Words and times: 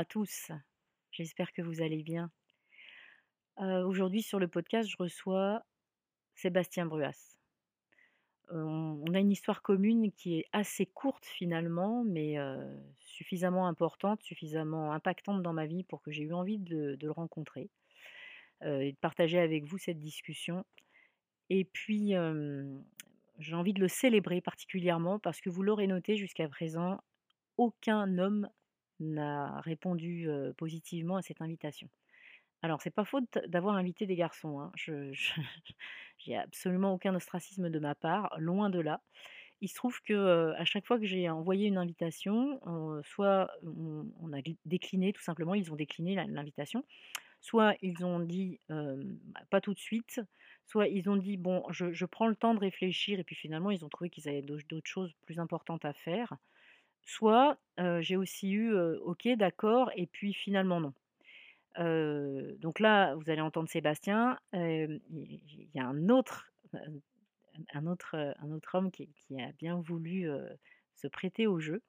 à 0.00 0.04
tous, 0.06 0.50
j'espère 1.10 1.52
que 1.52 1.60
vous 1.60 1.82
allez 1.82 2.02
bien. 2.02 2.30
Euh, 3.60 3.84
aujourd'hui 3.84 4.22
sur 4.22 4.38
le 4.38 4.48
podcast, 4.48 4.88
je 4.88 4.96
reçois 4.96 5.62
Sébastien 6.34 6.86
Bruas. 6.86 7.36
Euh, 8.50 8.64
on 8.64 9.12
a 9.12 9.18
une 9.18 9.30
histoire 9.30 9.60
commune 9.60 10.10
qui 10.12 10.38
est 10.38 10.46
assez 10.52 10.86
courte 10.86 11.26
finalement, 11.26 12.02
mais 12.02 12.38
euh, 12.38 12.64
suffisamment 12.96 13.68
importante, 13.68 14.22
suffisamment 14.22 14.90
impactante 14.94 15.42
dans 15.42 15.52
ma 15.52 15.66
vie 15.66 15.84
pour 15.84 16.00
que 16.00 16.10
j'ai 16.10 16.22
eu 16.22 16.32
envie 16.32 16.58
de, 16.58 16.94
de 16.94 17.06
le 17.06 17.12
rencontrer 17.12 17.68
et 18.62 18.92
de 18.92 18.98
partager 19.02 19.38
avec 19.38 19.64
vous 19.64 19.76
cette 19.76 19.98
discussion. 19.98 20.64
Et 21.50 21.66
puis, 21.66 22.14
j'ai 23.38 23.54
envie 23.54 23.74
de 23.74 23.80
le 23.80 23.88
célébrer 23.88 24.40
particulièrement 24.40 25.18
parce 25.18 25.42
que 25.42 25.50
vous 25.50 25.62
l'aurez 25.62 25.86
noté 25.86 26.16
jusqu'à 26.16 26.48
présent, 26.48 27.02
aucun 27.58 28.16
homme 28.16 28.48
n'a 29.00 29.60
répondu 29.60 30.28
positivement 30.56 31.16
à 31.16 31.22
cette 31.22 31.42
invitation. 31.42 31.88
Alors, 32.62 32.82
c'est 32.82 32.90
pas 32.90 33.04
faute 33.04 33.38
d'avoir 33.48 33.76
invité 33.76 34.06
des 34.06 34.16
garçons. 34.16 34.60
Hein. 34.60 34.70
Je, 34.76 35.12
j'ai 36.18 36.36
absolument 36.36 36.92
aucun 36.92 37.14
ostracisme 37.14 37.70
de 37.70 37.78
ma 37.78 37.94
part, 37.94 38.34
loin 38.38 38.68
de 38.70 38.80
là. 38.80 39.00
Il 39.62 39.68
se 39.68 39.74
trouve 39.74 40.00
que 40.02 40.54
à 40.56 40.64
chaque 40.64 40.86
fois 40.86 40.98
que 40.98 41.04
j'ai 41.04 41.28
envoyé 41.28 41.68
une 41.68 41.76
invitation, 41.76 42.60
soit 43.04 43.50
on, 43.62 44.32
a 44.32 44.40
décliné, 44.64 45.12
tout 45.12 45.22
simplement, 45.22 45.54
ils 45.54 45.70
ont 45.70 45.76
décliné 45.76 46.14
l'invitation, 46.14 46.82
soit 47.42 47.74
ils 47.82 48.04
ont 48.06 48.20
dit 48.20 48.58
bah, 48.70 49.40
pas 49.50 49.60
tout 49.60 49.74
de 49.74 49.78
suite, 49.78 50.22
soit 50.64 50.88
ils 50.88 51.10
ont 51.10 51.16
dit 51.16 51.36
bon, 51.36 51.62
je, 51.70 51.92
je, 51.92 52.06
prends 52.06 52.26
le 52.26 52.36
temps 52.36 52.54
de 52.54 52.60
réfléchir, 52.60 53.20
et 53.20 53.24
puis 53.24 53.36
finalement 53.36 53.70
ils 53.70 53.84
ont 53.84 53.90
trouvé 53.90 54.08
qu'ils 54.08 54.30
avaient 54.30 54.40
d'autres 54.40 54.80
choses 54.84 55.12
plus 55.26 55.38
importantes 55.38 55.84
à 55.84 55.92
faire. 55.92 56.36
Soit 57.02 57.58
j'ai 58.00 58.16
aussi 58.16 58.52
eu 58.52 58.76
OK, 59.04 59.28
d'accord, 59.36 59.90
et 59.96 60.06
puis 60.06 60.32
finalement 60.32 60.80
non. 60.80 60.94
donc 62.58 62.80
là, 62.80 63.14
vous 63.14 63.30
allez 63.30 63.40
entendre 63.40 63.68
Sébastien. 63.68 64.38
Il 64.52 65.00
y 65.74 65.80
a 65.80 65.86
un 65.86 66.08
autre, 66.08 66.52
un 67.72 67.86
autre, 67.86 68.34
un 68.40 68.50
autre 68.50 68.74
homme 68.74 68.90
qui, 68.90 69.08
a 69.38 69.52
bien 69.52 69.80
voulu 69.80 70.28
se 70.94 71.08
prêter 71.08 71.46
au 71.46 71.60
jeu. 71.60 71.82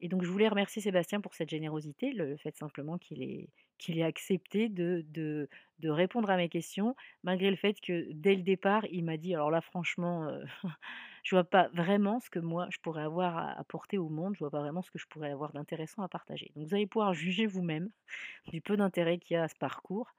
Et 0.00 0.08
donc 0.08 0.22
je 0.22 0.28
voulais 0.28 0.48
remercier 0.48 0.82
Sébastien 0.82 1.20
pour 1.20 1.34
cette 1.34 1.48
générosité, 1.48 2.12
le, 2.12 2.36
fait 2.36 2.56
simplement 2.56 2.98
qu'il 2.98 3.22
ait, 3.22 3.48
ait 3.88 4.02
accepté 4.02 4.68
de, 4.68 5.04
de, 5.08 5.48
de, 5.78 5.88
répondre 5.88 6.28
à 6.30 6.36
mes 6.36 6.48
questions, 6.48 6.94
malgré 7.22 7.50
le 7.50 7.56
fait 7.56 7.80
que 7.80 8.08
dès 8.12 8.34
le 8.34 8.42
départ, 8.42 8.84
il 8.90 9.04
m'a 9.04 9.16
dit, 9.16 9.34
alors 9.34 9.50
là 9.50 9.60
franchement, 9.60 10.28
je 11.24 11.34
vois 11.34 11.44
pas 11.44 11.68
vraiment 11.72 12.20
ce 12.20 12.30
que 12.30 12.38
moi 12.38 12.68
je 12.70 12.78
pourrais 12.78 13.02
avoir 13.02 13.36
à 13.36 13.58
apporter 13.58 13.98
au 13.98 14.08
monde, 14.08 14.34
je 14.34 14.40
vois 14.40 14.50
pas 14.50 14.60
vraiment 14.60 14.82
ce 14.82 14.90
que 14.90 14.98
je 14.98 15.06
pourrais 15.06 15.30
avoir 15.30 15.52
d'intéressant 15.52 16.02
à 16.02 16.08
partager. 16.08 16.52
Donc 16.54 16.68
vous 16.68 16.74
allez 16.74 16.86
pouvoir 16.86 17.14
juger 17.14 17.46
vous-même 17.46 17.90
du 18.52 18.60
peu 18.60 18.76
d'intérêt 18.76 19.18
qu'il 19.18 19.34
y 19.34 19.38
a 19.38 19.44
à 19.44 19.48
ce 19.48 19.56
parcours. 19.56 20.14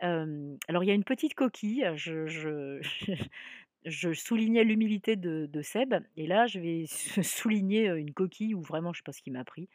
alors 0.00 0.84
il 0.84 0.86
y 0.86 0.90
a 0.90 0.94
une 0.94 1.04
petite 1.04 1.34
coquille, 1.34 1.90
je, 1.96 2.80
soulignais 4.14 4.64
l'humilité 4.64 5.16
de, 5.16 5.62
Seb, 5.62 5.94
et 6.16 6.26
là 6.28 6.46
je 6.46 6.60
vais 6.60 6.84
souligner 7.22 7.88
une 7.88 8.12
coquille 8.14 8.54
où 8.54 8.62
vraiment 8.62 8.92
je 8.92 9.00
sais 9.00 9.04
pas 9.04 9.12
ce 9.12 9.22
qui 9.22 9.32
m'a 9.32 9.44
pris. 9.44 9.68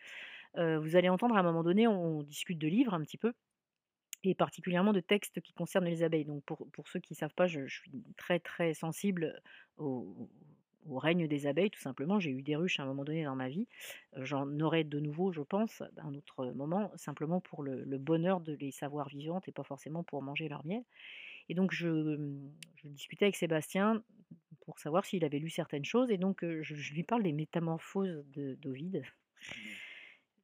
vous 0.55 0.95
allez 0.95 1.09
entendre 1.09 1.35
à 1.35 1.39
un 1.39 1.43
moment 1.43 1.63
donné, 1.63 1.85
on 1.87 2.23
discute 2.23 2.57
de 2.57 2.67
livres 2.67 2.93
un 2.93 3.01
petit 3.01 3.17
peu, 3.17 3.33
et 4.23 4.35
particulièrement 4.35 4.93
de 4.93 5.01
textes 5.01 5.41
qui 5.41 5.53
concernent 5.53 5.85
les 5.85 6.03
abeilles. 6.03 6.25
Donc 6.25 6.43
pour, 6.45 6.87
ceux 6.87 6.99
qui 6.99 7.13
ne 7.13 7.17
savent 7.17 7.33
pas, 7.33 7.47
je, 7.47 7.65
je, 7.67 7.79
suis 7.81 7.91
très 8.17 8.39
très 8.39 8.73
sensible 8.73 9.41
au, 9.77 10.29
au 10.87 10.97
règne 10.97 11.27
des 11.27 11.47
abeilles, 11.47 11.69
tout 11.69 11.79
simplement. 11.79 12.19
J'ai 12.19 12.31
eu 12.31 12.41
des 12.41 12.55
ruches 12.55 12.79
à 12.79 12.83
un 12.83 12.85
moment 12.85 13.03
donné 13.03 13.23
dans 13.23 13.35
ma 13.35 13.49
vie. 13.49 13.67
J'en 14.17 14.59
aurai 14.59 14.83
de 14.83 14.99
nouveau, 14.99 15.31
je 15.31 15.41
pense, 15.41 15.81
à 15.81 16.03
un 16.03 16.13
autre 16.15 16.45
moment, 16.53 16.91
simplement 16.95 17.39
pour 17.39 17.63
le, 17.63 17.97
bonheur 17.97 18.41
de 18.41 18.53
les 18.53 18.71
savoir 18.71 19.09
vivantes 19.09 19.47
et 19.47 19.51
pas 19.51 19.63
forcément 19.63 20.03
pour 20.03 20.21
manger 20.21 20.47
leur 20.49 20.65
miel. 20.65 20.83
Et 21.49 21.53
donc, 21.53 21.71
je, 21.71 22.39
discutais 22.83 23.25
avec 23.25 23.35
Sébastien 23.35 24.03
pour 24.65 24.79
savoir 24.79 25.05
s'il 25.05 25.23
avait 25.25 25.39
lu 25.39 25.49
certaines 25.49 25.85
choses. 25.85 26.09
Et 26.11 26.17
donc, 26.17 26.43
je, 26.43 26.93
lui 26.93 27.03
parle 27.03 27.23
des 27.23 27.33
métamorphoses 27.33 28.23
d'Ovide. 28.33 29.03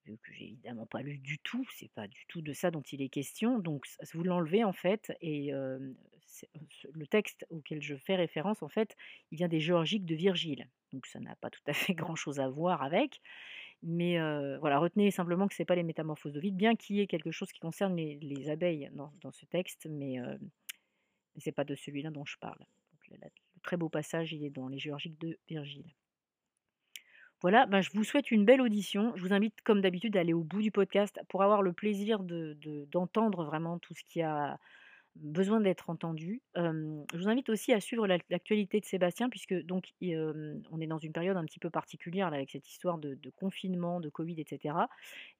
que 0.05 0.33
j'ai 0.33 0.45
évidemment 0.45 0.85
pas 0.85 1.01
lu 1.01 1.17
du 1.17 1.39
tout, 1.39 1.65
c'est 1.73 1.91
pas 1.91 2.07
du 2.07 2.25
tout 2.27 2.41
de 2.41 2.53
ça 2.53 2.71
dont 2.71 2.81
il 2.81 3.01
est 3.01 3.09
question. 3.09 3.59
Donc, 3.59 3.85
vous 4.13 4.23
l'enlevez 4.23 4.63
en 4.63 4.73
fait, 4.73 5.15
et 5.21 5.51
le 6.93 7.07
texte 7.07 7.45
auquel 7.49 7.81
je 7.81 7.95
fais 7.95 8.15
référence, 8.15 8.63
en 8.63 8.69
fait, 8.69 8.95
il 9.31 9.37
vient 9.37 9.47
des 9.47 9.59
Géorgiques 9.59 10.05
de 10.05 10.15
Virgile. 10.15 10.67
Donc 10.93 11.05
ça 11.05 11.19
n'a 11.19 11.35
pas 11.35 11.49
tout 11.49 11.61
à 11.67 11.73
fait 11.73 11.93
grand-chose 11.95 12.39
à 12.39 12.47
voir 12.49 12.83
avec. 12.83 13.21
Mais 13.83 14.17
voilà, 14.59 14.79
retenez 14.79 15.11
simplement 15.11 15.47
que 15.47 15.53
ce 15.53 15.61
n'est 15.61 15.65
pas 15.65 15.75
les 15.75 15.83
métamorphoses 15.83 16.33
d'Ovide, 16.33 16.55
bien 16.55 16.75
qu'il 16.75 16.95
y 16.95 17.01
ait 17.01 17.07
quelque 17.07 17.31
chose 17.31 17.51
qui 17.51 17.59
concerne 17.59 17.95
les, 17.95 18.49
abeilles 18.49 18.89
dans, 18.93 19.31
ce 19.31 19.45
texte, 19.45 19.87
mais 19.89 20.17
ce 21.37 21.47
n'est 21.47 21.53
pas 21.53 21.63
de 21.63 21.75
celui-là 21.75 22.09
dont 22.09 22.25
je 22.25 22.37
parle. 22.39 22.59
le, 23.11 23.17
très 23.63 23.77
beau 23.77 23.89
passage, 23.89 24.33
il 24.33 24.43
est 24.43 24.49
dans 24.49 24.67
les 24.67 24.79
Géorgiques 24.79 25.19
de 25.19 25.37
Virgile. 25.47 25.93
Voilà, 27.41 27.67
ben, 27.67 27.81
je 27.81 27.91
vous 27.93 28.03
souhaite 28.03 28.31
une 28.31 28.45
belle 28.45 28.61
audition. 28.61 29.13
Je 29.15 29.21
vous 29.21 29.33
invite, 29.33 29.61
comme 29.61 29.81
d'habitude, 29.81 30.17
à 30.17 30.21
aller 30.21 30.33
au 30.33 30.43
bout 30.43 30.61
du 30.61 30.71
podcast 30.71 31.19
pour 31.29 31.43
avoir 31.43 31.61
le 31.61 31.71
plaisir 31.71 32.19
d'entendre 32.23 33.43
de, 33.43 33.45
vraiment 33.45 33.77
tout 33.77 33.93
ce 33.93 34.03
qui 34.03 34.21
a 34.23 34.57
besoin 35.22 35.59
d'être 35.59 35.89
entendu. 35.89 36.41
je 36.55 37.17
vous 37.17 37.28
invite 37.28 37.50
aussi 37.50 37.73
à 37.73 37.79
suivre 37.79 38.07
l'actualité 38.07 38.79
de 38.79 38.85
Sébastien, 38.85 39.29
puisque 39.29 39.53
donc 39.66 39.94
on 40.01 40.81
est 40.81 40.88
dans 40.88 40.97
une 40.97 41.13
période 41.13 41.38
un 41.38 41.45
petit 41.45 41.59
peu 41.59 41.69
particulière 41.69 42.29
là, 42.29 42.38
avec 42.38 42.51
cette 42.51 42.69
histoire 42.69 42.97
de, 42.97 43.17
confinement, 43.35 44.00
de 44.00 44.09
Covid, 44.09 44.39
etc. 44.39 44.75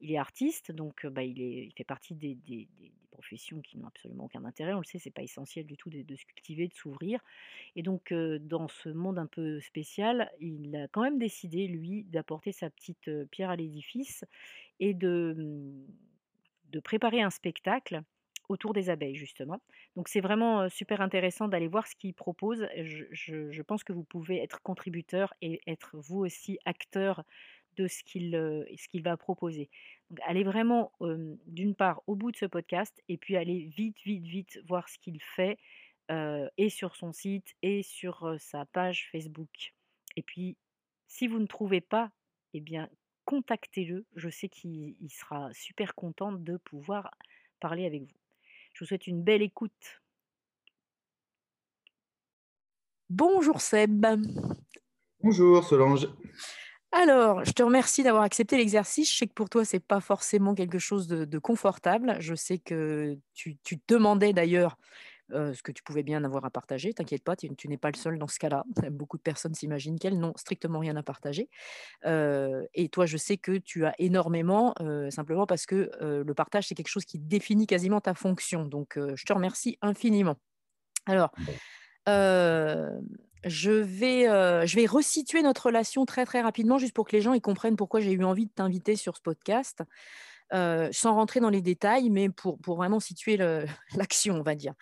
Il 0.01 0.11
est 0.11 0.17
artiste, 0.17 0.71
donc 0.71 1.05
bah, 1.05 1.23
il, 1.23 1.41
est, 1.41 1.65
il 1.65 1.73
fait 1.75 1.83
partie 1.83 2.15
des, 2.15 2.67
professions 3.11 3.61
qui 3.61 3.79
n'ont 3.79 3.88
absolument 3.88 4.25
aucun 4.25 4.45
intérêt. 4.45 4.73
On 4.73 4.79
le 4.79 4.83
sait, 4.83 4.99
c'est 4.99 5.09
pas 5.09 5.23
essentiel 5.23 5.65
du 5.65 5.75
tout 5.75 5.89
de, 5.89 6.03
de 6.03 6.15
se 6.15 6.23
cultiver, 6.25 6.67
de 6.67 6.75
s'ouvrir. 6.75 7.19
Et 7.75 7.81
donc 7.81 8.13
dans 8.13 8.67
ce 8.67 8.89
monde 8.89 9.17
un 9.17 9.25
peu 9.25 9.59
spécial, 9.59 10.31
il 10.39 10.75
a 10.75 10.88
quand 10.88 11.01
même 11.01 11.17
décidé, 11.17 11.67
lui, 11.67 12.03
d'apporter 12.03 12.51
sa 12.51 12.69
petite 12.69 13.09
pierre 13.31 13.49
à 13.49 13.55
l'édifice 13.55 14.23
et 14.79 14.94
de, 14.94 15.35
mmh, 15.35 15.88
de 16.71 16.79
préparer 16.79 17.21
un 17.21 17.29
spectacle 17.29 18.03
autour 18.49 18.73
des 18.73 18.89
abeilles, 18.89 19.15
justement. 19.15 19.61
Donc 19.95 20.07
c'est 20.07 20.21
vraiment 20.21 20.69
super 20.69 21.01
intéressant 21.01 21.47
d'aller 21.47 21.67
voir 21.67 21.87
ce 21.87 21.95
qu'il 21.95 22.13
propose. 22.13 22.67
Je, 22.75 23.61
pense 23.61 23.83
que 23.83 23.93
vous 23.93 24.03
pouvez 24.03 24.41
être 24.41 24.61
contributeur 24.61 25.33
et 25.41 25.61
être 25.67 25.97
vous 25.97 26.19
aussi 26.19 26.57
acteur 26.65 27.23
de 27.75 27.87
ce 27.87 28.03
qu'il 28.03 28.31
ce 28.31 28.87
qu'il 28.87 29.03
va 29.03 29.17
proposer. 29.17 29.69
Donc 30.09 30.19
allez 30.25 30.43
vraiment, 30.43 30.91
d'une 31.45 31.75
part, 31.75 32.01
au 32.07 32.15
bout 32.15 32.31
de 32.31 32.37
ce 32.37 32.45
podcast, 32.45 33.01
et 33.09 33.17
puis 33.17 33.35
allez 33.35 33.65
vite, 33.65 33.97
vite, 34.05 34.25
vite 34.25 34.59
voir 34.67 34.89
ce 34.89 34.97
qu'il 34.99 35.21
fait, 35.21 35.57
et 36.09 36.69
sur 36.69 36.95
son 36.95 37.11
site, 37.11 37.55
et 37.61 37.83
sur 37.83 38.35
sa 38.39 38.65
page 38.65 39.09
Facebook. 39.11 39.73
Et 40.15 40.23
puis, 40.23 40.57
si 41.07 41.27
vous 41.27 41.39
ne 41.39 41.45
trouvez 41.45 41.81
pas, 41.81 42.11
eh 42.53 42.59
bien, 42.59 42.89
contactez-le. 43.25 44.05
Je 44.15 44.29
sais 44.29 44.49
qu'il 44.49 44.95
sera 45.09 45.53
super 45.53 45.95
content 45.95 46.31
de 46.31 46.57
pouvoir 46.57 47.11
parler 47.59 47.85
avec 47.85 48.03
vous. 48.03 48.26
Je 48.77 48.83
vous 48.83 48.89
souhaite 48.89 49.07
une 49.07 49.23
belle 49.23 49.41
écoute. 49.41 49.71
Bonjour 53.09 53.59
Seb. 53.59 54.05
Bonjour 55.23 55.63
Solange. 55.63 56.07
Alors, 56.91 57.43
je 57.43 57.53
te 57.53 57.63
remercie 57.63 58.03
d'avoir 58.03 58.21
accepté 58.21 58.55
l'exercice. 58.55 59.11
Je 59.11 59.17
sais 59.17 59.25
que 59.25 59.33
pour 59.33 59.49
toi, 59.49 59.65
ce 59.65 59.77
n'est 59.77 59.79
pas 59.79 59.99
forcément 59.99 60.53
quelque 60.53 60.77
chose 60.77 61.07
de, 61.07 61.39
confortable. 61.39 62.17
Je 62.19 62.35
sais 62.35 62.59
que 62.59 63.18
tu, 63.33 63.57
tu 63.63 63.79
demandais 63.88 64.31
d'ailleurs 64.31 64.77
euh, 65.33 65.53
ce 65.53 65.62
que 65.62 65.74
tu 65.74 65.83
pouvais 65.83 66.03
bien 66.03 66.24
avoir 66.24 66.45
à 66.45 66.50
partager. 66.50 66.94
T'inquiète 66.94 67.24
pas, 67.24 67.35
tu, 67.35 67.50
n'es 67.68 67.77
pas 67.77 67.91
le 67.91 67.97
seul 67.97 68.18
dans 68.18 68.27
ce 68.27 68.39
cas-là. 68.39 68.63
Beaucoup 68.91 69.18
de 69.18 69.21
personnes 69.21 69.53
s'imaginent 69.53 70.00
qu'elles 70.00 70.18
n'ont 70.18 70.33
strictement 70.38 70.79
rien 70.79 70.95
à 70.95 71.03
partager. 71.03 71.50
Euh, 72.06 72.65
et 72.74 72.88
toi, 72.88 73.06
je 73.06 73.18
sais 73.18 73.38
que 73.38 73.57
tu 73.57 73.85
as 73.85 73.94
énormément, 74.00 74.74
euh, 74.79 75.09
simplement 75.09 75.45
parce 75.45 75.65
que 75.65 75.91
le 76.00 76.33
partage, 76.33 76.68
c'est 76.68 76.75
quelque 76.75 76.88
chose 76.88 77.06
qui 77.06 77.19
définit 77.19 77.68
quasiment 77.68 78.00
ta 78.00 78.13
fonction. 78.13 78.65
Donc, 78.65 78.97
je 78.97 79.25
te 79.25 79.33
remercie 79.33 79.77
infiniment. 79.81 80.38
Alors, 81.06 81.31
je 82.06 83.71
vais, 83.71 84.24
je 84.68 84.75
vais 84.75 84.85
resituer 84.85 85.41
notre 85.41 85.68
relation 85.68 86.06
très 86.06 86.25
très 86.25 86.41
rapidement, 86.41 86.77
juste 86.77 86.94
pour 86.94 87.06
que 87.06 87.15
les 87.15 87.21
gens 87.21 87.33
y 87.33 87.41
comprennent 87.41 87.75
pourquoi 87.75 88.00
j'ai 88.00 88.12
eu 88.12 88.24
envie 88.24 88.45
de 88.45 88.51
t'inviter 88.51 88.95
sur 88.95 89.18
ce 89.18 89.21
podcast, 89.21 89.83
sans 90.51 91.13
rentrer 91.13 91.39
dans 91.39 91.50
les 91.50 91.62
détails, 91.62 92.09
mais 92.09 92.29
pour, 92.29 92.59
pour 92.59 92.77
vraiment 92.77 93.00
situer 93.00 93.38
l'action, 93.95 94.35
on 94.35 94.44
va 94.44 94.56
dire. 94.56 94.74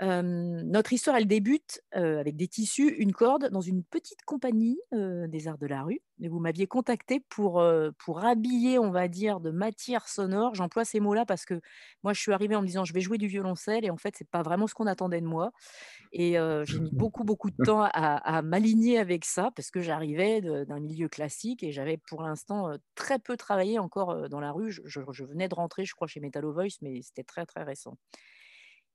Notre 0.00 0.92
histoire, 0.92 1.16
elle 1.16 1.26
débute 1.26 1.80
avec 1.92 2.36
des 2.36 2.48
tissus, 2.48 2.88
une 2.98 3.12
corde, 3.12 3.48
dans 3.50 3.60
une 3.60 3.82
petite 3.82 4.22
compagnie 4.26 4.78
des 4.92 5.48
arts 5.48 5.58
de 5.58 5.66
la 5.66 5.82
rue. 5.82 6.00
Et 6.20 6.28
vous 6.28 6.38
m'aviez 6.38 6.66
contacté 6.66 7.20
pour, 7.28 7.64
pour 7.98 8.24
habiller, 8.24 8.78
on 8.78 8.90
va 8.90 9.08
dire, 9.08 9.40
de 9.40 9.50
matière 9.50 10.08
sonore. 10.08 10.54
J'emploie 10.54 10.84
ces 10.84 11.00
mots-là 11.00 11.26
parce 11.26 11.44
que 11.44 11.60
moi, 12.02 12.12
je 12.12 12.20
suis 12.20 12.32
arrivée 12.32 12.56
en 12.56 12.62
me 12.62 12.66
disant, 12.66 12.84
je 12.84 12.92
vais 12.92 13.00
jouer 13.00 13.18
du 13.18 13.26
violoncelle, 13.26 13.84
et 13.84 13.90
en 13.90 13.96
fait, 13.96 14.14
c'est 14.16 14.28
pas 14.28 14.42
vraiment 14.42 14.66
ce 14.66 14.74
qu'on 14.74 14.86
attendait 14.86 15.20
de 15.20 15.26
moi. 15.26 15.52
Et 16.12 16.36
j'ai 16.64 16.78
mis 16.78 16.90
beaucoup, 16.92 17.24
beaucoup 17.24 17.50
de 17.50 17.56
temps 17.64 17.82
à, 17.82 18.42
m'aligner 18.42 18.98
avec 18.98 19.24
ça 19.24 19.50
parce 19.54 19.70
que 19.70 19.80
j'arrivais 19.80 20.40
d'un 20.40 20.80
milieu 20.80 21.08
classique 21.08 21.62
et 21.62 21.72
j'avais 21.72 21.96
pour 21.96 22.22
l'instant 22.22 22.70
très 22.94 23.18
peu 23.18 23.36
travaillé 23.36 23.78
encore 23.78 24.28
dans 24.28 24.40
la 24.40 24.52
rue. 24.52 24.70
Je, 24.70 24.82
je, 24.86 25.24
venais 25.24 25.48
de 25.48 25.54
rentrer, 25.54 25.84
je 25.84 25.94
crois, 25.94 26.06
chez 26.06 26.20
Metal 26.20 26.44
Voice, 26.44 26.78
mais 26.82 27.00
c'était 27.02 27.24
très, 27.24 27.46
très 27.46 27.62
récent 27.62 27.96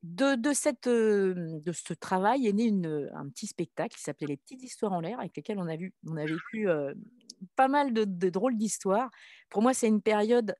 de, 0.03 0.53
cette, 0.53 0.87
de 0.87 1.71
ce 1.71 1.93
travail 1.93 2.47
est 2.47 2.53
né 2.53 2.71
un 3.13 3.29
petit 3.29 3.47
spectacle 3.47 3.95
qui 3.95 4.01
s'appelait 4.01 4.27
Les 4.27 4.37
petites 4.37 4.63
histoires 4.63 4.93
en 4.93 5.01
l'air, 5.01 5.19
avec 5.19 5.35
lesquelles 5.35 5.59
on 5.59 5.67
a, 5.67 5.75
vu, 5.75 5.93
on 6.07 6.17
a 6.17 6.25
vécu 6.25 6.67
pas 7.55 7.67
mal 7.67 7.93
de, 7.93 8.29
drôles 8.29 8.57
d'histoires. 8.57 9.11
Pour 9.49 9.61
moi, 9.61 9.73
c'est 9.73 9.87
une 9.87 10.01
période 10.01 10.55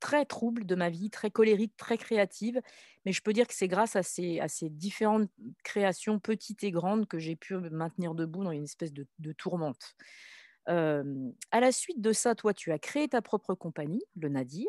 très 0.00 0.24
trouble 0.26 0.66
de 0.66 0.74
ma 0.74 0.90
vie, 0.90 1.10
très 1.10 1.30
colérique, 1.30 1.76
très 1.76 1.96
créative, 1.96 2.60
mais 3.04 3.12
je 3.12 3.22
peux 3.22 3.32
dire 3.32 3.46
que 3.46 3.54
c'est 3.54 3.68
grâce 3.68 3.96
à 3.96 4.02
ces, 4.02 4.38
à 4.38 4.48
ces 4.48 4.68
différentes 4.68 5.30
créations, 5.64 6.20
petites 6.20 6.62
et 6.62 6.70
grandes, 6.70 7.08
que 7.08 7.18
j'ai 7.18 7.36
pu 7.36 7.54
me 7.54 7.70
maintenir 7.70 8.14
debout 8.14 8.44
dans 8.44 8.52
une 8.52 8.64
espèce 8.64 8.92
de, 8.92 9.32
tourmente. 9.32 9.96
à 10.66 11.02
la 11.60 11.72
suite 11.72 12.00
de 12.00 12.12
ça, 12.12 12.34
toi, 12.34 12.54
tu 12.54 12.70
as 12.70 12.78
créé 12.78 13.08
ta 13.08 13.22
propre 13.22 13.54
compagnie, 13.54 14.04
le 14.14 14.28
Nadir, 14.28 14.68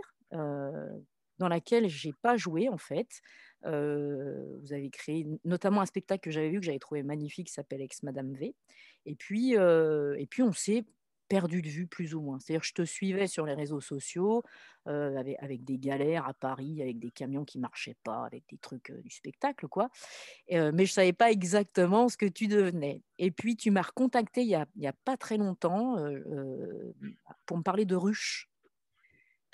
dans 1.39 1.47
laquelle 1.47 1.87
j'ai 1.87 2.13
pas 2.21 2.37
joué 2.37 2.69
en 2.69 2.77
fait 2.77 3.21
vous 3.65 4.73
avez 4.73 4.89
créé 4.89 5.27
notamment 5.43 5.81
un 5.81 5.85
spectacle 5.85 6.21
que 6.21 6.31
j'avais 6.31 6.49
vu, 6.49 6.59
que 6.59 6.65
j'avais 6.65 6.79
trouvé 6.79 7.03
magnifique, 7.03 7.47
qui 7.47 7.53
s'appelle 7.53 7.81
Ex 7.81 8.03
Madame 8.03 8.33
V. 8.33 8.53
Et 9.05 9.15
puis, 9.15 9.53
et 9.53 10.27
puis 10.29 10.43
on 10.43 10.53
s'est 10.53 10.85
perdu 11.27 11.63
de 11.63 11.69
vue 11.69 11.87
plus 11.87 12.13
ou 12.13 12.21
moins. 12.21 12.39
C'est-à-dire 12.39 12.63
je 12.63 12.73
te 12.73 12.83
suivais 12.83 13.25
sur 13.25 13.45
les 13.45 13.55
réseaux 13.55 13.81
sociaux 13.81 14.43
avec, 14.85 15.35
avec, 15.41 15.63
des 15.63 15.79
galères 15.79 16.27
à 16.27 16.35
Paris, 16.35 16.81
avec 16.81 16.99
des 16.99 17.09
camions 17.09 17.43
qui 17.43 17.57
marchaient 17.57 17.97
pas, 18.03 18.25
avec 18.25 18.43
des 18.49 18.57
trucs 18.59 18.91
du 18.91 19.09
spectacle, 19.09 19.67
quoi. 19.67 19.89
mais 20.51 20.85
je 20.85 20.91
savais 20.91 21.13
pas 21.13 21.31
exactement 21.31 22.07
ce 22.07 22.17
que 22.17 22.27
tu 22.27 22.47
devenais. 22.47 23.01
Et 23.17 23.31
puis 23.31 23.55
tu 23.55 23.71
m'as 23.71 23.81
recontacté 23.81 24.41
il 24.41 24.49
y 24.49 24.55
a, 24.55 24.67
il 24.75 24.83
y 24.83 24.88
a 24.88 24.93
pas 24.93 25.17
très 25.17 25.38
longtemps 25.38 25.97
pour 27.47 27.57
me 27.57 27.63
parler 27.63 27.85
de 27.85 27.95
ruches. 27.95 28.49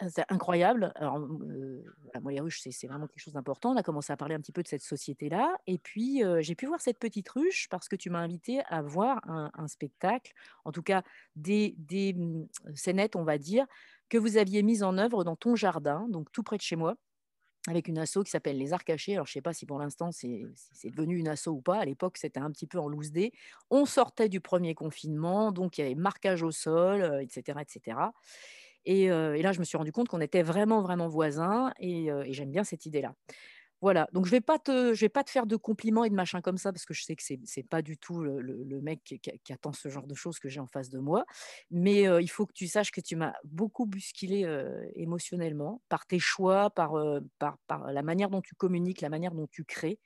C'est 0.09 0.25
incroyable. 0.29 0.91
Alors, 0.95 1.19
moi, 1.19 2.31
les 2.31 2.39
ruches, 2.39 2.61
c'est 2.69 2.87
vraiment 2.87 3.07
quelque 3.07 3.19
chose 3.21 3.33
d'important. 3.33 3.71
On 3.71 3.75
a 3.75 3.83
commencé 3.83 4.11
à 4.11 4.17
parler 4.17 4.35
un 4.35 4.39
petit 4.39 4.51
peu 4.51 4.63
de 4.63 4.67
cette 4.67 4.81
société-là. 4.81 5.57
Et 5.67 5.77
puis, 5.77 6.23
j'ai 6.39 6.55
pu 6.55 6.65
voir 6.65 6.81
cette 6.81 6.97
petite 6.97 7.29
ruche 7.29 7.67
parce 7.69 7.87
que 7.87 7.95
tu 7.95 8.09
m'as 8.09 8.19
invité 8.19 8.61
à 8.69 8.81
voir 8.81 9.21
un, 9.27 9.67
spectacle, 9.67 10.33
en 10.65 10.71
tout 10.71 10.81
cas 10.81 11.03
des, 11.35 11.75
des 11.77 12.13
mmh, 12.13 12.47
scénettes, 12.75 13.15
on 13.15 13.23
va 13.23 13.37
dire, 13.37 13.65
que 14.09 14.17
vous 14.17 14.37
aviez 14.37 14.63
mises 14.63 14.83
en 14.83 14.97
œuvre 14.97 15.23
dans 15.23 15.35
ton 15.35 15.55
jardin, 15.55 16.07
donc 16.09 16.31
tout 16.31 16.43
près 16.43 16.57
de 16.57 16.61
chez 16.61 16.75
moi 16.75 16.95
avec 17.67 17.87
une 17.87 17.97
asso 17.99 18.23
qui 18.23 18.31
s'appelle 18.31 18.57
Les 18.57 18.73
Arts 18.73 18.83
Cachés. 18.83 19.13
Alors, 19.13 19.27
je 19.27 19.31
ne 19.31 19.33
sais 19.33 19.41
pas 19.41 19.53
si 19.53 19.65
pour 19.65 19.77
l'instant 19.77 20.11
c'est 20.11 20.45
devenu 20.85 21.17
une 21.17 21.27
asso 21.27 21.47
ou 21.47 21.61
pas. 21.61 21.77
À 21.77 21.85
l'époque, 21.85 22.17
c'était 22.17 22.39
un 22.39 22.51
petit 22.51 22.65
peu 22.65 22.79
en 22.79 22.87
loose 22.87 23.11
day. 23.11 23.31
On 23.69 23.85
sortait 23.85 24.29
du 24.29 24.41
premier 24.41 24.73
confinement, 24.73 25.51
donc 25.51 25.77
il 25.77 25.81
y 25.81 25.83
avait 25.85 25.95
marquage 25.95 26.41
au 26.43 26.51
sol, 26.51 27.19
etc., 27.21 27.59
etc. 27.61 27.97
Et, 28.85 29.09
là, 29.09 29.51
je 29.51 29.59
me 29.59 29.63
suis 29.63 29.77
rendu 29.77 29.91
compte 29.91 30.07
qu'on 30.07 30.21
était 30.21 30.43
vraiment, 30.43 30.81
vraiment 30.81 31.07
voisins 31.07 31.71
et, 31.79 32.09
j'aime 32.29 32.51
bien 32.51 32.63
cette 32.63 32.85
idée-là. 32.85 33.13
Voilà, 33.81 34.07
donc 34.13 34.25
je 34.27 34.29
ne 34.29 34.35
vais, 34.35 34.41
pas 34.41 34.59
te, 34.59 34.93
vais 34.93 35.09
pas 35.09 35.23
te 35.23 35.31
faire 35.31 35.47
de 35.47 35.55
compliments 35.55 36.03
et 36.03 36.09
de 36.11 36.13
machin 36.13 36.39
comme 36.39 36.57
ça 36.57 36.71
parce 36.71 36.85
que 36.85 36.93
je 36.93 37.03
sais 37.03 37.15
que 37.15 37.23
ce 37.23 37.33
n'est 37.33 37.63
pas 37.63 37.81
du 37.81 37.97
tout 37.97 38.21
le, 38.21 38.79
mec 38.81 39.01
qui, 39.03 39.53
attend 39.53 39.73
ce 39.73 39.89
genre 39.89 40.05
de 40.05 40.13
choses 40.13 40.37
que 40.37 40.49
j'ai 40.49 40.59
en 40.59 40.67
face 40.67 40.89
de 40.89 40.99
moi. 40.99 41.25
Mais 41.71 42.03
il 42.03 42.29
faut 42.29 42.45
que 42.45 42.53
tu 42.53 42.67
saches 42.67 42.91
que 42.91 43.01
tu 43.01 43.15
m'as 43.15 43.33
beaucoup 43.43 43.87
bousculé 43.87 44.45
émotionnellement 44.93 45.81
par 45.89 46.05
tes 46.05 46.19
choix, 46.19 46.69
par, 46.69 46.93
par, 47.39 47.57
par, 47.65 47.91
la 47.91 48.03
manière 48.03 48.29
dont 48.29 48.41
tu 48.41 48.53
communiques, 48.53 49.01
la 49.01 49.09
manière 49.09 49.33
dont 49.33 49.47
tu 49.47 49.65
crées. 49.65 49.99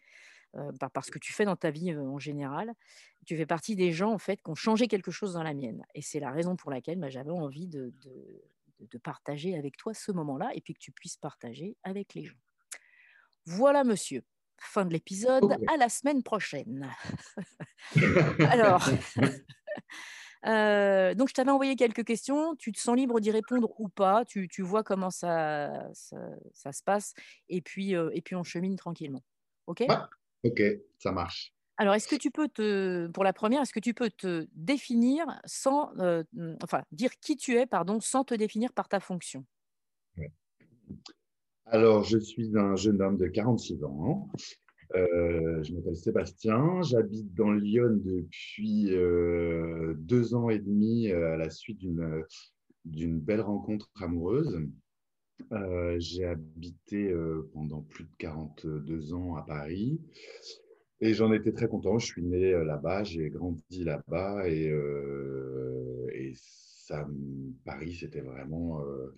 par, 0.80 1.04
ce 1.04 1.12
que 1.12 1.19
tu 1.19 1.33
fais 1.33 1.44
dans 1.44 1.57
ta 1.57 1.69
vie 1.69 1.94
en 1.98 2.18
général, 2.18 2.74
tu 3.25 3.36
fais 3.36 3.45
partie 3.45 3.75
des 3.75 3.92
gens 3.92 4.13
en 4.13 4.19
fait 4.19 4.42
qui 4.42 4.50
ont 4.50 4.56
changé 4.56 4.88
quelque 4.88 5.12
chose 5.12 5.33
dans 5.33 5.44
la 5.44 5.54
mienne. 5.54 5.83
Et 5.95 6.01
c'est 6.01 6.21
la 6.21 6.31
raison 6.31 6.56
pour 6.56 6.71
laquelle 6.71 6.98
bah, 6.98 7.10
j'avais 7.10 7.31
envie 7.31 7.68
de, 7.68 7.94
partager 9.04 9.57
avec 9.57 9.77
toi 9.77 9.94
ce 9.94 10.12
moment-là 10.12 10.51
et 10.54 10.62
puis 10.62 10.74
que 10.74 10.80
tu 10.80 10.92
puisses 10.92 11.18
partager 11.18 11.77
avec 11.83 12.13
les 12.13 12.25
gens. 12.25 12.38
Voilà, 13.45 13.83
monsieur. 13.83 14.24
Fin 14.57 14.86
de 14.86 14.94
l'épisode. 14.94 15.51
À 15.68 15.77
la 15.77 15.89
semaine 15.89 16.24
prochaine. 16.24 16.89
Alors, 18.50 18.88
euh, 20.48 21.13
donc 21.13 21.30
je 21.30 21.33
t'avais 21.33 21.51
envoyé 21.51 21.75
quelques 21.75 22.06
questions. 22.06 22.56
Tu 22.56 22.72
te 22.72 22.80
sens 22.80 22.95
libre 22.95 23.19
d'y 23.19 23.31
répondre 23.31 23.74
ou 23.80 23.89
pas? 23.89 24.24
Tu, 24.25 24.48
vois 24.60 24.83
comment 24.83 25.12
ça, 25.12 25.89
ça, 25.94 26.71
se 26.71 26.83
passe. 26.83 27.13
Et 27.50 27.62
puis, 27.62 27.95
euh, 27.95 28.10
et 28.13 28.21
puis 28.21 28.36
on 28.36 28.44
chemine 28.44 28.75
tranquillement. 28.75 29.24
OK? 29.68 29.83
Ok, 30.44 30.62
ça 31.00 31.12
marche. 31.12 31.55
Alors, 31.77 31.94
est-ce 31.94 32.07
que 32.07 32.16
tu 32.16 32.31
peux 32.31 32.48
te, 32.48 33.07
pour 33.07 33.24
la 33.24 33.33
première, 33.33 33.62
est-ce 33.62 33.74
que 33.74 33.81
tu 33.81 33.94
peux 33.94 34.10
te 34.10 34.48
définir 34.54 35.25
sans, 35.45 35.92
euh, 36.00 36.24
enfin, 36.63 36.83
dire 36.92 37.12
qui 37.19 37.36
tu 37.36 37.56
es, 37.57 37.66
pardon, 37.66 38.00
sans 38.00 38.24
te 38.24 38.33
définir 38.33 38.72
par 38.72 38.88
ta 38.88 39.00
fonction? 39.00 39.45
Alors, 41.66 42.04
je 42.04 42.18
suis 42.18 42.57
un 42.57 42.75
jeune 42.75 43.01
homme 43.01 43.18
de 43.18 43.27
46 43.27 43.83
ans. 43.83 44.30
Euh, 44.95 45.63
je 45.63 45.74
m'appelle 45.74 45.98
Sébastien. 45.98 46.81
J'habite 46.83 47.33
dans 47.33 47.51
Lyon 47.51 48.00
depuis 48.04 48.94
euh, 48.94 49.95
deux 49.98 50.33
ans 50.33 50.50
et 50.50 50.60
demi 50.60 51.12
à 51.12 51.36
la 51.36 51.50
suite 51.50 51.80
d'une 51.80 53.19
belle 53.19 53.42
rencontre 53.42 53.92
amoureuse. 54.01 54.62
J'ai 55.98 56.24
habité 56.24 57.13
pendant 57.51 57.81
plus 57.81 58.06
de 58.06 58.12
42 58.19 59.13
ans 59.13 59.36
à 59.36 59.42
Paris. 59.42 60.00
Et 61.01 61.13
j'en 61.13 61.33
étais 61.33 61.51
très 61.51 61.68
content. 61.68 62.00
Je 62.00 62.06
suis 62.06 62.24
né 62.24 62.53
euh, 62.53 62.63
là-bas, 62.63 63.03
j'ai 63.03 63.30
grandi 63.30 63.83
là-bas 63.83 64.47
et, 64.47 64.69
euh, 64.69 66.07
et 66.13 66.33
ça, 66.36 67.07
Paris, 67.65 67.97
c'était 68.00 68.21
vraiment. 68.21 68.81
Euh, 68.81 69.13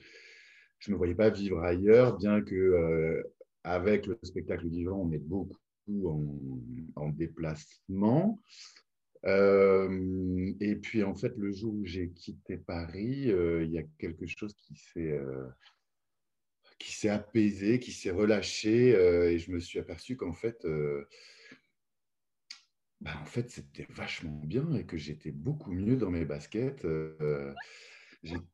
je 0.79 0.89
ne 0.89 0.93
me 0.93 0.97
voyais 0.97 1.15
pas 1.15 1.29
vivre 1.29 1.61
ailleurs, 1.63 2.17
bien 2.17 2.41
que 2.41 3.23
avec 3.63 4.05
le 4.05 4.17
spectacle 4.23 4.67
vivant, 4.67 5.01
on 5.01 5.11
est 5.11 5.17
beaucoup 5.17 5.57
en, 6.95 7.09
déplacement. 7.09 8.39
et 9.25 10.75
puis 10.81 11.03
en 11.03 11.15
fait, 11.15 11.35
le 11.35 11.51
jour 11.51 11.73
où 11.73 11.83
j'ai 11.83 12.09
quitté 12.11 12.57
Paris, 12.57 13.31
il 13.31 13.71
y 13.71 13.79
a 13.79 13.83
quelque 13.97 14.27
chose 14.27 14.53
qui 14.53 14.75
s'est 14.75 15.19
qui 16.77 16.93
s'est 16.93 17.09
apaisé, 17.09 17.79
qui 17.79 17.91
s'est 17.91 18.11
relâché, 18.11 18.89
et 18.91 19.39
je 19.39 19.51
me 19.51 19.59
suis 19.59 19.79
aperçu 19.79 20.15
qu'en 20.15 20.33
fait 20.33 20.63
bah, 23.01 23.11
en 23.21 23.25
fait, 23.25 23.49
c'était 23.51 23.85
vachement 23.89 24.39
bien 24.43 24.73
et 24.73 24.85
que 24.85 24.97
j'étais 24.97 25.31
beaucoup 25.31 25.71
mieux 25.71 25.95
dans 25.97 26.09
mes 26.09 26.25
baskets. 26.25 26.83
Euh, 26.85 27.53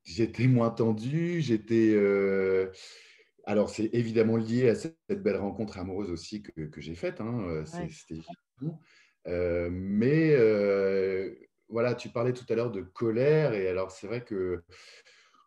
j'étais 0.04 0.48
moins 0.48 0.70
tendu, 0.70 1.42
j'étais. 1.42 1.94
Euh, 1.94 2.72
alors, 3.46 3.70
c'est 3.70 3.90
évidemment 3.94 4.36
lié 4.36 4.70
à 4.70 4.76
cette, 4.76 4.98
belle 5.10 5.38
rencontre 5.38 5.78
amoureuse 5.78 6.12
aussi 6.12 6.42
que, 6.42 6.66
que 6.66 6.82
j'ai 6.82 6.96
faite. 6.96 7.22
Hein, 7.22 7.46
euh, 7.48 7.66
c'était 7.66 8.22
mais 9.72 10.36
voilà, 11.70 11.96
tu 11.96 12.10
parlais 12.10 12.34
tout 12.34 12.46
à 12.50 12.56
l'heure 12.56 12.72
de 12.72 12.82
colère 12.82 13.54
et 13.54 13.68
alors 13.68 13.90
c'est 13.90 14.06
vrai 14.06 14.24
que 14.24 14.64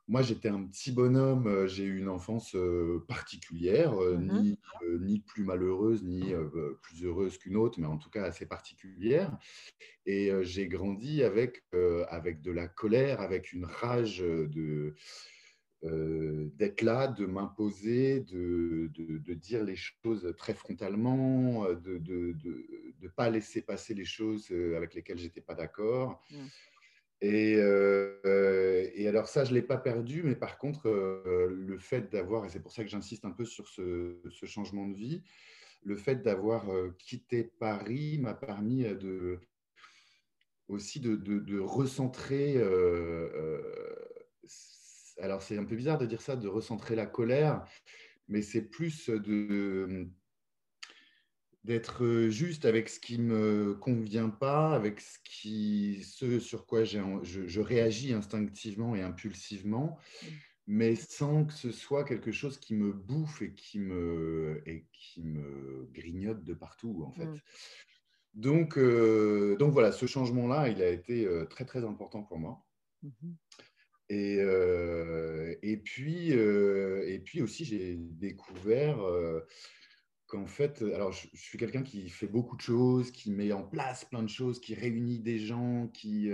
moi, 0.08 0.22
j'étais 0.22 0.48
un 0.48 0.62
petit 0.62 0.92
bonhomme, 0.92 1.66
j'ai 1.66 1.82
eu 1.82 1.98
une 1.98 2.08
enfance 2.08 2.54
euh, 2.54 3.04
particulière, 3.08 4.00
euh, 4.00 4.16
mmh 4.16 4.42
ni, 4.42 4.58
ni, 5.00 5.18
plus 5.18 5.42
malheureuse, 5.42 6.04
ni 6.04 6.32
plus 6.82 7.04
heureuse 7.04 7.38
qu'une 7.38 7.56
autre, 7.56 7.80
mais 7.80 7.86
en 7.86 7.98
tout 7.98 8.10
cas 8.10 8.24
assez 8.24 8.46
particulière. 8.46 9.36
Et 10.04 10.30
j'ai 10.42 10.68
grandi 10.68 11.24
avec, 11.24 11.64
avec 12.08 12.40
de 12.40 12.52
la 12.52 12.68
colère, 12.68 13.20
avec 13.20 13.52
une 13.52 13.64
rage 13.64 14.18
de, 14.18 14.94
d'être 15.82 16.82
là, 16.82 17.08
de 17.08 17.26
m'imposer, 17.26 18.20
de, 18.20 18.90
de, 18.94 19.34
dire 19.34 19.64
les 19.64 19.76
choses 19.76 20.32
très 20.36 20.54
frontalement, 20.54 21.64
de 21.64 22.00
ne 23.02 23.08
pas 23.08 23.30
laisser 23.30 23.62
passer 23.62 23.94
les 23.94 24.04
choses 24.04 24.52
avec 24.76 24.94
lesquelles 24.94 25.18
j'étais 25.18 25.40
pas 25.40 25.54
d'accord. 25.54 26.22
Mmh. 27.22 27.26
Euh, 27.28 28.90
et, 28.94 29.08
alors 29.08 29.28
ça, 29.28 29.44
je 29.44 29.50
ne 29.50 29.56
l'ai 29.56 29.62
pas 29.62 29.78
perdu, 29.78 30.22
mais 30.22 30.34
par 30.34 30.58
contre, 30.58 30.88
euh, 30.88 31.48
le 31.50 31.78
fait 31.78 32.10
d'avoir, 32.12 32.44
et 32.44 32.50
c'est 32.50 32.60
pour 32.60 32.72
ça 32.72 32.84
que 32.84 32.90
j'insiste 32.90 33.24
un 33.24 33.30
peu 33.30 33.44
sur 33.44 33.68
ce, 33.68 34.18
changement 34.44 34.86
de 34.86 34.96
vie, 34.96 35.22
le 35.82 35.96
fait 35.96 36.22
d'avoir 36.22 36.70
euh, 36.70 36.94
quitté 36.98 37.44
Paris 37.44 38.18
m'a 38.18 38.34
permis 38.34 38.82
de, 38.82 39.40
aussi 40.68 41.00
de, 41.00 41.58
recentrer, 41.60 42.60
alors 45.18 45.42
c'est 45.42 45.56
un 45.56 45.64
peu 45.64 45.76
bizarre 45.76 45.98
de 45.98 46.06
dire 46.06 46.20
ça, 46.20 46.36
de 46.36 46.48
recentrer 46.48 46.96
la 46.96 47.06
colère, 47.06 47.64
mais 48.28 48.42
c'est 48.42 48.62
plus 48.62 49.08
de 49.08 50.08
d'être 51.66 52.28
juste 52.28 52.64
avec 52.64 52.88
ce 52.88 53.00
qui 53.00 53.18
me 53.18 53.74
convient 53.74 54.30
pas, 54.30 54.74
avec 54.74 55.00
ce, 55.00 55.18
qui, 55.24 56.02
ce 56.04 56.38
sur 56.38 56.64
quoi 56.64 56.84
je, 56.84 56.98
je, 57.22 57.60
réagis 57.60 58.12
instinctivement 58.12 58.94
et 58.94 59.02
impulsivement, 59.02 59.98
mmh. 60.22 60.26
mais 60.68 60.94
sans 60.94 61.44
que 61.44 61.52
ce 61.52 61.72
soit 61.72 62.04
quelque 62.04 62.30
chose 62.30 62.58
qui 62.58 62.74
me 62.74 62.92
bouffe 62.92 63.42
et 63.42 63.52
qui 63.52 63.80
me, 63.80 64.62
et 64.64 64.86
qui 64.92 65.24
me 65.24 65.88
grignote 65.92 66.44
de 66.44 66.54
partout, 66.54 67.02
en 67.04 67.10
fait. 67.10 67.26
Mmh. 67.26 67.40
Donc, 68.36 68.76
euh, 68.76 69.56
donc 69.56 69.72
voilà, 69.72 69.92
ce 69.92 70.06
changement-là, 70.06 70.68
il 70.68 70.82
a 70.82 70.90
été 70.90 71.24
euh, 71.24 71.46
très 71.46 71.64
très 71.64 71.84
important 71.84 72.22
pour 72.22 72.38
moi. 72.38 72.64
Mmh 73.02 73.10
et, 74.08 74.36
euh, 74.38 75.56
et, 75.62 75.76
puis, 75.78 76.30
et 76.30 77.18
puis 77.24 77.42
aussi, 77.42 77.64
j'ai 77.64 77.96
découvert 77.96 78.98
qu'en 80.26 80.46
fait, 80.46 80.82
alors 80.82 81.12
je, 81.12 81.28
suis 81.34 81.58
quelqu'un 81.58 81.82
qui 81.82 82.08
fait 82.08 82.26
beaucoup 82.26 82.56
de 82.56 82.62
choses, 82.62 83.10
qui 83.10 83.30
met 83.30 83.52
en 83.52 83.62
place 83.62 84.04
plein 84.04 84.22
de 84.22 84.28
choses, 84.28 84.60
qui 84.60 84.74
réunit 84.74 85.20
des 85.20 85.38
gens, 85.38 85.88
qui 85.88 86.30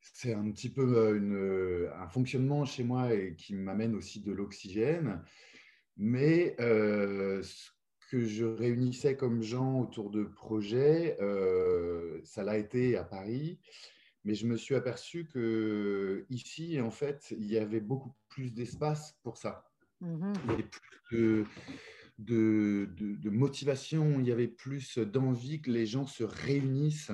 c'est 0.00 0.32
un 0.32 0.50
petit 0.50 0.70
peu 0.70 1.16
une, 1.16 1.90
un 1.94 2.08
fonctionnement 2.08 2.64
chez 2.64 2.84
moi 2.84 3.12
et 3.12 3.34
qui 3.36 3.54
m'amène 3.54 3.94
aussi 3.94 4.20
de 4.22 4.32
l'oxygène. 4.32 5.22
Mais 5.96 6.56
ce 6.58 7.70
que 8.10 8.24
je 8.24 8.44
réunissais 8.44 9.16
comme 9.16 9.42
gens 9.42 9.80
autour 9.80 10.10
de 10.10 10.24
projets, 10.24 11.16
ça 12.24 12.44
l'a 12.44 12.58
été 12.58 12.96
à 12.96 13.04
Paris. 13.04 13.58
Mais 14.24 14.34
je 14.34 14.46
me 14.46 14.56
suis 14.56 14.74
aperçu 14.74 15.28
que 15.28 16.26
ici, 16.30 16.80
en 16.80 16.90
fait, 16.90 17.32
il 17.38 17.46
y 17.46 17.58
avait 17.58 17.80
beaucoup 17.80 18.12
plus 18.28 18.52
d'espace 18.52 19.16
pour 19.22 19.38
ça. 19.38 19.70
Mmh 20.00 20.32
il 20.44 20.50
y 20.50 20.54
avait 20.54 20.68
plus 21.08 21.16
de, 21.16 21.44
de, 22.18 22.88
de, 22.96 23.30
motivation, 23.30 24.20
il 24.20 24.26
y 24.26 24.32
avait 24.32 24.48
plus 24.48 24.98
d'envie 24.98 25.60
que 25.60 25.70
les 25.70 25.86
gens 25.86 26.06
se 26.06 26.24
réunissent 26.24 27.12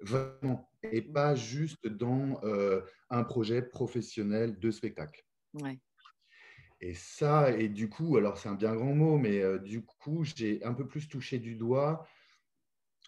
vraiment 0.00 0.70
et 0.84 1.00
mmh. 1.00 1.12
pas 1.12 1.34
juste 1.34 1.88
dans 1.88 2.40
euh, 2.44 2.80
un 3.10 3.24
projet 3.24 3.62
professionnel 3.62 4.58
de 4.58 4.70
spectacle. 4.70 5.24
Et 6.80 6.94
ça, 6.94 7.50
et 7.50 7.68
du 7.68 7.88
coup, 7.88 8.16
alors 8.16 8.38
c'est 8.38 8.48
un 8.48 8.54
bien 8.54 8.76
grand 8.76 8.94
mot, 8.94 9.18
mais 9.18 9.40
euh, 9.40 9.58
du 9.58 9.84
coup, 9.84 10.22
j'ai 10.22 10.64
un 10.64 10.74
peu 10.74 10.86
plus 10.86 11.08
touché 11.08 11.40
du 11.40 11.56
doigt 11.56 12.06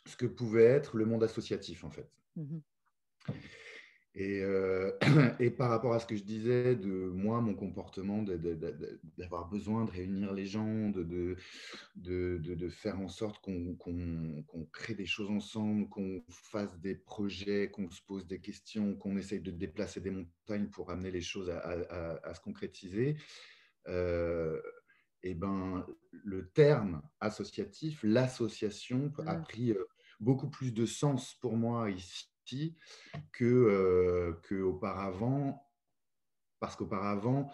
ce 0.07 0.17
que 0.17 0.27
pouvait 0.27 0.65
être 0.65 0.97
le 0.97 1.05
monde 1.05 1.23
associatif, 1.23 1.85
en 1.85 1.91
fait. 1.91 2.11
Mmh 2.37 2.59
et, 4.15 4.41
euh, 4.43 4.91
et, 5.39 5.51
par 5.51 5.71
rapport 5.71 5.93
à 5.93 6.01
ce 6.01 6.07
que 6.07 6.17
je 6.17 6.25
disais 6.25 6.75
de 6.75 6.91
moi, 6.91 7.41
mon 7.41 7.55
comportement, 7.55 8.25
d'avoir 9.17 9.49
besoin 9.49 9.85
de 9.85 9.91
réunir 9.91 10.33
les 10.33 10.47
gens, 10.47 10.91
de, 10.91 11.37
de, 11.95 12.39
de 12.39 12.69
faire 12.69 13.01
en 13.01 13.09
sorte 13.09 13.41
qu'on 13.43 13.77
crée 14.73 14.95
des 14.95 15.07
choses 15.07 15.31
ensemble, 15.31 15.89
qu'on 15.89 16.23
fasse 16.29 16.77
des 16.81 16.97
projets, 16.97 17.71
qu'on 17.71 17.91
se 17.91 18.03
pose 18.03 18.27
des 18.27 18.41
questions, 18.41 18.97
qu'on 18.97 19.17
essaye 19.17 19.41
de 19.41 19.53
déplacer 19.53 20.01
des 20.01 20.11
montagnes 20.11 20.69
pour 20.71 20.91
amener 20.91 21.13
les 21.13 21.23
choses 21.23 21.51
à, 21.51 22.19
à, 22.25 22.35
se 22.35 22.41
concrétiser. 22.41 23.17
Euh, 23.87 24.61
et 25.23 25.35
ben, 25.35 25.87
le 26.13 26.49
terme 26.49 27.03
associatif, 27.21 28.01
l'association 28.03 29.13
a 29.27 29.37
mmh. 29.37 29.43
pris 29.43 29.71
euh, 29.71 29.85
beaucoup 30.19 30.49
plus 30.49 30.73
de 30.73 30.87
sens 30.87 31.35
pour 31.35 31.57
moi 31.57 31.91
ici 31.91 32.31
que, 33.33 33.45
euh, 33.45 34.33
que 34.43 34.61
auparavant, 34.63 35.67
parce 36.59 36.77
qu'auparavant, 36.77 37.51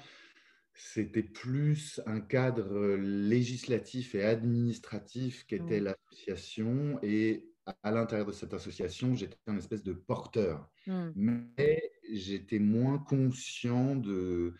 c'était 0.75 1.23
plus 1.23 2.00
un 2.07 2.21
cadre 2.21 2.97
législatif 2.97 4.15
et 4.15 4.25
administratif 4.25 5.47
qu'était 5.47 5.81
l'association. 5.81 6.99
Et 7.03 7.49
à 7.83 7.91
l'intérieur 7.91 8.26
de 8.26 8.33
cette 8.33 8.53
association, 8.53 9.15
j'étais 9.15 9.38
un 9.47 9.57
espèce 9.57 9.83
de 9.83 9.95
porteur. 9.95 10.71
Mmh. 10.87 11.09
Mais 11.17 11.93
j'étais 12.12 12.59
moins 12.59 12.99
conscient 12.99 13.97
de, 13.97 14.55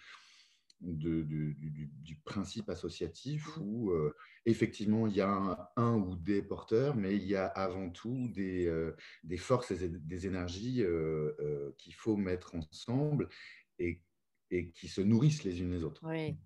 du, 0.81 2.21
principe 2.25 2.69
associatif 2.71 3.57
mmh. 3.57 3.61
où 3.63 3.91
euh, 3.91 4.15
effectivement 4.45 5.07
il 5.07 5.15
y 5.15 5.21
a 5.21 5.71
un, 5.77 5.95
ou 5.95 6.17
des 6.17 6.43
porteurs, 6.43 6.97
mais 6.97 7.17
il 7.17 7.25
y 7.25 7.37
a 7.37 7.47
avant 7.47 7.91
tout 7.91 8.29
des, 8.29 8.67
euh, 8.67 8.97
des 9.25 9.37
forces 9.37 9.71
et 9.71 9.89
des 9.89 10.27
énergies 10.27 10.83
euh, 10.83 11.73
qu'il 11.79 11.95
faut 11.95 12.17
mettre 12.17 12.55
ensemble 12.55 13.29
et, 13.79 14.01
et, 14.51 14.71
qui 14.71 14.89
se 14.89 15.01
nourrissent 15.01 15.45
les 15.45 15.61
unes 15.61 15.71
les 15.71 15.85
autres. 15.85 16.03
Oui, 16.05 16.37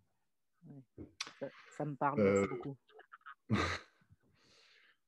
Ça, 1.76 1.84
me 1.84 1.94
parle 1.94 2.48
beaucoup. 2.48 2.76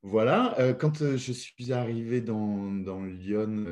voilà, 0.03 0.75
quand 0.81 1.17
je 1.17 1.33
suis 1.33 1.73
arrivé 1.73 2.21
dans, 2.21 2.73
dans 2.73 3.05
Lyon, 3.05 3.67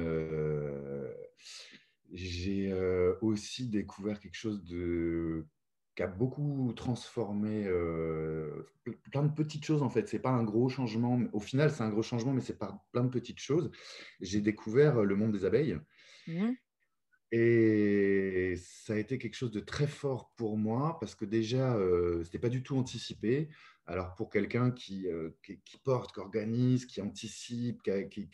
j'ai 2.12 2.72
euh, 2.72 3.14
aussi 3.20 3.68
découvert 3.68 4.20
quelque 4.20 4.36
chose 4.36 4.62
de 4.64 5.46
qui 5.96 6.04
a 6.04 6.06
beaucoup 6.06 6.72
transformé 6.76 7.64
euh, 7.66 8.64
plein 9.10 9.24
de 9.24 9.34
petites 9.34 9.64
choses 9.64 9.82
en 9.82 9.90
fait. 9.90 10.08
C'est 10.08 10.20
pas 10.20 10.30
un 10.30 10.44
gros 10.44 10.68
changement. 10.68 11.20
Au 11.32 11.40
final, 11.40 11.70
c'est 11.70 11.82
un 11.82 11.90
gros 11.90 12.02
changement, 12.02 12.32
mais 12.32 12.40
c'est 12.40 12.58
par 12.58 12.84
plein 12.92 13.04
de 13.04 13.10
petites 13.10 13.40
choses. 13.40 13.70
J'ai 14.20 14.40
découvert 14.40 14.98
euh, 14.98 15.04
le 15.04 15.16
monde 15.16 15.32
des 15.32 15.44
abeilles. 15.44 15.78
Mmh. 16.26 16.50
Et 17.32 18.54
ça 18.56 18.94
a 18.94 18.96
été 18.96 19.18
quelque 19.18 19.36
chose 19.36 19.52
de 19.52 19.60
très 19.60 19.86
fort 19.86 20.32
pour 20.36 20.56
moi 20.56 20.98
parce 20.98 21.14
que 21.14 21.24
déjà, 21.24 21.74
ce 21.76 22.18
n'était 22.18 22.40
pas 22.40 22.48
du 22.48 22.64
tout 22.64 22.76
anticipé. 22.76 23.48
Alors 23.86 24.16
pour 24.16 24.30
quelqu'un 24.30 24.72
qui, 24.72 25.06
qui, 25.44 25.78
porte, 25.84 26.12
qui 26.12 26.18
organise, 26.18 26.86
qui 26.86 27.00
anticipe, 27.00 27.82
qui, 27.82 28.28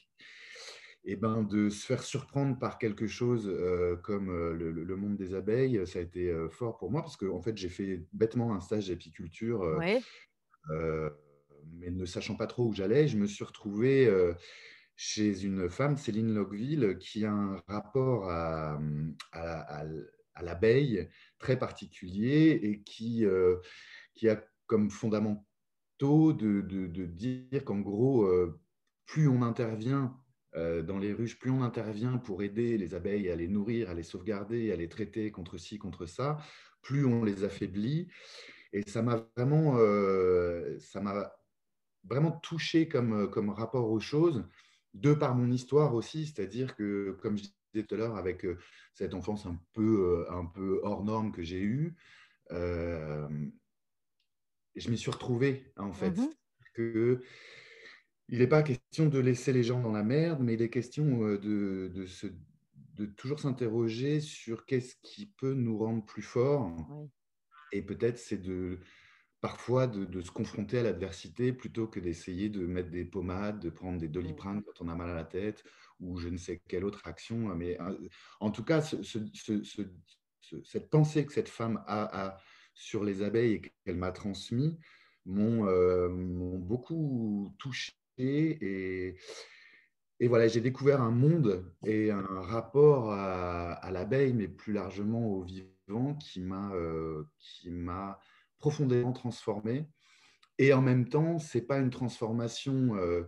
et 1.09 1.15
ben, 1.15 1.45
de 1.45 1.69
se 1.69 1.87
faire 1.87 2.03
surprendre 2.03 2.59
par 2.59 2.79
quelque 2.79 3.07
chose 3.07 3.49
euh, 3.49 3.97
comme 3.97 4.29
euh, 4.29 4.53
le, 4.55 4.97
monde 4.97 5.17
des 5.17 5.35
abeilles, 5.35 5.87
ça 5.87 6.01
a 6.01 6.03
été 6.03 6.29
euh, 6.29 6.49
fort 6.49 6.77
pour 6.77 6.91
moi 6.91 7.01
parce 7.01 7.17
que 7.17 7.27
en 7.27 7.41
fait, 7.41 7.57
j'ai 7.57 7.69
fait 7.69 8.05
bêtement 8.13 8.53
un 8.53 8.61
stage 8.61 8.89
d'apiculture, 8.89 9.79
mais 10.69 11.91
ne 11.91 12.05
sachant 12.05 12.35
pas 12.35 12.49
trop 12.49 12.67
où 12.67 12.73
j'allais, 12.73 13.07
je 13.07 13.17
me 13.17 13.27
suis 13.27 13.45
retrouvé 13.45 14.13
chez 14.97 15.45
une 15.45 15.69
femme, 15.71 15.97
Céline 15.97 16.35
Lockville, 16.35 16.99
qui 16.99 17.25
a 17.25 17.33
un 17.33 17.63
rapport 17.69 18.29
à, 18.29 18.81
à, 19.33 20.43
l'abeille 20.43 21.09
très 21.39 21.59
particulier 21.59 22.59
et 22.63 22.83
qui, 22.83 23.25
qui 24.15 24.29
a 24.29 24.45
comme 24.67 24.91
fondamentaux 24.91 26.33
de, 26.33 26.63
de, 26.63 26.87
de 26.87 27.05
dire 27.05 27.65
qu'en 27.65 27.79
gros, 27.79 28.29
plus 29.07 29.29
on 29.29 29.43
intervient 29.43 30.17
dans 30.57 30.99
les 30.99 31.13
ruches, 31.13 31.39
plus 31.39 31.51
on 31.51 31.63
intervient 31.63 32.17
pour 32.19 32.43
aider 32.43 32.79
les 32.79 32.95
abeilles 32.95 33.31
à 33.31 33.37
les 33.37 33.49
nourrir, 33.49 33.91
à 33.91 33.95
les 33.95 34.03
sauvegarder, 34.03 34.73
à 34.73 34.77
les 34.77 34.89
traiter 34.89 35.31
contre 35.31 35.59
ci, 35.59 35.79
contre 35.79 36.07
ça, 36.07 36.39
plus 36.83 37.05
on 37.05 37.25
les 37.25 37.45
affaiblit. 37.45 38.09
Et 38.73 38.83
ça 38.89 39.03
m'a 39.03 39.29
vraiment, 39.37 39.77
euh, 39.79 40.79
ça 40.79 41.01
m'a 41.01 41.33
vraiment 42.05 42.33
touché 42.33 42.89
comme, 42.89 43.31
comme 43.31 43.51
rapport 43.51 43.91
aux 43.91 44.01
choses, 44.01 44.45
de 44.95 45.13
par 45.13 45.35
mon 45.35 45.51
histoire 45.51 45.95
aussi, 45.95 46.27
c'est-à-dire 46.27 46.75
que, 46.75 47.17
comme 47.21 47.37
je 47.37 47.43
disais 47.43 47.87
tout 47.87 47.95
à 47.95 47.99
l'heure, 47.99 48.17
avec 48.17 48.45
euh, 48.45 48.59
cette 48.95 49.13
enfance 49.15 49.45
un 49.47 49.61
peu, 49.75 50.27
un 50.31 50.47
peu 50.47 50.81
hors 50.83 51.05
norme 51.05 51.33
que 51.33 51.43
j'ai 51.43 51.61
eue, 51.61 51.95
je 52.51 53.29
m'y 54.91 54.97
suis 54.97 55.11
retrouvé 55.11 55.73
en 55.77 55.93
fait. 55.93 56.17
Mmh 56.17 56.31
que 56.77 57.23
il 58.29 58.39
n'est 58.39 58.47
pas 58.47 58.63
question 58.63 59.07
de 59.07 59.19
laisser 59.19 59.53
les 59.53 59.63
gens 59.63 59.81
dans 59.81 59.93
la 59.93 60.03
merde, 60.03 60.41
mais 60.41 60.55
il 60.55 60.63
est 60.63 60.71
question 60.71 61.25
euh, 61.25 61.39
de, 61.39 61.93
de, 61.95 62.07
de 62.97 63.07
toujours 63.07 63.41
s'interroger 63.41 64.21
sur 64.21 64.67
qu'est-ce 64.67 64.97
qui 65.03 65.27
peut 65.27 65.55
nous 65.55 65.79
rendre 65.79 66.05
plus 66.05 66.23
forts. 66.23 66.73
Et 67.73 67.83
peut-être 67.83 68.19
c'est 68.19 68.39
de 68.39 68.81
parfois 69.41 69.87
de, 69.87 70.21
se 70.23 70.31
confronter 70.31 70.79
à 70.79 70.83
l'adversité 70.83 71.53
plutôt 71.53 71.87
que 71.87 72.01
d'essayer 72.01 72.49
de 72.49 72.67
mettre 72.67 72.91
des 72.91 73.05
pommades, 73.05 73.61
de 73.61 73.71
prendre 73.71 73.99
des 73.99 74.09
doliprane 74.09 74.63
quand 74.63 74.81
on 74.81 74.89
a 74.89 74.95
mal 74.95 75.11
à 75.11 75.15
la 75.15 75.25
tête 75.25 75.63
ou 76.01 76.17
je 76.17 76.29
ne 76.29 76.37
sais 76.37 76.61
quelle 76.67 76.85
autre 76.85 77.03
action. 77.05 77.55
Mais 77.55 77.81
euh, 77.81 77.97
en 78.41 78.51
tout 78.51 78.65
cas, 78.65 78.81
cette 78.81 80.91
pensée 80.91 81.27
que 81.27 81.33
cette 81.33 81.49
femme 81.49 81.85
a, 81.87 82.39
sur 82.75 83.05
les 83.05 83.23
abeilles 83.23 83.53
et 83.53 83.61
qu'elle 83.61 83.97
m'a 83.97 84.11
transmis 84.11 84.77
m'ont 85.27 85.69
euh, 85.69 86.09
beaucoup 86.09 87.55
touché 87.59 87.93
et, 88.19 89.17
et 90.19 90.29
voilà, 90.29 90.49
j'ai 90.49 90.63
découvert 90.63 91.03
un 91.03 91.11
monde 91.11 91.71
et 91.85 92.11
un 92.11 92.41
rapport 92.41 93.13
à, 93.13 93.91
l'abeille, 93.91 94.33
mais 94.33 94.49
plus 94.49 94.73
largement 94.73 95.29
au 95.29 95.43
vivant, 95.43 96.15
qui 96.15 96.41
m'a 96.41 96.73
euh, 96.75 97.25
profondément 98.59 99.13
transformé. 99.13 99.87
Et 100.59 100.73
en 100.73 100.81
même 100.81 101.07
temps, 101.09 101.39
c'est 101.39 101.61
pas 101.61 101.79
une 101.79 101.91
transformation 101.91 102.97
euh, 102.97 103.25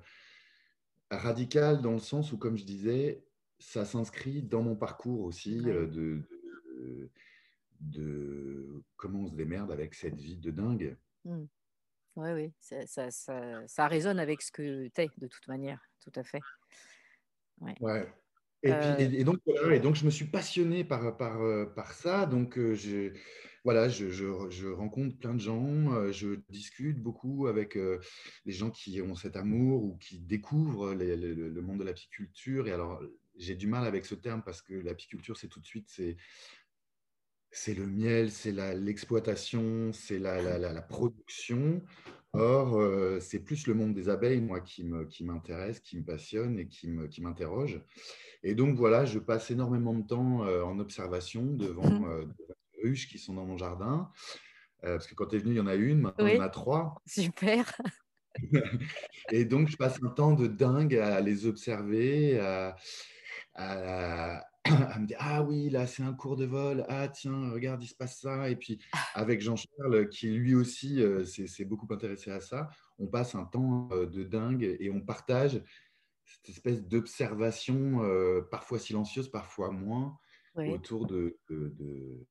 radicale 1.11 1.83
dans 1.83 1.92
le 1.92 1.99
sens 1.99 2.33
où, 2.33 2.38
comme 2.38 2.57
je 2.57 2.64
disais, 2.64 3.23
ça 3.59 3.85
s'inscrit 3.85 4.42
dans 4.42 4.62
mon 4.62 4.75
parcours 4.75 5.25
aussi 5.25 5.61
euh, 5.68 5.87
de, 5.87 6.23
de, 7.80 8.83
comment 8.97 9.21
on 9.21 9.26
se 9.26 9.35
démerde 9.35 9.71
avec 9.71 9.92
cette 9.95 10.18
vie 10.18 10.38
de 10.38 10.50
dingue. 10.50 10.97
Mmh. 11.26 11.45
Oui, 12.19 12.33
oui, 12.33 12.53
ça 12.59 12.85
ça 12.89 13.13
ça 13.13 13.65
ça 13.69 13.87
résonne 13.87 14.19
avec 14.19 14.43
ce 14.43 14.51
que 14.51 14.89
tu 14.89 15.01
es, 15.03 15.13
de 15.19 15.29
toute 15.29 15.47
manière, 15.47 15.81
tout 16.01 16.11
à 16.17 16.25
fait. 16.25 16.45
Ouais. 17.61 17.75
Ouais 17.81 18.13
et 18.65 18.75
puis 18.75 18.93
Heu 18.93 19.01
et 19.01 19.21
et 19.21 19.23
donc 19.23 19.39
voilà 19.47 19.77
et 19.77 19.79
donc 19.79 19.95
je 19.95 20.05
me 20.05 20.11
suis 20.11 20.25
passionné 20.25 20.83
par, 20.83 21.17
par, 21.17 21.41
heu, 21.45 21.73
par 21.77 21.93
ça 21.93 22.27
donc 22.27 22.59
heu, 22.59 22.75
je 22.75 23.13
voilà, 23.65 23.89
je 23.89 24.09
je 24.11 24.27
re 24.27 24.51
je 24.51 24.67
rencontre 24.67 25.17
plein 25.17 25.33
de 25.35 25.39
gens, 25.41 26.11
je 26.11 26.41
discute 26.49 27.01
beaucoup 27.01 27.47
avec, 27.47 27.77
les 27.77 28.53
gens 28.53 28.71
qui 28.73 29.01
ont 29.01 29.15
cet 29.15 29.37
amour 29.37 29.85
ou 29.85 29.97
qui 29.99 30.19
découvrent 30.21 30.93
les 30.95 31.17
le 31.17 31.63
monde 31.63 31.79
de 31.81 31.85
l'apiculture 31.85 32.67
et 32.67 32.73
alors, 32.73 33.01
j'ai 33.37 33.55
du 33.55 33.69
mal 33.69 33.87
avec 33.87 34.07
ce 34.07 34.17
terme 34.17 34.43
parce 34.45 34.61
que 34.63 34.75
l'apiculture, 34.75 35.37
c'est 35.37 35.49
tout 35.49 35.61
de 35.61 35.67
suite, 35.67 35.89
c'est 35.89 36.17
c'est 37.50 37.75
le 37.75 37.87
miel, 37.87 38.31
c'est 38.31 38.52
l'exploitation, 38.52 39.93
c'est 39.93 40.19
la 40.19 40.43
la 40.43 40.59
la 40.59 40.73
la 40.73 40.83
production. 40.83 41.83
Or, 42.35 42.78
heu, 42.81 43.21
c'est 43.21 43.40
plus 43.40 43.67
le 43.67 43.75
monde 43.75 43.95
des 43.95 44.09
abeilles, 44.11 44.40
moi, 44.43 44.61
qui 44.61 44.85
m'intéresse, 45.25 45.81
qui 45.81 45.99
me 45.99 46.05
passionne 46.05 46.59
et 46.59 46.69
qui 46.69 46.88
m'interroge. 47.23 47.83
Et 48.45 48.55
donc 48.55 48.76
voilà, 48.76 49.05
je 49.07 49.19
passe 49.21 49.50
énormément 49.50 49.95
de 49.95 50.07
temps, 50.07 50.45
heu, 50.47 50.64
en 50.64 50.78
observation 50.81 51.47
devant, 51.55 52.00
devant 52.09 52.35
les 52.76 52.83
ruches 52.90 53.09
qui 53.09 53.19
sont 53.19 53.35
dans 53.35 53.47
mon 53.47 53.59
jardin, 53.59 54.11
heu, 54.85 54.93
parce 54.97 55.07
que 55.09 55.14
quand 55.14 55.26
tu 55.28 55.37
es 55.37 55.40
venu, 55.40 55.55
il 55.55 55.59
y 55.59 55.61
en 55.61 55.67
a 55.69 55.76
1, 55.76 55.97
maintenant 56.00 56.26
il 56.28 56.35
y 56.35 56.37
en 56.37 56.40
a 56.40 56.50
3 56.50 56.97
super. 57.07 57.64
et 59.31 59.45
donc 59.45 59.69
je 59.69 59.76
passe 59.76 59.99
un 60.02 60.11
temps 60.11 60.33
de 60.35 60.47
dingue 60.47 60.95
à 60.97 61.21
les 61.21 61.47
observer, 61.47 62.38
à 62.40 62.76
à 63.55 64.45
à 64.95 64.99
me 64.99 65.07
dire: 65.07 65.17
«Ah 65.21 65.43
oui, 65.43 65.71
là, 65.71 65.87
c'est 65.87 66.03
un 66.03 66.15
cours 66.15 66.37
de 66.37 66.45
vol. 66.47 66.85
Ah 66.89 67.09
tiens, 67.09 67.51
regarde, 67.51 67.83
il 67.83 67.87
se 67.89 67.95
passe 67.95 68.21
ça» 68.21 68.51
et 68.51 68.57
puis 68.57 68.79
avec 69.15 69.41
Jean-Charles 69.41 70.09
qui 70.11 70.29
lui 70.31 70.55
aussi, 70.55 71.01
heu, 71.01 71.25
s'est 71.25 71.65
beaucoup 71.65 71.87
intéressé 71.93 72.31
à 72.31 72.41
ça, 72.41 72.69
on 72.99 73.07
passe 73.09 73.35
un 73.35 73.45
temps, 73.45 73.89
heu, 73.93 74.07
de 74.07 74.25
dingue 74.25 74.65
et 74.81 74.91
on 74.91 75.01
partage 75.01 75.63
cette 76.25 76.51
espèce 76.51 76.85
d'observation, 76.87 78.01
parfois 78.51 78.79
silencieuse, 78.81 79.31
parfois 79.31 79.71
moins, 79.73 80.19
Oui. 80.55 80.81
autour 80.81 81.07
de 81.07 81.39
de 81.51 81.69
de 81.71 82.27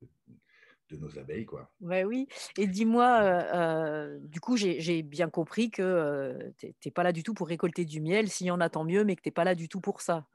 de 0.91 0.97
nos 0.97 1.19
abeilles, 1.19 1.45
quoi. 1.47 1.71
Oui 1.81 2.27
et 2.57 2.65
dis-moi, 2.65 4.17
du 4.21 4.39
coup, 4.39 4.57
j'ai 4.57 5.03
bien 5.03 5.29
compris 5.29 5.69
que, 5.69 6.51
tu 6.57 6.67
es 6.67 6.75
tu 6.79 6.87
es 6.87 6.91
pas 6.91 7.03
là 7.03 7.11
du 7.11 7.21
tout 7.21 7.35
pour 7.35 7.47
récolter 7.47 7.85
du 7.85 8.01
miel. 8.01 8.29
S'il 8.29 8.47
y 8.47 8.51
en 8.51 8.59
a, 8.61 8.69
tant 8.69 8.83
mieux, 8.83 9.03
mais 9.03 9.15
que 9.15 9.21
tu 9.21 9.29
es 9.29 9.31
pas 9.31 9.43
là 9.43 9.53
du 9.53 9.69
tout 9.69 9.79
pour 9.79 10.01
ça? 10.01 10.27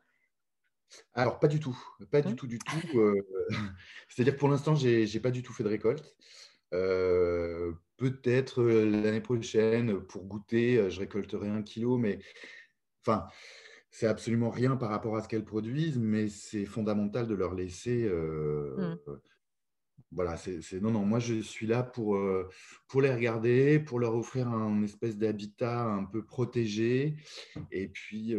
Alors 1.15 1.39
pas 1.41 1.49
du 1.49 1.61
tout, 1.61 1.79
pas 2.11 2.23
du 2.23 2.35
tout, 2.37 2.47
du 2.47 2.63
tout, 2.63 3.01
heu, 3.01 3.15
c'est-à-dire 4.09 4.37
pour 4.37 4.49
l'instant, 4.49 4.75
j'ai 4.75 5.21
pas 5.21 5.31
du 5.31 5.43
tout 5.43 5.53
fait 5.53 5.65
de 5.65 5.69
récolte. 5.69 6.17
Heu, 6.75 7.77
peut-être, 7.97 8.63
heu, 8.63 8.91
l'année 8.91 9.21
prochaine 9.21 10.01
pour 10.03 10.25
goûter, 10.27 10.91
je 10.91 11.01
récolterai 11.01 11.49
1 11.49 11.63
kilogramme 11.63 12.03
mais 12.03 12.21
enfin, 13.07 13.29
c'est 13.91 14.07
absolument 14.09 14.51
rien 14.51 14.77
par 14.77 14.91
rapport 14.91 15.17
à 15.17 15.23
ce 15.23 15.29
qu'elles 15.29 15.45
produisent, 15.47 15.99
mais 15.99 16.29
c'est 16.29 16.67
fondamental 16.67 17.29
de 17.29 17.35
leur 17.35 17.55
laisser, 17.55 18.09
Mmh. 18.77 18.99
voilà, 20.11 20.37
c'est 20.37 20.61
non, 20.81 20.91
non, 20.91 21.05
moi 21.07 21.19
je 21.21 21.41
suis 21.41 21.67
là 21.67 21.83
pour, 21.83 22.19
pour 22.89 23.01
les 23.01 23.13
regarder, 23.15 23.79
pour 23.81 23.99
leur 23.99 24.15
offrir 24.15 24.49
un 24.49 24.83
espèce 24.83 25.17
d'habitat 25.17 25.85
un 25.85 26.05
peu 26.05 26.25
protégé 26.25 27.17
et 27.71 27.89
puis, 27.89 28.35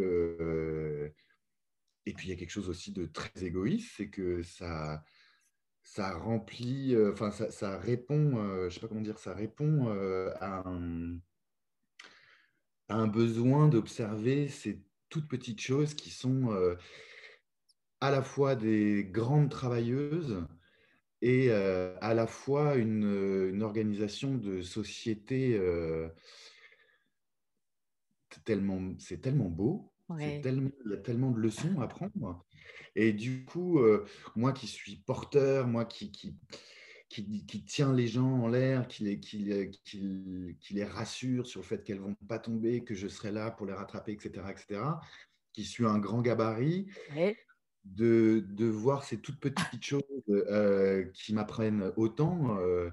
et 2.06 2.14
puis 2.14 2.28
il 2.28 2.32
y 2.32 2.34
a 2.34 2.38
quelque 2.38 2.52
chose 2.52 2.70
aussi 2.70 2.92
de 2.92 3.06
très 3.06 3.44
égoïste, 3.44 3.94
c'est 3.98 4.10
que 4.10 4.42
ça 4.44 5.04
ça 5.84 6.14
remplit, 6.18 6.94
heu, 6.96 7.12
enfin 7.14 7.32
ça 7.32 7.78
répond, 7.80 8.38
heu, 8.38 8.70
je 8.70 8.76
sais 8.76 8.82
pas 8.82 8.88
comment 8.88 9.02
dire? 9.02 9.20
Ça 9.20 9.34
répond, 9.34 9.90
heu, 9.94 10.32
à 10.42 10.64
un 12.90 13.08
besoin 13.08 13.68
d'observer 13.68 14.48
ces 14.48 14.84
toutes 15.10 15.28
petites 15.28 15.62
choses 15.62 15.94
qui 15.94 16.10
sont, 16.10 16.50
à 18.02 18.12
la 18.12 18.22
fois 18.22 18.56
des 18.56 19.04
grandes 19.06 19.50
travailleuses 19.50 20.46
et 21.22 21.52
à 21.52 22.14
la 22.14 22.28
fois 22.28 22.76
une, 22.76 23.50
une 23.54 23.64
organisation 23.64 24.36
de 24.36 24.62
société, 24.62 25.60
c'est 28.30 28.44
tellement 29.22 29.50
beau, 29.50 29.93
Ouais. 30.10 30.44
tellement 30.44 30.70
il 30.86 30.92
y 30.92 30.94
a 30.96 30.98
tellement 30.98 31.32
de 31.32 31.40
leçons 31.40 31.80
à 31.82 31.88
prendre 31.88 32.46
et 32.96 33.14
du 33.14 33.46
coup, 33.46 33.80
heu, 33.80 34.06
moi 34.36 34.54
qui 34.54 34.68
suis 34.68 34.98
porteur, 34.98 35.68
moi 35.68 35.86
qui 35.86 36.12
qui 36.12 36.40
qui 37.10 37.46
qui 37.46 37.66
tient 37.66 37.94
les 37.94 38.08
gens 38.08 38.42
en 38.44 38.48
l'air, 38.50 38.88
qui 38.88 39.04
les 39.06 39.20
qui 39.20 39.40
les 39.40 39.72
qui 40.60 40.74
les 40.76 40.86
rassure 40.86 41.48
sur 41.48 41.62
le 41.62 41.66
fait 41.66 41.84
qu'elles 41.84 42.00
vont 42.02 42.16
pas 42.28 42.40
tomber, 42.40 42.84
que 42.84 42.96
je 42.96 43.08
serai 43.08 43.32
là 43.32 43.52
pour 43.52 43.66
les 43.68 43.74
rattraper 43.74 44.14
et 44.14 44.20
cetera 44.20 44.52
et 44.54 44.58
cetera, 44.58 45.02
qui 45.54 45.66
suis 45.66 45.86
un 45.88 46.00
grand 46.00 46.22
gabarit, 46.22 46.88
Ouais. 47.08 47.38
de 47.86 48.42
de 48.48 48.66
voir 48.68 49.04
ces 49.06 49.22
toutes 49.22 49.40
petites 49.42 49.84
choses, 49.86 50.04
heu, 50.30 51.12
qui 51.16 51.34
m'apprennent 51.34 51.92
autant, 51.98 52.60
heu, 52.62 52.92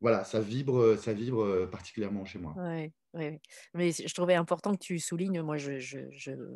voilà, 0.00 0.24
ça 0.24 0.40
vibre, 0.40 0.96
ça 0.98 1.12
vibre, 1.14 1.66
particulièrement 1.70 2.24
chez 2.26 2.38
moi. 2.40 2.56
Ouais, 2.56 2.92
ouais. 3.14 3.40
Mais 3.74 3.90
je 3.92 4.12
trouvais 4.14 4.34
important 4.34 4.72
que 4.74 4.78
tu 4.78 4.98
soulignes, 4.98 5.40
moi 5.42 5.56
je 5.56 5.78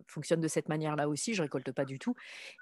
fonctionne 0.06 0.40
de 0.40 0.48
cette 0.48 0.68
manière-là 0.68 1.08
aussi, 1.08 1.34
je 1.34 1.42
récolte 1.42 1.72
pas 1.72 1.84
du 1.84 1.98
tout, 1.98 2.14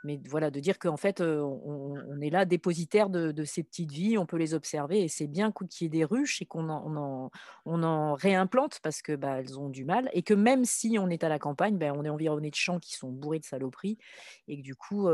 mais 0.05 0.21
voilà, 0.29 0.51
de 0.51 0.61
dire 0.61 0.79
qu'en 0.79 0.97
fait, 0.97 1.21
on 1.21 2.21
est 2.21 2.31
là 2.31 2.45
dépositaire 2.45 3.11
de 3.11 3.45
ces 3.45 3.63
petites 3.65 3.93
vies, 3.93 4.19
on 4.19 4.27
peut 4.27 4.37
les 4.39 4.55
observer 4.55 5.03
et 5.03 5.09
c'est 5.09 5.27
bien 5.27 5.53
qu 5.53 5.67
qu'il 5.67 5.85
y 5.85 5.87
ait 5.87 5.91
des 5.91 6.05
ruches 6.05 6.43
et 6.43 6.47
qu'on 6.47 6.69
en 6.69 6.83
on 6.87 6.97
en 6.97 7.31
on 7.67 7.83
en 7.83 8.15
réimplante 8.15 8.81
parce 8.83 9.03
que, 9.03 9.15
bah, 9.17 9.39
elles 9.41 9.59
ont 9.59 9.69
du 9.69 9.85
mal 9.85 10.09
et 10.13 10.23
que 10.23 10.35
même 10.35 10.65
si 10.65 10.97
on 10.99 11.09
est 11.09 11.25
à 11.25 11.29
la 11.29 11.39
campagne, 11.39 11.79
bah, 11.79 11.93
on 11.95 12.05
est 12.05 12.09
environné 12.09 12.51
de 12.51 12.55
champs 12.55 12.79
qui 12.79 12.95
sont 12.95 13.11
bourrés 13.11 13.39
de 13.41 13.45
saloperies 13.45 13.99
et 14.49 14.57
que 14.59 14.63
du 14.63 14.75
coup, 14.75 15.09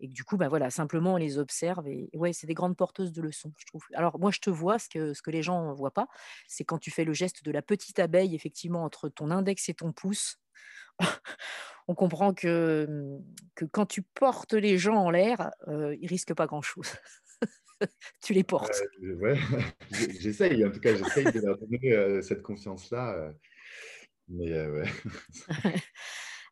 et 0.00 0.08
que 0.08 0.12
du 0.14 0.24
coup, 0.24 0.36
bah, 0.36 0.48
voilà, 0.48 0.70
simplement 0.70 1.14
on 1.14 1.16
les 1.16 1.38
observe 1.38 1.86
et 1.88 2.10
ouais, 2.14 2.32
c'est 2.32 2.46
des 2.46 2.54
grandes 2.54 2.76
porteuses 2.76 3.12
de 3.12 3.22
leçons. 3.22 3.52
Alors 3.94 4.18
moi, 4.18 4.30
je 4.30 4.40
te 4.40 4.50
vois, 4.50 4.78
ce 4.78 4.88
que 4.88 5.12
ce 5.14 5.22
que 5.22 5.30
les 5.30 5.42
gens 5.42 5.74
voient 5.74 5.90
pas, 5.92 6.08
c'est 6.48 6.64
quand 6.64 6.78
tu 6.78 6.90
fais 6.90 7.04
le 7.04 7.12
geste 7.12 7.44
de 7.44 7.50
la 7.50 7.59
petite 7.62 7.98
abeille, 7.98 8.34
effectivement, 8.34 8.84
entre 8.84 9.08
ton 9.08 9.30
index 9.30 9.68
et 9.68 9.74
ton 9.74 9.92
pouce. 9.92 10.38
On 11.88 11.94
comprend 11.94 12.34
que, 12.34 12.86
mmh, 12.88 13.24
que 13.54 13.64
quand 13.64 13.86
tu 13.86 14.02
portes 14.02 14.52
les 14.52 14.78
gens 14.78 14.96
en 14.96 15.10
l'air, 15.10 15.50
heu, 15.68 15.96
ils 16.00 16.08
risquent 16.08 16.34
pas 16.34 16.46
grand-chose. 16.46 16.88
Tu 18.22 18.34
les 18.34 18.44
portes. 18.44 18.82
Heu, 19.02 19.14
ouais, 19.14 19.38
j'e 19.90 20.10
j'essaye, 20.20 20.66
en 20.66 20.70
tout 20.70 20.80
cas, 20.80 20.94
j'essaye 20.94 21.32
de 21.32 21.40
leur 21.40 21.56
donner, 21.56 21.92
heu, 21.92 22.20
cette 22.20 22.42
confiance-là, 22.42 23.32
mais 24.28 24.66
ouais. 24.66 24.84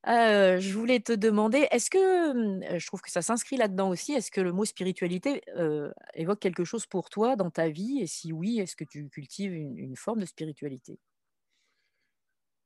Heu, 0.06 0.58
je 0.61 0.72
voulais 0.78 1.00
te 1.00 1.12
demander, 1.12 1.66
est-ce 1.70 1.90
que, 1.90 2.32
mmh, 2.74 2.78
je 2.78 2.87
trouve 2.87 3.00
que 3.02 3.11
ça 3.11 3.20
s'inscrit 3.22 3.56
là-dedans 3.56 3.90
aussi, 3.90 4.12
est-ce 4.12 4.30
que 4.30 4.40
le 4.40 4.52
mot 4.52 4.64
spiritualité, 4.64 5.42
heu, 5.56 5.92
évoque 6.14 6.38
quelque 6.40 6.64
chose 6.64 6.87
pour 6.87 7.11
toi 7.11 7.34
dans 7.37 7.50
ta 7.50 7.68
vie? 7.68 7.98
Et 8.00 8.06
si 8.06 8.32
oui, 8.32 8.58
est-ce 8.61 8.76
que 8.76 8.84
tu 8.84 9.08
cultives 9.08 9.52
une 9.54 9.96
forme 9.96 10.20
de 10.20 10.26
spiritualité? 10.26 10.98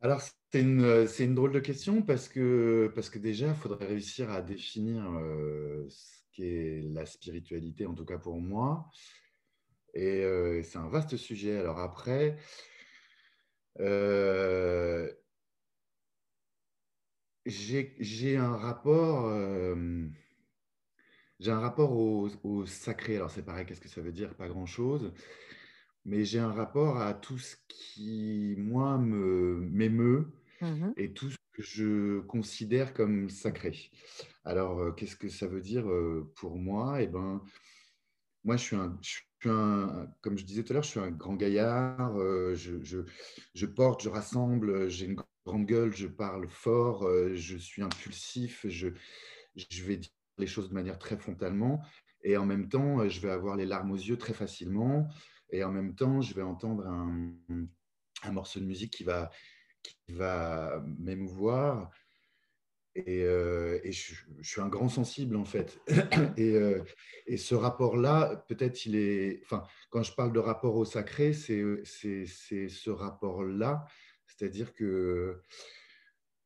Alors 0.01 0.21
c'est 0.51 0.61
une, 0.61 1.35
drôle 1.35 1.53
de 1.53 1.61
question 1.61 2.03
parce 2.03 2.29
que 2.29 2.91
parce 2.95 3.09
que 3.09 3.19
déjà, 3.19 3.49
il 3.49 3.55
faudrait 3.55 3.87
réussir 3.87 4.31
à 4.31 4.43
définir, 4.43 5.05
heu, 5.13 5.87
ce 5.89 6.23
qu'est 6.33 6.83
la 6.93 7.07
spiritualité, 7.07 7.87
en 7.87 7.95
tout 7.95 8.05
cas 8.05 8.19
pour 8.19 8.41
moi 8.41 8.91
et 9.95 10.63
c'est 10.63 10.79
un 10.79 10.89
vaste 10.89 11.17
sujet. 11.17 11.59
Alors 11.59 11.79
après 11.79 12.39
j'ai 17.47 18.37
un 18.37 18.57
rapport, 18.57 19.31
hem, 19.33 20.13
j'ai 21.41 21.51
un 21.51 21.61
rapport 21.61 21.93
au 21.93 22.29
au 22.45 22.67
sacré. 22.67 23.17
Alors 23.17 23.31
c'est 23.31 23.45
pareil, 23.45 23.67
qu'est-ce 23.67 23.81
que 23.81 23.89
ça 23.89 24.01
veut 24.01 24.13
dire? 24.13 24.35
Pas 24.37 24.49
grand-chose, 24.49 25.13
mais 26.05 26.25
j'ai 26.25 26.39
un 26.41 26.53
rapport 26.53 26.99
à 26.99 27.15
tout 27.15 27.39
ce 27.39 27.57
qui, 27.69 28.57
moi, 28.59 28.99
me 28.99 29.57
m'émeut 29.61 30.33
Mmh 30.61 30.81
mh. 30.87 30.95
et 30.97 31.13
tout 31.15 31.31
ce 31.31 31.39
que 31.53 31.63
je 31.63 32.21
considère 32.23 32.95
comme 32.95 33.31
sacré. 33.31 33.91
Alors, 34.45 34.81
heu, 34.83 34.93
qu'est-ce 34.95 35.17
que 35.17 35.29
ça 35.31 35.47
veut 35.49 35.63
dire, 35.63 35.89
heu, 35.91 36.33
pour 36.37 36.57
moi? 36.59 37.03
Et 37.03 37.09
ben, 37.09 37.43
moi, 38.45 38.57
je 38.57 38.63
suis 38.63 38.77
un 38.77 38.99
je 39.03 39.09
suis 39.11 39.23
un 39.51 40.09
comme 40.21 40.37
je 40.39 40.45
disais 40.45 40.65
tout 40.65 40.73
à 40.73 40.75
l'heure, 40.75 40.83
je 40.83 40.91
suis 40.91 41.01
un 41.01 41.11
grand 41.11 41.35
gaillard, 41.37 42.17
je 42.55 42.83
je 42.83 43.01
je 43.55 43.67
porte, 43.67 44.03
je 44.03 44.09
rassemble, 44.09 44.89
j'ai 44.89 45.07
une 45.07 45.17
grande 45.47 45.67
gueule, 45.67 45.95
je 45.95 46.07
parle 46.07 46.49
fort, 46.49 47.07
heu, 47.09 47.35
je 47.35 47.57
suis 47.57 47.83
impulsif, 47.83 48.67
je 48.69 48.89
je 49.57 49.83
vais 49.85 49.97
dire 49.99 50.11
les 50.39 50.47
choses 50.47 50.71
de 50.71 50.75
manière 50.75 50.99
très 50.99 51.17
frontalement 51.17 51.83
et 52.25 52.37
en 52.37 52.47
même 52.47 52.69
temps, 52.69 53.01
heu, 53.03 53.09
je 53.09 53.21
vais 53.21 53.31
avoir 53.31 53.57
les 53.57 53.67
larmes 53.67 53.91
aux 53.93 53.97
yeux 53.97 54.17
très 54.19 54.35
facilement 54.35 55.09
et 55.51 55.65
en 55.65 55.71
même 55.73 55.95
temps, 55.95 56.21
je 56.23 56.35
vais 56.35 56.43
entendre 56.43 56.87
un, 56.87 57.33
un 58.23 58.33
morceau 58.33 58.61
de 58.61 58.65
musique 58.67 58.93
qui 58.93 59.05
va 59.05 59.31
qui 59.83 60.13
va 60.13 60.83
m'émouvoir 60.99 61.91
Et, 62.95 63.23
euh, 63.23 63.81
et 63.85 63.93
je, 63.93 64.15
suis 64.43 64.61
un 64.61 64.69
grand 64.69 64.89
sensible, 64.89 65.37
en 65.37 65.45
fait. 65.45 65.81
Et, 66.37 66.55
euh, 66.55 66.85
et 67.27 67.39
ce 67.39 67.55
rapport-là, 67.55 68.45
peut-être 68.49 68.85
il 68.85 68.97
est... 68.97 69.41
Enfin, 69.45 69.63
quand 69.91 70.03
je 70.03 70.13
parle 70.15 70.33
de 70.33 70.39
rapport 70.39 70.77
au 70.77 70.85
sacré, 70.85 71.33
c'est 71.33 71.83
ce 71.85 72.91
rapport-là. 72.91 73.87
C'est-à-dire 74.37 74.73
que 74.75 75.41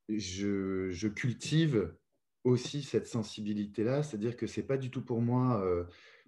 je, 0.08 0.90
je 0.90 1.08
cultive 1.08 1.94
aussi 2.44 2.82
cette 2.82 3.06
sensibilité-là. 3.06 4.02
C'est-à-dire 4.02 4.36
que 4.36 4.46
c'est 4.46 4.62
pas 4.66 4.76
du 4.78 4.90
tout 4.90 5.02
pour 5.02 5.20
moi, 5.20 5.62
euh, 5.64 5.84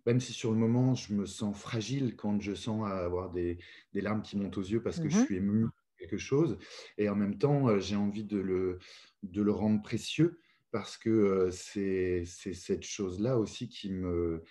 même 0.06 0.20
si 0.20 0.32
sur 0.32 0.50
le 0.52 0.58
moment, 0.58 0.94
je 0.94 1.14
me 1.14 1.26
sens 1.26 1.56
fragile 1.56 2.16
quand 2.16 2.40
je 2.40 2.54
sens 2.54 2.86
avoir 2.88 3.30
des, 3.30 3.58
des 3.92 4.00
larmes 4.00 4.22
qui 4.22 4.36
montent 4.36 4.58
aux 4.58 4.62
yeux 4.62 4.82
parce 4.82 4.98
que 5.00 5.08
je 5.08 5.16
Mmh 5.18 5.24
suis 5.24 5.36
ému 5.36 5.66
quelque 5.98 6.18
chose. 6.18 6.58
Et 6.96 7.08
en 7.08 7.16
même 7.16 7.38
temps, 7.38 7.68
euh, 7.68 7.78
j'ai 7.80 7.96
envie 7.96 8.24
de 8.24 8.38
le, 8.38 8.78
de 9.22 9.42
le 9.42 9.52
rendre 9.52 9.82
précieux 9.82 10.40
parce 10.70 10.96
que 10.96 11.10
euh, 11.10 11.50
c'est 11.50 12.24
c'est 12.26 12.52
cette 12.52 12.84
chose-là 12.84 13.38
aussi 13.38 13.68
qui 13.68 13.90
me, 13.90 14.44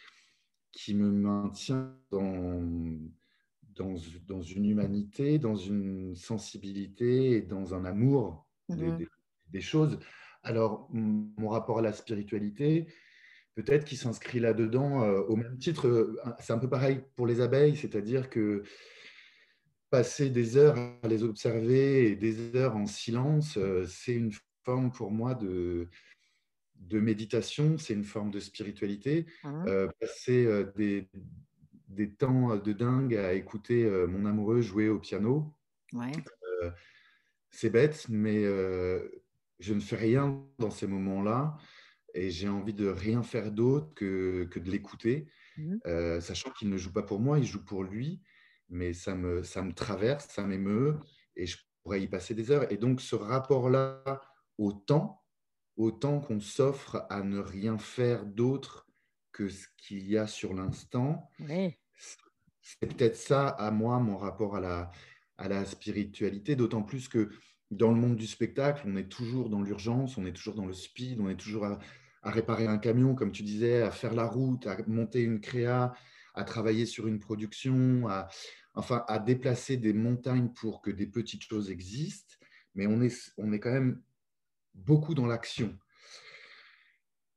qui 0.72 0.94
me 0.96 1.12
maintient 1.12 1.96
dans, 2.12 2.62
dans, 3.78 3.96
dans 4.28 4.42
une 4.42 4.66
humanité, 4.66 5.40
dans 5.40 5.56
une 5.56 6.16
sensibilité 6.16 7.32
et 7.38 7.42
dans 7.42 7.74
un 7.74 7.86
amour 7.86 8.48
des, 8.70 8.92
Mmh 8.92 8.98
des- 8.98 9.08
des 9.50 9.62
choses. 9.62 10.00
Alors, 10.44 10.90
mon 10.94 11.50
rapport 11.50 11.80
à 11.80 11.82
la 11.82 11.94
spiritualité, 11.94 12.88
peut-être 13.56 13.86
qu'il 13.86 13.98
s'inscrit 13.98 14.40
là-dedans 14.40 15.04
euh, 15.04 15.22
au 15.22 15.36
même 15.38 15.58
titre. 15.58 15.88
euh, 15.88 16.16
C'est 16.40 16.54
un 16.54 16.60
peu 16.60 16.70
pareil 16.70 17.02
pour 17.16 17.28
les 17.28 17.42
abeilles, 17.42 17.76
c'est-à-dire 17.78 18.30
que 18.30 18.64
passer 19.90 20.30
des 20.30 20.58
heures 20.58 20.78
à 21.02 21.08
les 21.08 21.24
observer 21.24 22.12
et 22.12 22.16
des 22.16 22.56
heures 22.56 22.76
en 22.76 22.86
silence, 22.86 23.58
euh, 23.58 23.86
c'est 23.88 24.14
une 24.16 24.32
forme 24.66 24.92
pour 24.92 25.12
moi 25.12 25.34
de, 25.34 25.88
de 26.76 27.00
méditation, 27.00 27.78
c'est 27.78 27.94
une 27.94 28.04
forme 28.04 28.32
de 28.32 28.40
spiritualité. 28.40 29.26
Mmh 29.44 29.66
passer 30.00 30.66
des, 30.76 31.10
des 31.88 32.14
temps 32.16 32.58
de 32.58 32.74
dingue 32.74 33.16
à 33.16 33.34
écouter 33.34 33.86
euh, 33.86 34.08
mon 34.08 34.26
amoureux 34.26 34.62
jouer 34.62 34.90
au 34.90 35.00
piano, 35.00 35.56
Ouais. 35.94 36.28
euh, 36.64 36.72
c'est 37.52 37.70
bête, 37.70 38.08
mais 38.10 38.44
euh, 38.46 39.10
je 39.60 39.74
ne 39.74 39.80
fais 39.80 39.96
rien 39.96 40.46
dans 40.60 40.72
ces 40.72 40.88
moments-là 40.88 41.58
et 42.16 42.32
j'ai 42.32 42.50
envie 42.50 42.74
de 42.74 42.88
rien 42.88 43.24
faire 43.24 43.52
d'autre 43.52 43.94
que, 43.96 44.46
que 44.46 44.60
de 44.60 44.72
l'écouter, 44.72 45.30
Mmh 45.58 45.82
euh, 45.88 46.22
sachant 46.22 46.52
qu'il 46.52 46.70
ne 46.70 46.78
joue 46.78 46.94
pas 46.94 47.04
pour 47.04 47.20
moi, 47.20 47.40
il 47.40 47.46
joue 47.46 47.64
pour 47.66 47.84
lui, 47.84 48.22
mais 48.70 48.94
ça 48.94 49.16
me, 49.16 49.44
ça 49.44 49.64
me 49.64 49.74
traverse, 49.74 50.28
ça 50.30 50.46
m'émeut 50.46 51.00
et 51.36 51.48
je 51.48 51.58
pourrais 51.84 52.02
y 52.04 52.08
passer 52.08 52.36
des 52.36 52.52
heures. 52.52 52.72
Et 52.72 52.78
donc 52.78 53.02
ce 53.02 53.16
rapport-là 53.16 54.04
au 54.58 54.74
temps, 54.74 55.24
au 55.78 55.92
temps 55.92 56.20
qu'on 56.22 56.40
s'offre 56.42 57.06
à 57.10 57.24
ne 57.24 57.40
rien 57.40 57.78
faire 57.80 58.26
d'autre 58.26 58.87
que 59.38 59.50
ce 59.50 59.68
qu'il 59.78 60.10
y 60.10 60.18
a 60.18 60.26
sur 60.26 60.56
l'instant, 60.56 61.30
Oui. 61.40 61.76
c'est 62.60 62.88
peut-être 62.88 63.16
ça, 63.16 63.48
à 63.50 63.70
moi, 63.70 64.00
mon 64.00 64.18
rapport 64.18 64.56
à 64.56 64.60
la, 64.60 64.92
à 65.38 65.48
la 65.48 65.64
spiritualité, 65.64 66.56
d'autant 66.56 66.82
plus 66.82 67.08
que 67.08 67.30
dans 67.70 67.92
le 67.92 68.00
monde 68.00 68.16
du 68.16 68.26
spectacle, 68.26 68.82
on 68.88 68.96
est 68.96 69.10
toujours 69.10 69.50
dans 69.50 69.62
l'urgence, 69.62 70.18
on 70.18 70.26
est 70.26 70.34
toujours 70.34 70.56
dans 70.56 70.66
le 70.66 70.74
speed, 70.74 71.20
on 71.20 71.30
est 71.30 71.36
toujours 71.36 71.66
à, 71.66 71.78
à 72.24 72.32
réparer 72.32 72.66
un 72.66 72.80
camion, 72.80 73.14
comme 73.14 73.32
tu 73.32 73.44
disais, 73.44 73.84
à 73.84 73.92
faire 73.92 74.16
la 74.16 74.26
route, 74.26 74.66
à 74.66 74.76
monter 74.88 75.22
une 75.22 75.40
créa, 75.40 75.94
à 76.34 76.44
travailler 76.44 76.88
sur 76.88 77.06
une 77.06 77.20
production, 77.20 78.08
à, 78.08 78.30
enfin, 78.74 79.06
à 79.08 79.20
déplacer 79.20 79.78
des 79.78 79.94
montagnes 79.94 80.50
pour 80.50 80.82
que 80.82 80.90
des 80.90 81.06
petites 81.08 81.44
choses 81.44 81.70
existent. 81.70 82.34
Mais 82.74 82.88
on 82.88 83.02
est, 83.02 83.32
on 83.38 83.52
est 83.54 83.60
quand 83.60 83.72
même 83.72 84.02
beaucoup 84.74 85.14
dans 85.14 85.28
l'action. 85.28 85.78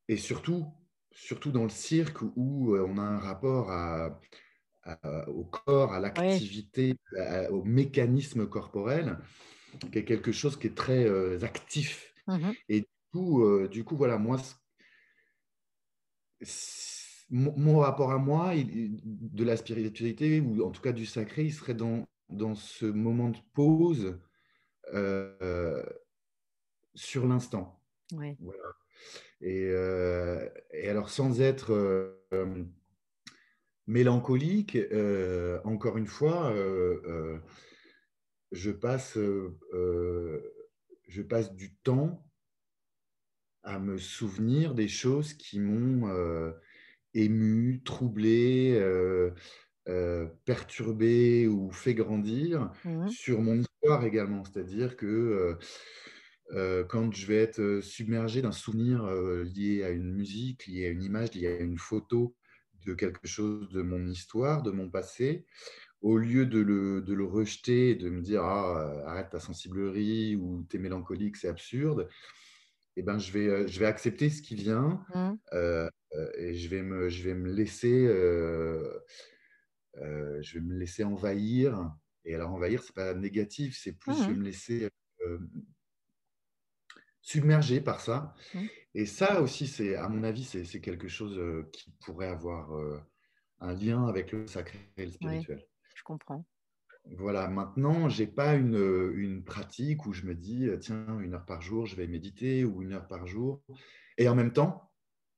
Et 0.07 0.17
surtout, 0.17 0.65
surtout 1.11 1.51
dans 1.51 1.63
le 1.63 1.69
cirque 1.69 2.21
où 2.35 2.75
euh, 2.75 2.85
on 2.87 2.97
a 2.97 3.01
un 3.01 3.19
rapport 3.19 3.71
à, 3.71 4.19
à- 4.83 5.29
au 5.29 5.45
corps, 5.45 5.93
à 5.93 5.99
l'activité, 5.99 6.95
au 7.51 7.63
mécanisme 7.63 8.47
corporel, 8.47 9.17
qui 9.91 9.99
est 9.99 10.05
quelque 10.05 10.31
chose 10.31 10.57
qui 10.57 10.67
est 10.67 10.75
très 10.77 11.05
euh, 11.05 11.39
actif. 11.43 12.13
Mmh 12.27 12.55
Et 12.69 12.81
du 12.81 12.87
coup, 13.13 13.43
euh, 13.45 13.67
du 13.69 13.83
coup, 13.85 13.97
voilà, 13.97 14.17
moi, 14.17 14.37
mon, 17.29 17.53
mon 17.57 17.79
rapport 17.79 18.11
à 18.11 18.17
moi, 18.17 18.55
il- 18.55 18.99
de 19.03 19.43
la 19.43 19.57
spiritualité, 19.57 20.39
ou 20.41 20.63
en 20.65 20.71
tout 20.71 20.81
cas 20.81 20.91
du 20.91 21.05
sacré, 21.05 21.45
il 21.45 21.53
serait 21.53 21.73
dans, 21.73 22.07
dans 22.29 22.55
ce 22.55 22.85
moment 22.85 23.29
de 23.29 23.37
pause 23.53 24.19
euh, 24.93 25.83
sur 26.95 27.27
l'instant. 27.27 27.79
Ouais. 28.13 28.37
Voilà. 28.39 28.63
Et, 29.41 29.67
euh, 29.69 30.47
et 30.71 30.89
alors, 30.89 31.09
sans 31.09 31.41
être 31.41 31.73
euh, 31.73 32.63
mélancolique, 33.87 34.75
euh, 34.75 35.59
encore 35.63 35.97
une 35.97 36.07
fois, 36.07 36.53
je, 38.51 38.71
passe, 38.71 39.17
je 39.17 41.21
passe 41.21 41.53
du 41.53 41.75
temps 41.75 42.27
à 43.63 43.79
me 43.79 43.97
souvenir 43.97 44.73
des 44.73 44.87
choses 44.87 45.33
qui 45.33 45.59
m'ont 45.59 46.53
ému, 47.13 47.81
troublé, 47.83 48.79
euh, 49.89 50.27
perturbé 50.45 51.47
ou 51.47 51.71
fait 51.71 51.95
grandir 51.95 52.71
Mmh 52.85 53.07
sur 53.07 53.41
mon 53.41 53.59
histoire 53.59 54.05
également. 54.05 54.43
C'est-à-dire 54.45 54.95
que 54.95 55.07
euh, 55.07 55.55
euh, 56.53 56.83
quand 56.83 57.13
je 57.13 57.25
vais 57.27 57.37
être 57.37 57.59
euh, 57.61 57.81
submergé 57.81 58.41
d'un 58.41 58.51
souvenir 58.51 59.05
euh, 59.05 59.43
lié 59.43 59.83
à 59.83 59.89
une 59.89 60.11
musique, 60.13 60.67
lié 60.67 60.87
à 60.87 60.89
une 60.89 61.03
image, 61.03 61.33
lié 61.33 61.47
à 61.47 61.59
une 61.59 61.77
photo 61.77 62.35
de 62.85 62.93
quelque 62.93 63.27
chose 63.27 63.69
de 63.69 63.81
mon 63.81 64.05
histoire, 64.07 64.63
de 64.63 64.71
mon 64.71 64.89
passé, 64.89 65.45
au 66.01 66.17
lieu 66.17 66.45
de 66.47 66.59
le, 66.59 67.01
de 67.01 67.13
le 67.13 67.25
rejeter 67.25 67.91
et 67.91 67.95
de 67.95 68.09
me 68.09 68.21
dire 68.21 68.43
ah, 68.43 69.03
arrête 69.07 69.29
ta 69.31 69.39
sensiblerie 69.39 70.35
ou 70.35 70.63
t'es 70.69 70.79
mélancolique, 70.79 71.37
c'est 71.37 71.49
absurde, 71.49 72.09
eh 72.97 73.03
ben, 73.03 73.19
je, 73.19 73.31
vais, 73.31 73.67
je 73.67 73.79
vais 73.79 73.85
accepter 73.87 74.29
ce 74.29 74.41
qui 74.41 74.55
vient 74.55 75.05
Mmh. 75.13 75.37
euh, 75.53 75.89
et 76.37 76.55
je 76.55 76.69
vais 76.69 76.83
me, 76.83 77.09
je 77.09 77.23
vais 77.23 77.35
me 77.35 77.51
laisser, 77.51 78.07
je 79.95 80.53
vais 80.53 80.61
me 80.61 80.77
laisser 80.77 81.03
envahir. 81.03 81.91
Et 82.25 82.35
alors 82.35 82.51
envahir, 82.51 82.83
c'est 82.83 82.95
pas 82.95 83.13
négatif, 83.13 83.77
c'est 83.81 83.93
plus 83.97 84.15
je 84.23 84.31
vais 84.31 84.35
Mmh 84.35 84.37
me 84.37 84.43
laisser 84.43 84.89
euh, 87.29 87.37
submerger 87.41 87.81
par 87.81 88.01
ça. 88.01 88.33
Mmh. 88.53 88.67
Et 88.93 89.05
ça 89.05 89.41
aussi, 89.41 89.67
c'est, 89.67 89.95
à 89.95 90.09
mon 90.09 90.23
avis, 90.23 90.43
c'est 90.43 90.65
c'est 90.65 90.81
quelque 90.81 91.07
chose 91.07 91.37
euh, 91.37 91.69
qui 91.73 91.91
pourrait 92.01 92.27
avoir 92.27 92.75
euh, 92.77 92.99
un 93.59 93.73
lien 93.73 94.05
avec 94.07 94.31
le 94.31 94.47
sacré 94.47 94.79
et 94.97 95.05
le 95.05 95.11
Ouais, 95.21 95.41
spirituel. 95.41 95.65
je 95.95 96.03
comprends. 96.03 96.45
Voilà, 97.17 97.47
maintenant, 97.47 98.09
j'ai 98.09 98.27
pas 98.27 98.53
une, 98.55 98.75
une 99.15 99.43
pratique 99.43 100.05
où 100.05 100.13
je 100.13 100.23
me 100.25 100.35
dis, 100.35 100.67
euh, 100.67 100.77
tiens, 100.77 101.19
une 101.19 101.33
heure 101.33 101.45
par 101.45 101.61
jour, 101.61 101.85
je 101.85 101.95
vais 101.95 102.07
méditer 102.07 102.63
ou 102.63 102.81
une 102.83 102.93
heure 102.93 103.07
par 103.07 103.25
jour. 103.27 103.63
Et 104.17 104.29
en 104.29 104.35
même 104.35 104.53
temps, 104.53 104.90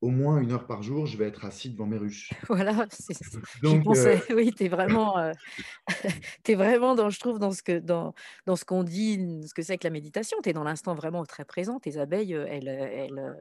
au 0.03 0.09
moins 0.09 0.39
une 0.41 0.51
heure 0.51 0.67
par 0.67 0.83
jour, 0.83 1.05
je 1.07 1.17
vais 1.17 1.25
être 1.27 1.45
assis 1.45 1.71
devant 1.71 1.87
mes 1.87 1.97
ruches. 1.97 2.31
Voilà, 2.49 2.85
c'est 2.91 3.13
Donc, 3.55 3.91
euh, 3.91 4.15
pensais. 4.15 4.23
Oui, 4.33 4.53
tu 4.53 4.65
es 4.65 4.67
vraiment, 4.69 5.17
tu 6.43 6.51
es 6.51 6.55
vraiment 6.55 6.95
dans 6.95 7.09
je 7.09 7.19
trouve 7.19 7.39
dans 7.39 7.51
ce 7.51 7.63
que 7.63 7.79
dans 7.79 8.13
dans 8.45 8.55
ce 8.55 8.65
qu'on 8.65 8.83
dit, 8.83 9.17
ce 9.47 9.53
que 9.53 9.61
c'est 9.61 9.77
que 9.77 9.87
la 9.87 9.91
méditation. 9.91 10.37
Tu 10.43 10.49
es 10.49 10.53
dans 10.53 10.63
l'instant 10.63 10.95
vraiment 10.95 11.25
très 11.25 11.45
présent. 11.45 11.79
Tes 11.79 11.97
abeilles, 11.97 12.33
heu, 12.35 12.45
elles, 12.49 12.67
heu, 12.69 12.71
elles, 12.71 13.19
heu, 13.19 13.35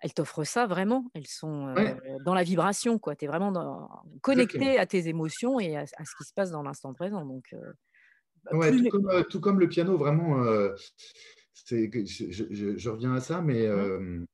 elles 0.00 0.14
t'offrent 0.14 0.44
ça 0.44 0.66
vraiment. 0.66 1.06
Elles 1.14 1.26
sont, 1.28 1.66
ouais, 1.74 1.98
dans 2.22 2.34
la 2.34 2.44
vibration 2.44 2.98
quoi. 2.98 3.16
Tu 3.16 3.26
es 3.26 3.28
vraiment 3.28 3.52
dans 3.52 3.88
exactement. 4.32 4.72
connecté 4.72 4.78
à 4.78 4.86
tes 4.86 5.08
émotions 5.08 5.60
et 5.60 5.76
à 5.76 5.82
à 5.98 6.04
ce 6.06 6.16
qui 6.16 6.24
se 6.24 6.34
passe 6.34 6.50
dans 6.52 6.62
l'instant 6.64 6.94
présent 6.94 7.24
donc 7.26 7.54
bah, 8.44 8.52
Ouais, 8.52 8.74
plus 8.74 8.76
tout 8.76 8.86
comme, 8.86 9.08
euh, 9.10 9.22
tout 9.24 9.40
comme 9.40 9.60
le 9.60 9.68
piano, 9.68 9.98
vraiment, 9.98 10.42
euh, 10.42 10.74
je, 11.66 11.86
je- 12.30 12.76
je- 12.78 12.88
reviens 12.90 13.14
à 13.14 13.20
ça, 13.20 13.42
mais 13.42 13.66
mmh, 13.72 13.88
euh, 13.88 14.24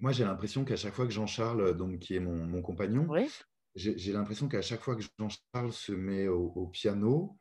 moi, 0.00 0.12
j'ai 0.12 0.24
l'impression 0.24 0.64
qu'à 0.64 0.76
chaque 0.76 0.94
fois 0.94 1.06
que 1.06 1.12
Jean-Charles, 1.12 1.76
donc, 1.76 1.98
qui 1.98 2.14
est 2.14 2.20
mon, 2.20 2.46
mon 2.46 2.62
compagnon, 2.62 3.06
oui, 3.08 3.30
j'ai 3.74 4.12
l'impression 4.12 4.48
qu'à 4.48 4.62
chaque 4.62 4.80
fois 4.80 4.96
que 4.96 5.02
Jean-Charles 5.18 5.72
se 5.72 5.92
met 5.92 6.28
au, 6.28 6.52
au 6.54 6.66
piano, 6.66 7.38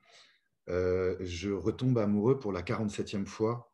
euh, 0.69 1.15
je 1.19 1.51
retombe 1.51 1.97
amoureux 1.97 2.39
pour 2.39 2.51
la 2.51 2.61
47e 2.61 3.25
fois. 3.25 3.73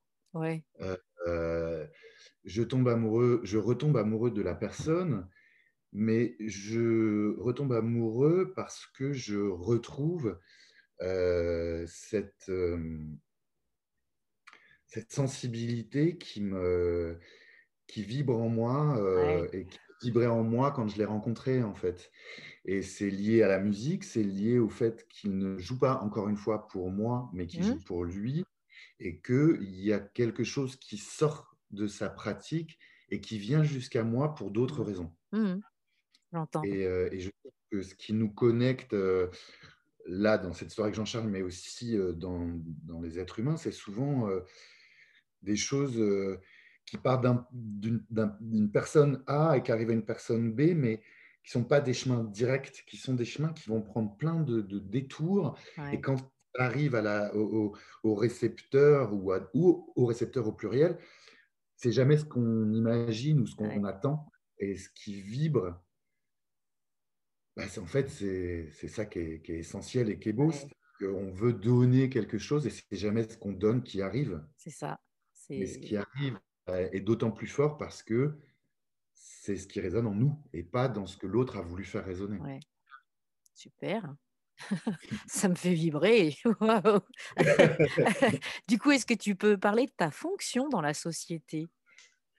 Euh, 0.81 0.97
euh, 1.27 1.87
je 2.43 2.63
tombe 2.63 2.87
amoureux, 2.87 3.41
je 3.43 3.57
retombe 3.57 3.97
amoureux 3.97 4.31
de 4.31 4.41
la 4.41 4.55
personne, 4.55 5.27
mais 5.91 6.35
je 6.39 7.35
retombe 7.39 7.73
amoureux 7.73 8.53
parce 8.55 8.85
que 8.85 9.13
je 9.13 9.37
retrouve 9.37 10.39
euh, 11.01 11.85
cette, 11.87 12.49
euh, 12.49 12.99
cette 14.87 15.11
sensibilité 15.11 16.17
qui 16.17 16.41
me 16.41 17.19
qui 17.87 18.03
vibre 18.03 18.37
en 18.39 18.49
moi 18.49 18.97
Ouais. 19.15 19.45
euh, 19.45 19.49
et 19.53 19.67
qui 19.67 19.79
vibrait 20.01 20.27
en 20.27 20.43
moi 20.43 20.71
quand 20.71 20.87
je 20.87 20.97
l'ai 20.97 21.05
rencontré 21.05 21.63
en 21.63 21.73
fait. 21.75 22.11
Et 22.65 22.81
c'est 22.83 23.09
lié 23.09 23.43
à 23.43 23.47
la 23.49 23.59
musique, 23.59 24.03
c'est 24.05 24.23
lié 24.23 24.59
au 24.59 24.69
fait 24.69 25.07
qu'il 25.09 25.37
ne 25.37 25.57
joue 25.59 25.79
pas 25.79 26.01
encore 26.01 26.29
une 26.29 26.37
fois 26.37 26.67
pour 26.67 26.91
moi, 26.91 27.29
mais 27.33 27.47
qu'il 27.47 27.63
Mmh. 27.63 27.65
joue 27.65 27.81
pour 27.83 28.05
lui, 28.05 28.45
et 28.99 29.21
qu'il 29.21 29.79
y 29.81 29.93
a 29.93 29.99
quelque 29.99 30.43
chose 30.45 30.77
qui 30.77 30.97
sort 30.97 31.57
de 31.71 31.87
sa 31.87 32.09
pratique 32.09 32.79
et 33.09 33.21
qui 33.21 33.39
vient 33.39 33.63
jusqu'à 33.63 34.03
moi 34.03 34.35
pour 34.35 34.51
d'autres 34.51 34.83
Mmh. 34.83 34.85
raisons. 34.85 35.15
Mmh 35.33 35.63
J'entends. 36.31 36.69
Et, 36.69 36.85
euh, 36.85 37.09
et 37.11 37.19
je 37.19 37.29
trouve 37.43 37.51
que 37.71 37.81
ce 37.81 37.95
qui 37.95 38.13
nous 38.13 38.31
connecte 38.33 38.93
euh, 38.93 39.29
là, 40.05 40.37
dans 40.37 40.53
cette 40.53 40.69
histoire 40.69 40.85
avec 40.87 40.95
Jean-Charles, 40.95 41.29
mais 41.29 41.41
aussi 41.41 41.97
euh, 41.97 42.13
dans, 42.13 42.47
dans 42.83 43.01
les 43.01 43.19
êtres 43.19 43.39
humains, 43.39 43.57
c'est 43.57 43.71
souvent 43.71 44.29
des 45.41 45.55
choses 45.55 46.01
qui 46.85 46.97
partent 46.97 47.23
d'un- 47.23 47.47
d'une 47.51 48.05
d'un- 48.09 48.37
d'une 48.41 48.71
personne 48.71 49.23
A 49.27 49.57
et 49.57 49.63
qui 49.63 49.71
arrivent 49.71 49.89
à 49.89 49.93
une 49.93 50.05
personne 50.05 50.51
B, 50.53 50.73
mais 50.75 50.99
qui 51.43 51.57
ne 51.57 51.61
sont 51.63 51.67
pas 51.67 51.81
des 51.81 51.93
chemins 51.93 52.23
directs, 52.23 52.83
qui 52.87 52.97
sont 52.97 53.13
des 53.15 53.25
chemins 53.25 53.53
qui 53.53 53.69
vont 53.69 53.81
prendre 53.81 54.15
plein 54.17 54.41
de, 54.41 54.61
de 54.61 54.79
détours. 54.79 55.57
Et 55.91 56.01
quand 56.01 56.17
ça 56.17 56.25
arrive 56.59 56.95
à 56.95 57.01
la, 57.01 57.35
au, 57.35 57.73
au- 57.73 57.77
au 58.03 58.15
récepteur 58.15 59.13
ou, 59.13 59.31
à- 59.31 59.49
ou 59.53 59.91
au 59.95 60.05
récepteur 60.05 60.47
au 60.47 60.53
pluriel, 60.53 60.97
c'est 61.77 61.91
jamais 61.91 62.17
ce 62.17 62.25
qu'on 62.25 62.71
imagine 62.73 63.39
ou 63.41 63.47
ce 63.47 63.55
qu'on 63.55 63.67
ouais, 63.67 63.85
attend. 63.85 64.27
Et 64.59 64.77
ce 64.77 64.89
qui 64.89 65.21
vibre, 65.21 65.83
bah, 67.55 67.63
en 67.77 67.85
fait, 67.85 68.09
c'est 68.09 68.87
ça 68.87 69.05
qui 69.05 69.19
est, 69.19 69.41
qui 69.41 69.53
est 69.53 69.59
essentiel 69.59 70.09
et 70.09 70.19
qui 70.19 70.29
est 70.29 70.33
beau. 70.33 70.49
ouais, 70.49 70.69
qu'on 70.99 71.31
veut 71.33 71.51
donner 71.53 72.09
quelque 72.09 72.37
chose 72.37 72.65
et 72.67 72.69
c'est 72.69 72.85
jamais 72.95 73.27
ce 73.29 73.37
qu'on 73.37 73.51
donne 73.51 73.83
qui 73.83 74.01
arrive. 74.01 74.41
c'est 74.57 74.69
ça. 74.71 74.97
Mais 75.49 75.65
ce 75.65 75.77
qui 75.79 75.95
arrive 75.97 76.39
est 76.67 77.01
d'autant 77.01 77.31
plus 77.31 77.47
fort 77.47 77.77
parce 77.77 78.03
que 78.03 78.37
c'est 79.13 79.55
ce 79.55 79.67
qui 79.67 79.79
résonne 79.79 80.07
en 80.07 80.15
nous 80.15 80.41
et 80.53 80.63
pas 80.63 80.87
dans 80.87 81.05
ce 81.05 81.17
que 81.17 81.27
l'autre 81.27 81.57
a 81.57 81.61
voulu 81.61 81.83
faire 81.83 82.05
résonner. 82.05 82.39
ouais, 82.39 82.59
super. 83.53 84.15
Ça 85.27 85.49
me 85.49 85.55
fait 85.55 85.73
vibrer. 85.73 86.35
Du 88.67 88.79
coup, 88.79 88.91
est-ce 88.91 89.05
que 89.05 89.13
tu 89.13 89.35
peux 89.35 89.57
parler 89.57 89.85
de 89.85 89.91
ta 89.95 90.11
fonction 90.11 90.69
dans 90.69 90.81
la 90.81 90.93
société? 90.93 91.67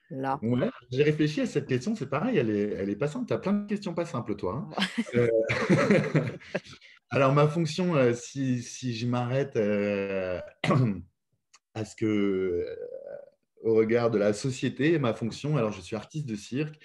Là? 0.09 0.39
Ouais, 0.41 0.69
j'ai 0.89 1.03
réfléchi 1.03 1.41
à 1.41 1.45
cette 1.45 1.67
question, 1.67 1.95
c'est 1.95 2.09
pareil, 2.09 2.37
elle 2.37 2.49
est, 2.49 2.73
elle 2.73 2.89
est 2.89 2.95
pas 2.95 3.07
simple. 3.07 3.27
Tu 3.27 3.33
as 3.33 3.39
plein 3.39 3.53
de 3.53 3.67
questions 3.67 3.93
pas 3.93 4.05
simples, 4.05 4.35
toi. 4.35 4.67
hein. 4.71 5.03
Euh, 5.15 5.29
Alors, 7.09 7.33
ma 7.33 7.47
fonction, 7.47 7.95
euh, 7.95 8.13
si, 8.13 8.61
si 8.61 8.95
je 8.95 9.07
m'arrête 9.07 9.55
euh, 9.55 10.41
à 11.73 11.85
ce 11.85 11.95
que, 11.95 12.05
euh, 12.05 12.75
au 13.63 13.75
regard 13.75 14.11
de 14.11 14.17
la 14.17 14.33
société, 14.33 14.99
ma 14.99 15.13
fonction, 15.13 15.57
alors 15.57 15.71
je 15.71 15.81
suis 15.81 15.95
artiste 15.95 16.25
de 16.27 16.35
cirque, 16.35 16.79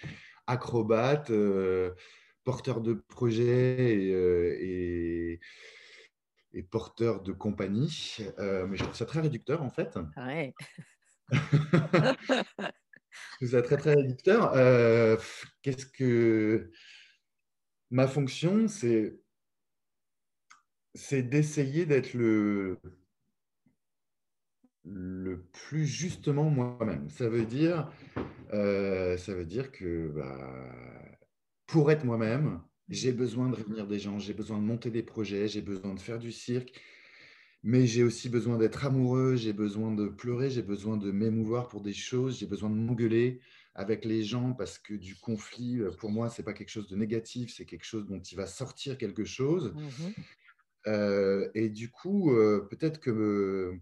acrobate, 0.47 1.31
euh, 1.31 1.93
porteur 2.45 2.81
de 2.81 2.95
projet 2.95 3.95
et, 4.07 4.13
euh, 4.13 4.57
et- 4.61 5.41
et 6.55 6.63
porteur 6.63 7.23
de 7.23 7.33
compagnie, 7.33 8.19
Euh, 8.39 8.67
mais 8.67 8.77
je 8.77 8.85
trouve 8.85 8.95
ça 8.97 9.07
très 9.07 9.21
réducteur 9.21 9.63
en 9.63 9.71
fait. 9.71 9.99
Ouais. 10.17 10.55
Je 13.41 13.47
trouve 13.47 13.51
ça 13.51 13.63
très 13.63 13.77
très 13.77 13.95
réducteur. 13.95 14.53
Qu'est-ce 15.63 15.87
que 15.87 16.71
ma 17.91 18.07
fonction, 18.09 18.69
c'est 18.69 19.19
c'est 20.95 21.23
d'essayer 21.23 21.87
d'être 21.87 22.13
le 22.15 22.79
le 24.85 25.43
plus 25.53 25.87
justement 25.87 26.51
moi-même. 26.51 27.09
Ça 27.11 27.29
veut 27.29 27.47
dire 27.47 27.91
euh, 28.53 29.17
ça 29.17 29.35
veut 29.35 29.45
dire 29.47 29.73
que 29.73 30.09
bah, 30.09 31.19
pour 31.67 31.91
être 31.91 32.05
moi-même, 32.05 32.61
j'ai 32.89 33.13
besoin 33.13 33.49
de 33.49 33.57
réunir 33.57 33.87
des 33.87 33.99
gens, 33.99 34.19
j'ai 34.19 34.35
besoin 34.35 34.59
de 34.59 34.65
monter 34.65 34.91
des 34.91 35.03
projets, 35.03 35.49
j'ai 35.49 35.63
besoin 35.63 35.95
de 35.95 36.01
faire 36.01 36.19
du 36.19 36.33
cirque, 36.33 36.73
mais 37.63 37.87
j'ai 37.87 38.03
aussi 38.05 38.29
besoin 38.29 38.59
d'être 38.59 38.85
amoureux, 38.85 39.37
j'ai 39.37 39.53
besoin 39.53 39.93
de 39.95 40.09
pleurer, 40.09 40.51
j'ai 40.51 40.63
besoin 40.63 40.97
de 40.97 41.11
m'émouvoir 41.13 41.69
pour 41.69 41.81
des 41.83 41.95
choses, 41.95 42.39
j'ai 42.39 42.47
besoin 42.47 42.71
de 42.71 42.75
m'engueuler 42.75 43.41
avec 43.75 44.05
les 44.05 44.23
gens 44.23 44.53
parce 44.53 44.79
que 44.79 44.95
du 44.95 45.17
conflit, 45.17 45.81
pour 45.99 46.11
moi, 46.11 46.29
c'est 46.29 46.43
pas 46.43 46.53
quelque 46.53 46.69
chose 46.71 46.89
de 46.89 46.97
négatif, 46.97 47.55
c'est 47.57 47.65
quelque 47.65 47.87
chose 47.87 48.07
dont 48.07 48.21
il 48.21 48.37
va 48.37 48.47
sortir 48.47 48.99
quelque 48.99 49.25
chose. 49.25 49.73
Mmh 49.75 50.13
Euh, 50.89 51.49
et 51.55 51.69
du 51.69 51.91
coup, 51.91 52.33
euh, 52.33 52.67
peut-être 52.71 53.01
que 53.01 53.79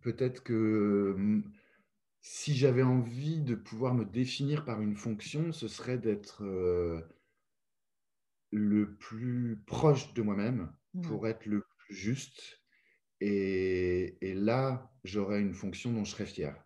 peut-être 0.00 0.42
que 0.42 1.12
hum, 1.16 1.52
si 2.22 2.54
j'avais 2.56 2.82
envie 2.82 3.40
de 3.42 3.54
pouvoir 3.56 3.94
me 3.94 4.04
définir 4.06 4.64
par 4.64 4.82
une 4.82 4.96
fonction, 4.96 5.52
ce 5.52 5.68
serait 5.68 5.98
d'être 5.98 6.44
euh, 6.44 7.00
le 8.52 8.96
plus 8.96 9.60
proche 9.66 10.14
de 10.14 10.22
moi-même 10.22 10.72
Mmh. 10.94 11.02
pour 11.02 11.26
être 11.26 11.46
le 11.46 11.64
plus 11.78 11.94
juste. 11.96 12.62
Et, 13.20 14.18
et 14.28 14.34
là, 14.34 14.92
j'aurais 15.04 15.40
une 15.42 15.54
fonction 15.54 15.92
dont 15.92 16.04
je 16.04 16.12
serais 16.12 16.26
fier. 16.26 16.64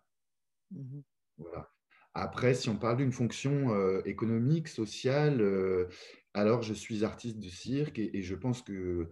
Mmh 0.71 1.03
Voilà. 1.37 1.71
Après, 2.13 2.53
si 2.53 2.69
on 2.69 2.77
parle 2.77 2.97
d'une 2.97 3.11
fonction 3.11 3.73
euh, 3.73 4.01
économique, 4.05 4.67
sociale, 4.69 5.41
euh, 5.41 5.87
alors 6.33 6.61
je 6.61 6.73
suis 6.73 7.03
artiste 7.03 7.39
de 7.39 7.49
cirque 7.49 7.99
et, 7.99 8.17
et 8.17 8.21
je 8.21 8.35
pense 8.35 8.61
que 8.61 9.09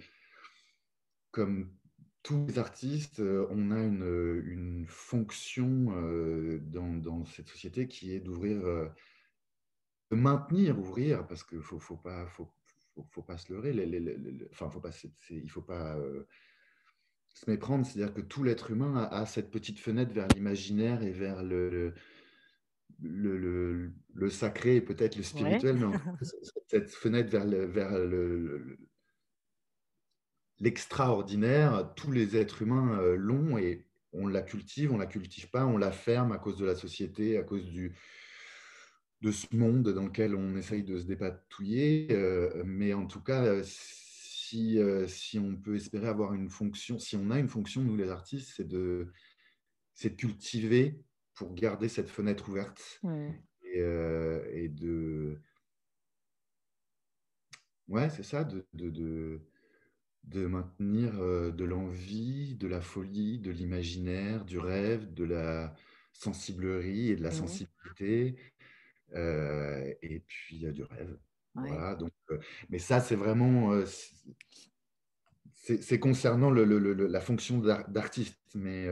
comme 1.32 1.78
tous 2.24 2.46
les 2.48 2.58
artistes, 2.60 3.20
euh, 3.20 3.48
on 3.52 3.72
a 3.72 3.82
une, 3.82 4.42
une 4.46 4.86
fonction 4.88 5.88
euh, 5.98 6.60
dans, 6.60 6.94
dans 6.94 7.26
cette 7.26 7.50
société 7.50 7.88
qui 7.88 8.14
est 8.14 8.20
d'ouvrir, 8.22 8.66
euh, 8.66 8.88
de 10.12 10.16
maintenir, 10.16 10.80
ouvrir, 10.80 11.28
parce 11.28 11.44
qu'il 11.44 11.58
ne 11.58 11.64
faut, 11.64 11.80
faut, 11.80 11.98
pas, 11.98 12.28
faut, 12.28 12.54
faut, 12.96 13.08
faut 13.12 13.24
pas 13.24 13.38
se 13.38 13.52
leurrer, 13.52 13.74
les- 13.74 13.86
les- 13.86 14.00
les- 14.00 14.18
les- 14.18 14.48
enfin, 14.52 14.70
faut 14.70 14.80
pas, 14.82 14.92
il 15.30 15.44
ne 15.44 15.50
faut 15.50 15.62
pas 15.62 15.98
euh, 15.98 16.26
se 17.34 17.50
méprendre, 17.50 17.86
c'est-à-dire 17.86 18.14
que 18.14 18.22
tout 18.22 18.44
l'être 18.44 18.72
humain 18.72 18.96
a, 18.96 19.06
a 19.22 19.26
cette 19.26 19.52
petite 19.52 19.80
fenêtre 19.80 20.14
vers 20.14 20.28
l'imaginaire 20.30 21.04
et 21.04 21.12
vers 21.12 21.44
le, 21.44 21.70
le, 21.70 21.94
le, 23.00 23.38
le- 23.38 23.94
le 24.14 24.30
sacré 24.30 24.76
et 24.78 24.82
peut-être 24.82 25.16
le 25.16 25.24
Ouais. 25.32 25.64
spirituel, 25.64 25.78
mais 25.78 25.86
en 25.86 25.94
fait, 26.20 26.26
cette 26.68 26.90
fenêtre 26.92 27.30
vers 27.32 27.46
le, 27.46 27.66
vers 27.66 27.98
l'extraordinaire, 30.63 31.93
tous 31.95 32.12
les 32.12 32.38
êtres 32.38 32.62
humains 32.62 32.97
euh, 32.99 33.15
l'ont 33.15 33.58
et 33.58 33.86
on 34.13 34.28
la 34.28 34.41
cultive, 34.41 34.91
on 34.93 34.97
la 34.97 35.08
cultive 35.08 35.49
pas, 35.49 35.65
on 35.65 35.78
la 35.78 35.91
ferme 35.91 36.32
à 36.32 36.38
cause 36.38 36.58
de 36.58 36.65
la 36.65 36.76
société, 36.76 37.38
à 37.38 37.43
cause 37.43 37.65
du, 37.65 37.95
de 39.21 39.32
ce 39.32 39.47
monde 39.56 39.89
dans 39.93 40.06
lequel 40.06 40.36
on 40.36 40.56
essaye 40.56 40.84
de 40.84 40.97
se 40.99 41.06
dépatouiller. 41.06 42.08
euh, 42.12 42.63
mais 42.65 42.93
en 42.93 43.08
tout 43.08 43.21
cas, 43.21 43.43
euh, 43.45 43.63
si, 43.65 44.80
euh, 44.80 45.08
si 45.08 45.39
on 45.39 45.56
peut 45.56 45.76
espérer 45.76 46.08
avoir 46.08 46.34
une 46.34 46.49
fonction, 46.49 46.99
si 46.99 47.15
on 47.15 47.32
a 47.32 47.39
une 47.39 47.49
fonction, 47.49 47.82
nous 47.84 47.95
les 47.95 48.10
artistes, 48.10 48.54
c'est 48.56 48.67
de, 48.67 49.12
de 50.04 50.10
cultiver 50.10 51.04
pour 51.36 51.54
garder 51.54 51.89
cette 51.89 52.10
fenêtre 52.10 52.49
ouverte 52.49 53.04
Mmh. 53.04 53.32
et, 53.63 53.82
euh, 53.82 54.45
et 54.54 54.69
de... 54.69 55.41
Ouais, 57.88 58.10
c'est 58.10 58.23
ça, 58.23 58.43
de, 58.43 58.65
de, 58.73 58.89
de, 58.89 59.41
de 60.24 60.46
maintenir 60.48 61.20
euh, 61.22 61.52
de 61.52 61.66
l'envie, 61.66 62.56
de 62.56 62.68
la 62.68 62.82
folie, 62.82 63.40
de 63.40 63.52
l'imaginaire, 63.52 64.46
du 64.46 64.58
rêve, 64.60 65.14
de 65.14 65.24
la 65.26 65.76
sensiblerie 66.14 67.10
et 67.12 67.16
de 67.16 67.24
la 67.24 67.32
Mmh 67.32 67.32
sensibilité, 67.32 68.36
euh, 69.16 69.94
et 70.02 70.22
puis 70.22 70.66
du 70.74 70.84
rêve. 70.84 71.18
Ouais. 71.56 71.72
Voilà, 71.72 71.96
donc, 71.96 72.14
euh, 72.32 72.40
mais 72.70 72.80
ça, 72.80 73.02
c'est 73.02 73.16
vraiment, 73.16 73.74
euh, 73.74 73.86
c'est 75.54 76.00
concernant 76.00 76.52
le, 76.52 76.66
le- 76.66 76.80
le- 76.80 77.08
la 77.08 77.22
fonction 77.22 77.58
d'ar- 77.60 77.90
d'artiste, 77.90 78.40
mais, 78.56 78.90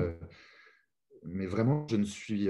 mais 1.23 1.45
vraiment, 1.45 1.87
je 1.89 1.95
ne 1.97 2.03
suis, 2.03 2.47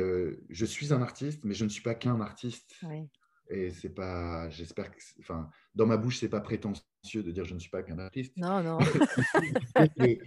je 0.50 0.66
suis 0.66 0.94
un 0.94 1.02
artiste, 1.02 1.44
mais 1.44 1.54
je 1.54 1.66
ne 1.66 1.70
suis 1.70 1.82
pas 1.82 1.96
qu'un 1.96 2.22
artiste. 2.22 2.76
Ouais. 2.84 3.10
Et 3.50 3.72
c'est 3.72 3.90
pas, 3.94 4.50
j'espère 4.50 4.92
que, 4.92 4.98
enfin, 5.20 5.50
dans 5.76 5.88
ma 5.88 5.98
bouche, 5.98 6.20
c'est 6.20 6.30
pas 6.30 6.42
prétentieux 6.42 6.84
de 7.04 7.32
dire 7.32 7.46
je 7.46 7.54
ne 7.56 7.60
suis 7.60 7.70
pas 7.70 7.84
qu'un 7.84 7.98
artiste. 8.00 8.34
Non, 8.38 8.62
non. 8.64 8.78
que, 9.98 10.18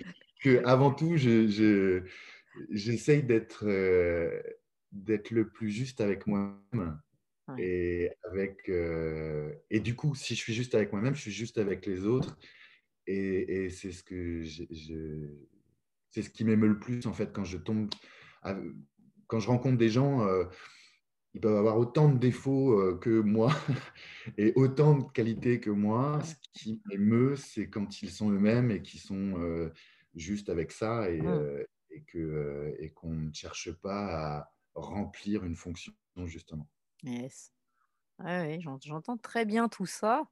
que 0.42 0.64
avant 0.64 0.92
tout, 0.92 1.16
je, 1.16 1.46
je- 1.48 2.02
j'essaye 2.70 3.22
d'être 3.22 3.64
euh, 3.66 4.40
d'être 4.92 5.30
le 5.30 5.48
plus 5.48 5.70
juste 5.70 6.00
avec 6.00 6.26
moi-même. 6.26 7.00
Ouais. 7.48 7.54
Et, 7.62 8.10
avec, 8.30 8.68
euh, 8.68 9.52
et 9.70 9.80
du 9.80 9.94
coup, 9.94 10.14
si 10.14 10.34
je 10.34 10.40
suis 10.40 10.54
juste 10.54 10.74
avec 10.74 10.92
moi-même, 10.92 11.14
je 11.14 11.20
suis 11.20 11.30
juste 11.32 11.58
avec 11.58 11.84
les 11.86 12.04
autres. 12.06 12.36
Et, 13.06 13.64
et 13.64 13.70
c'est 13.70 13.92
ce 13.92 14.02
que 14.02 14.42
je, 14.42 14.64
je- 14.70 15.36
c'est 16.10 16.22
ce 16.22 16.30
qui 16.30 16.44
m'émeut 16.44 16.68
le 16.68 16.78
plus 16.78 17.06
en 17.06 17.12
fait 17.12 17.32
quand 17.32 17.44
je 17.44 17.58
tombe, 17.58 17.88
à- 18.42 18.56
quand 19.26 19.40
je 19.40 19.48
rencontre 19.48 19.78
des 19.78 19.90
gens. 19.90 20.26
euh, 20.26 20.44
ils 21.34 21.40
peuvent 21.40 21.56
avoir 21.56 21.78
autant 21.78 22.08
de 22.08 22.18
défauts 22.18 22.78
euh, 22.80 22.96
que 22.98 23.20
moi 23.20 23.52
et 24.38 24.52
autant 24.56 24.98
de 24.98 25.04
qualités 25.12 25.60
que 25.60 25.70
moi. 25.70 26.22
Ce 26.22 26.34
qui 26.52 26.80
m'émeut, 26.86 27.36
c'est 27.36 27.68
quand 27.68 28.02
ils 28.02 28.10
sont 28.10 28.30
eux-mêmes 28.30 28.70
et 28.70 28.82
qu'ils 28.82 29.00
sont 29.00 29.34
euh, 29.40 29.72
juste 30.14 30.48
avec 30.48 30.70
ça 30.72 31.10
et, 31.10 31.20
Mmh. 31.20 31.26
euh, 31.26 31.64
et 31.90 32.02
que, 32.02 32.74
et 32.78 32.90
qu'on 32.90 33.14
ne 33.14 33.32
cherche 33.32 33.72
pas 33.72 34.38
à 34.38 34.54
remplir 34.74 35.44
une 35.44 35.56
fonction, 35.56 35.92
justement. 36.24 36.68
Yes. 37.02 37.52
J'en 38.20 38.78
j'entends 38.80 39.16
très 39.18 39.44
bien 39.44 39.68
tout 39.68 39.86
ça. 39.86 40.24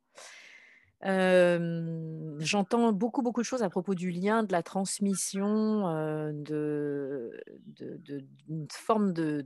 J'entends 1.04 2.92
beaucoup, 2.92 3.22
beaucoup 3.22 3.40
de 3.40 3.46
choses 3.46 3.62
à 3.62 3.70
propos 3.70 3.94
du 3.94 4.10
lien, 4.10 4.42
de 4.44 4.52
la 4.52 4.62
transmission, 4.62 5.88
heu, 5.88 6.32
de 6.32 7.40
de 7.66 7.96
de 7.98 8.20
d'une 8.46 8.66
forme 8.70 9.12
de 9.12 9.44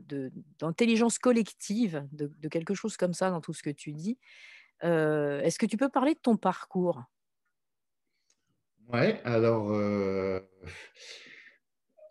d'intelligence 0.58 1.18
collective, 1.18 2.06
de 2.12 2.48
quelque 2.48 2.74
chose 2.74 2.96
comme 2.96 3.14
ça 3.14 3.30
dans 3.30 3.40
tout 3.40 3.52
ce 3.54 3.62
que 3.62 3.70
tu 3.70 3.92
dis. 3.92 4.18
Est-ce 4.82 5.58
que 5.58 5.66
tu 5.66 5.76
peux 5.76 5.88
parler 5.90 6.14
de 6.14 6.20
ton 6.20 6.36
parcours? 6.36 7.04
Ouais, 8.88 9.20
alors, 9.24 9.70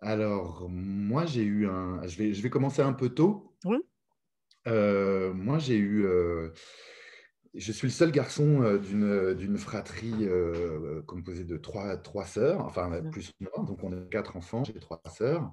alors 0.01 0.69
moi 0.69 1.25
j'ai 1.25 1.43
eu 1.43 1.67
un 1.67 2.05
je 2.07 2.17
vais 2.17 2.33
je 2.33 2.41
vais 2.41 2.49
commencer 2.49 2.81
un 2.81 2.93
peu 2.93 3.09
tôt. 3.09 3.57
Oui. 3.65 3.79
Moi 4.65 5.59
j'ai 5.59 5.77
eu, 5.77 6.05
je 7.55 7.71
suis 7.71 7.87
le 7.87 7.91
seul 7.91 8.11
garçon, 8.11 8.61
heu, 8.63 8.79
d'une, 8.79 9.33
d'une 9.33 9.57
fratrie, 9.57 10.25
heu, 10.25 11.03
composée 11.07 11.43
de 11.45 11.57
trois 11.57 11.97
trois 11.97 12.25
sœurs, 12.25 12.61
enfin 12.65 13.01
Mmh. 13.01 13.11
plus 13.11 13.31
moi, 13.39 13.65
donc 13.65 13.83
on 13.83 13.91
est 13.91 14.09
4 14.09 14.37
enfants, 14.37 14.63
j'ai 14.63 14.73
3 14.79 15.01
sœurs. 15.07 15.51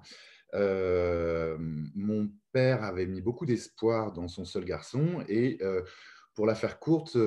Mon 1.95 2.29
père 2.51 2.83
avait 2.83 3.05
mis 3.07 3.21
beaucoup 3.21 3.45
d'espoir 3.45 4.11
dans 4.13 4.27
son 4.27 4.45
seul 4.45 4.65
garçon 4.65 5.23
et 5.27 5.59
pour 6.35 6.45
la 6.45 6.55
faire 6.55 6.79
courte, 6.79 7.17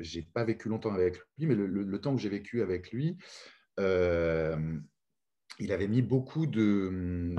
j'ai 0.00 0.22
pas 0.34 0.44
vécu 0.44 0.68
longtemps 0.68 0.94
avec 0.94 1.16
lui, 1.38 1.46
mais 1.46 1.54
le 1.54 1.66
le 1.66 1.82
le 1.82 2.00
temps 2.00 2.14
que 2.14 2.20
j'ai 2.20 2.28
vécu 2.28 2.62
avec 2.62 2.92
lui, 2.92 3.16
il 5.58 5.72
avait 5.72 5.88
mis 5.88 6.02
beaucoup 6.02 6.46
de, 6.46 7.34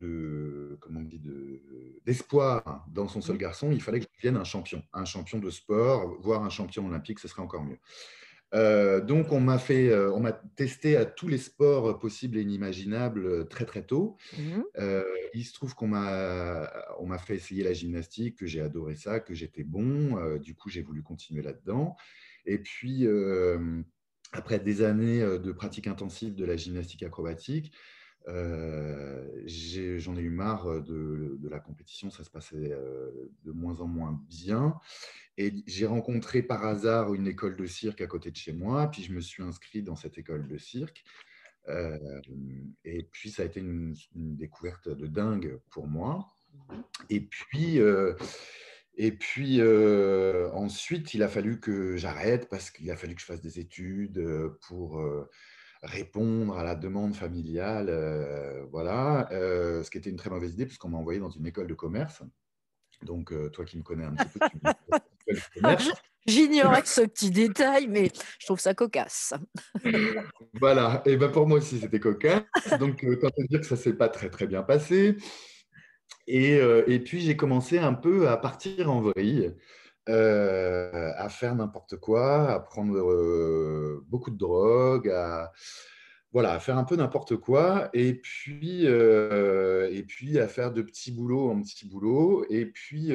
de 0.00 0.78
comment 0.80 1.00
on 1.00 1.04
dit? 1.04 1.18
De 1.20 1.62
d'espoir 2.06 2.86
dans 2.92 3.08
son 3.08 3.20
seul 3.20 3.36
Mmh. 3.36 3.38
garçon. 3.38 3.70
Il 3.72 3.82
fallait 3.82 4.00
que 4.00 4.06
je 4.12 4.18
devienne 4.18 4.36
un 4.40 4.44
champion, 4.44 4.82
un 4.92 5.04
champion 5.04 5.38
de 5.38 5.50
sport, 5.50 6.16
voire 6.20 6.44
un 6.44 6.50
champion 6.50 6.86
olympique, 6.86 7.18
ce 7.20 7.28
serait 7.28 7.42
encore 7.42 7.64
mieux. 7.64 7.78
Heu, 8.54 9.02
donc 9.02 9.32
on 9.32 9.40
m'a 9.40 9.58
fait, 9.58 9.88
heu, 9.90 10.12
on 10.14 10.20
m'a 10.20 10.32
testé 10.32 10.96
à 10.96 11.06
tous 11.06 11.28
les 11.28 11.38
sports 11.38 11.98
possibles 11.98 12.38
et 12.38 12.42
inimaginables, 12.42 13.26
heu, 13.26 13.48
très, 13.48 13.66
très 13.66 13.86
tôt. 13.86 14.16
Mmh 14.32 14.72
il 15.34 15.44
se 15.44 15.52
trouve 15.54 15.74
qu'on 15.74 15.88
m'a 15.88 16.70
on 16.98 17.06
m'a 17.06 17.18
fait 17.18 17.36
essayer 17.36 17.62
la 17.64 17.72
gymnastique, 17.72 18.38
que 18.38 18.46
j'ai 18.46 18.60
adoré 18.60 18.94
ça, 18.96 19.20
que 19.20 19.34
j'étais 19.34 19.64
bon, 19.64 20.36
du 20.38 20.54
coup, 20.54 20.68
j'ai 20.70 20.82
voulu 20.82 21.02
continuer 21.02 21.42
là-dedans 21.42 21.96
et 22.46 22.58
puis, 22.58 23.06
après 24.32 24.60
des 24.60 24.82
années, 24.82 25.20
de 25.20 25.52
pratique 25.52 25.86
intensive 25.88 26.34
de 26.34 26.44
la 26.44 26.56
gymnastique 26.56 27.02
acrobatique, 27.02 27.72
j'ai 29.46 29.98
j'en 29.98 30.16
ai 30.16 30.20
eu 30.20 30.30
marre, 30.30 30.82
de 30.82 31.36
de 31.38 31.48
la 31.48 31.60
compétition. 31.60 32.10
Ça 32.10 32.24
se 32.24 32.30
passait, 32.30 32.56
de 33.44 33.52
moins 33.52 33.80
en 33.80 33.86
moins 33.86 34.20
bien 34.28 34.78
et 35.38 35.52
j'ai 35.66 35.86
rencontré 35.86 36.42
par 36.42 36.64
hasard 36.64 37.14
une 37.14 37.26
école 37.26 37.56
de 37.56 37.66
cirque 37.66 38.02
à 38.02 38.06
côté 38.06 38.30
de 38.30 38.36
chez 38.36 38.52
moi, 38.52 38.90
puis 38.90 39.02
je 39.02 39.12
me 39.12 39.20
suis 39.20 39.42
inscrit 39.42 39.82
dans 39.82 39.96
cette 39.96 40.18
école 40.18 40.46
de 40.46 40.58
cirque 40.58 41.04
et 42.84 43.08
puis 43.12 43.30
ça 43.30 43.42
a 43.42 43.46
été 43.46 43.60
une 43.60 43.94
une 44.14 44.36
découverte 44.36 44.88
de 44.88 45.06
dingue 45.06 45.58
pour 45.70 45.86
moi 45.86 46.26
mh. 46.68 46.74
et 47.08 47.20
puis, 47.20 47.78
et 48.96 49.12
puis, 49.12 49.60
ensuite, 50.52 51.14
il 51.14 51.22
a 51.22 51.28
fallu 51.28 51.60
que 51.60 51.96
j'arrête 51.96 52.48
parce 52.48 52.70
qu'il 52.70 52.90
a 52.90 52.96
fallu 52.96 53.14
que 53.14 53.20
je 53.20 53.26
fasse 53.26 53.40
des 53.40 53.58
études, 53.58 54.22
pour, 54.66 55.02
répondre 55.82 56.56
à 56.58 56.64
la 56.64 56.74
demande 56.74 57.14
familiale, 57.14 57.88
heu, 57.90 58.66
voilà, 58.70 59.28
heu, 59.32 59.82
ce 59.82 59.90
qui 59.90 59.98
était 59.98 60.10
une 60.10 60.16
très 60.16 60.30
mauvaise 60.30 60.54
idée 60.54 60.66
puisqu'on 60.66 60.88
m'a 60.90 60.98
envoyé 60.98 61.20
dans 61.20 61.30
une 61.30 61.46
école 61.46 61.66
de 61.66 61.74
commerce. 61.74 62.22
Donc, 63.02 63.32
heu, 63.32 63.50
toi 63.50 63.64
qui 63.64 63.78
me 63.78 63.82
connais 63.82 64.04
un 64.04 64.14
petit 64.16 64.28
peu, 64.28 64.40
j'ignorais 66.26 66.82
ce 66.84 67.02
petit 67.02 67.30
détail, 67.30 67.88
mais 67.88 68.10
je 68.38 68.46
trouve 68.46 68.60
ça 68.60 68.74
cocasse. 68.74 69.34
Voilà 70.54 71.02
et 71.06 71.16
ben, 71.16 71.30
pour 71.30 71.46
moi 71.46 71.58
aussi, 71.58 71.78
c'était 71.80 72.00
cocasse. 72.00 72.44
Donc, 72.78 73.04
autant 73.08 73.30
te 73.30 73.42
dire 73.48 73.60
que 73.60 73.66
ça 73.66 73.76
s'est 73.76 73.94
pas 73.94 74.08
très, 74.08 74.30
très 74.30 74.46
bien 74.46 74.62
passé. 74.62 75.16
Et, 76.26 76.54
et 76.86 77.00
puis 77.00 77.20
j'ai 77.20 77.36
commencé 77.36 77.78
un 77.78 77.94
peu 77.94 78.28
à 78.28 78.36
partir 78.36 78.90
en 78.92 79.00
vrille, 79.00 79.54
heu, 80.08 81.12
à 81.16 81.28
faire 81.28 81.54
n'importe 81.56 81.96
quoi, 81.96 82.50
à 82.52 82.60
prendre, 82.60 82.96
heu, 82.98 84.04
beaucoup 84.08 84.30
de 84.30 84.38
drogue, 84.38 85.08
à 85.10 85.52
voilà, 86.32 86.52
à 86.54 86.60
faire 86.60 86.78
un 86.78 86.84
peu 86.84 86.96
n'importe 86.96 87.36
quoi 87.36 87.90
et 87.94 88.14
puis, 88.14 88.86
heu, 88.86 89.88
et 89.92 90.02
puis 90.02 90.38
à 90.38 90.48
faire 90.48 90.72
de 90.72 90.80
petits 90.82 91.12
boulots 91.12 91.50
en 91.50 91.60
petits 91.62 91.86
boulots 91.88 92.46
et 92.50 92.66
puis, 92.66 93.12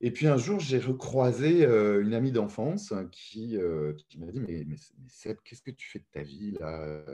et 0.00 0.10
puis 0.10 0.26
un 0.26 0.36
jour 0.38 0.58
j'ai 0.60 0.78
recroisé, 0.78 1.64
une 1.66 2.14
amie 2.14 2.32
d'enfance 2.32 2.92
qui, 3.12 3.56
m'a 4.18 4.26
dit: 4.32 4.40
«Mais 4.40 4.64
Seb, 5.08 5.36
qu'est-ce 5.44 5.62
que 5.62 5.70
tu 5.70 5.88
fais 5.90 5.98
de 6.00 6.06
ta 6.12 6.22
vie 6.22 6.52
là, 6.60 7.04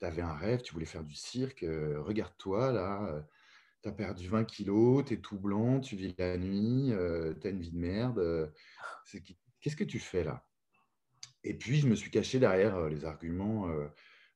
tu 0.00 0.06
avais 0.06 0.22
un 0.22 0.34
rêve, 0.34 0.62
tu 0.62 0.72
voulais 0.74 0.86
faire 0.86 1.04
du 1.04 1.14
cirque, 1.16 1.64
regarde-toi 1.68 2.72
là, 2.72 3.26
tu 3.84 3.88
as 3.90 3.92
perdu 3.92 4.28
20 4.28 4.44
kilos, 4.46 5.04
tu 5.06 5.14
es 5.14 5.18
tout 5.20 5.38
blanc, 5.40 5.80
tu 5.80 5.96
vis 5.96 6.14
la 6.18 6.38
nuit, 6.38 6.92
heu, 6.92 7.36
tu 7.40 7.48
as 7.48 7.50
une 7.52 7.60
vie 7.60 7.72
de 7.72 7.78
merde, 7.78 8.52
qui 9.24 9.38
qu'est-ce 9.60 9.76
que 9.76 9.84
tu 9.84 9.98
fais 10.00 10.24
là? 10.24 10.46
Et 11.44 11.54
puis 11.54 11.76
je 11.80 11.88
me 11.88 11.94
suis 11.94 12.10
caché 12.10 12.38
derrière, 12.38 12.76
heu, 12.78 12.88
les 12.88 13.04
arguments, 13.04 13.68
heu, 13.70 13.90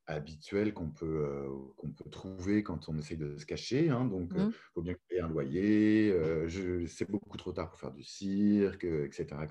habituels 0.07 0.73
qu'on 0.75 0.91
peut, 0.91 1.47
qu'on 1.77 1.93
peut 1.93 2.11
trouver 2.11 2.63
quand 2.63 2.89
on 2.89 2.99
essaye 2.99 3.19
de 3.19 3.37
se 3.39 3.47
cacher, 3.47 3.91
hein. 3.91 4.07
Donc, 4.07 4.37
heu, 4.37 4.47
Mmh. 4.47 4.53
faut 4.75 4.83
bien 4.83 4.95
que 4.95 5.01
je 5.03 5.07
paye 5.17 5.21
un 5.21 5.29
loyer, 5.29 6.15
c'est 6.89 7.11
beaucoup 7.11 7.37
trop 7.39 7.53
tard 7.53 7.71
pour 7.71 7.79
faire 7.81 7.93
du 7.93 8.03
cirque, 8.05 8.85
heu, 8.85 9.07
et 9.07 9.13
cetera, 9.13 9.47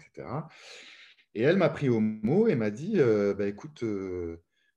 et 1.35 1.41
elle 1.41 1.57
m'a 1.57 1.69
pris 1.69 1.89
au 1.89 1.99
mot 1.99 2.47
et 2.47 2.55
m'a 2.55 2.71
dit, 2.71 2.97
«Bah, 3.37 3.47
écoute, 3.47 3.83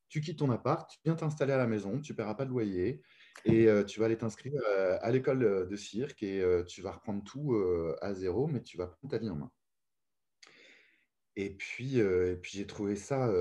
tu 0.08 0.20
quittes 0.20 0.38
ton 0.40 0.50
appart, 0.50 0.90
tu 0.90 0.98
viens 1.04 1.14
t'installer 1.14 1.52
à 1.52 1.58
la 1.58 1.66
maison, 1.66 2.00
tu 2.00 2.14
paieras 2.14 2.34
pas 2.34 2.44
de 2.44 2.50
loyer 2.50 3.02
et 3.44 3.68
tu 3.86 4.00
vas 4.00 4.06
aller 4.06 4.18
t'inscrire, 4.18 4.60
à 5.00 5.10
l'école, 5.12 5.68
de 5.68 5.76
cirque 5.76 6.22
et 6.22 6.42
tu 6.68 6.82
vas 6.82 6.92
reprendre 6.92 7.24
tout, 7.24 7.54
à 8.02 8.14
zéro, 8.14 8.46
mais 8.48 8.62
tu 8.62 8.76
vas 8.78 8.86
prendre 8.88 9.10
ta 9.12 9.18
vie 9.18 9.30
en 9.30 9.36
main». 9.36 9.52
Et 11.36 11.50
puis, 11.56 12.00
heu, 12.00 12.32
et 12.32 12.36
puis 12.36 12.52
j'ai 12.58 12.66
trouvé 12.66 12.96
ça, 12.96 13.32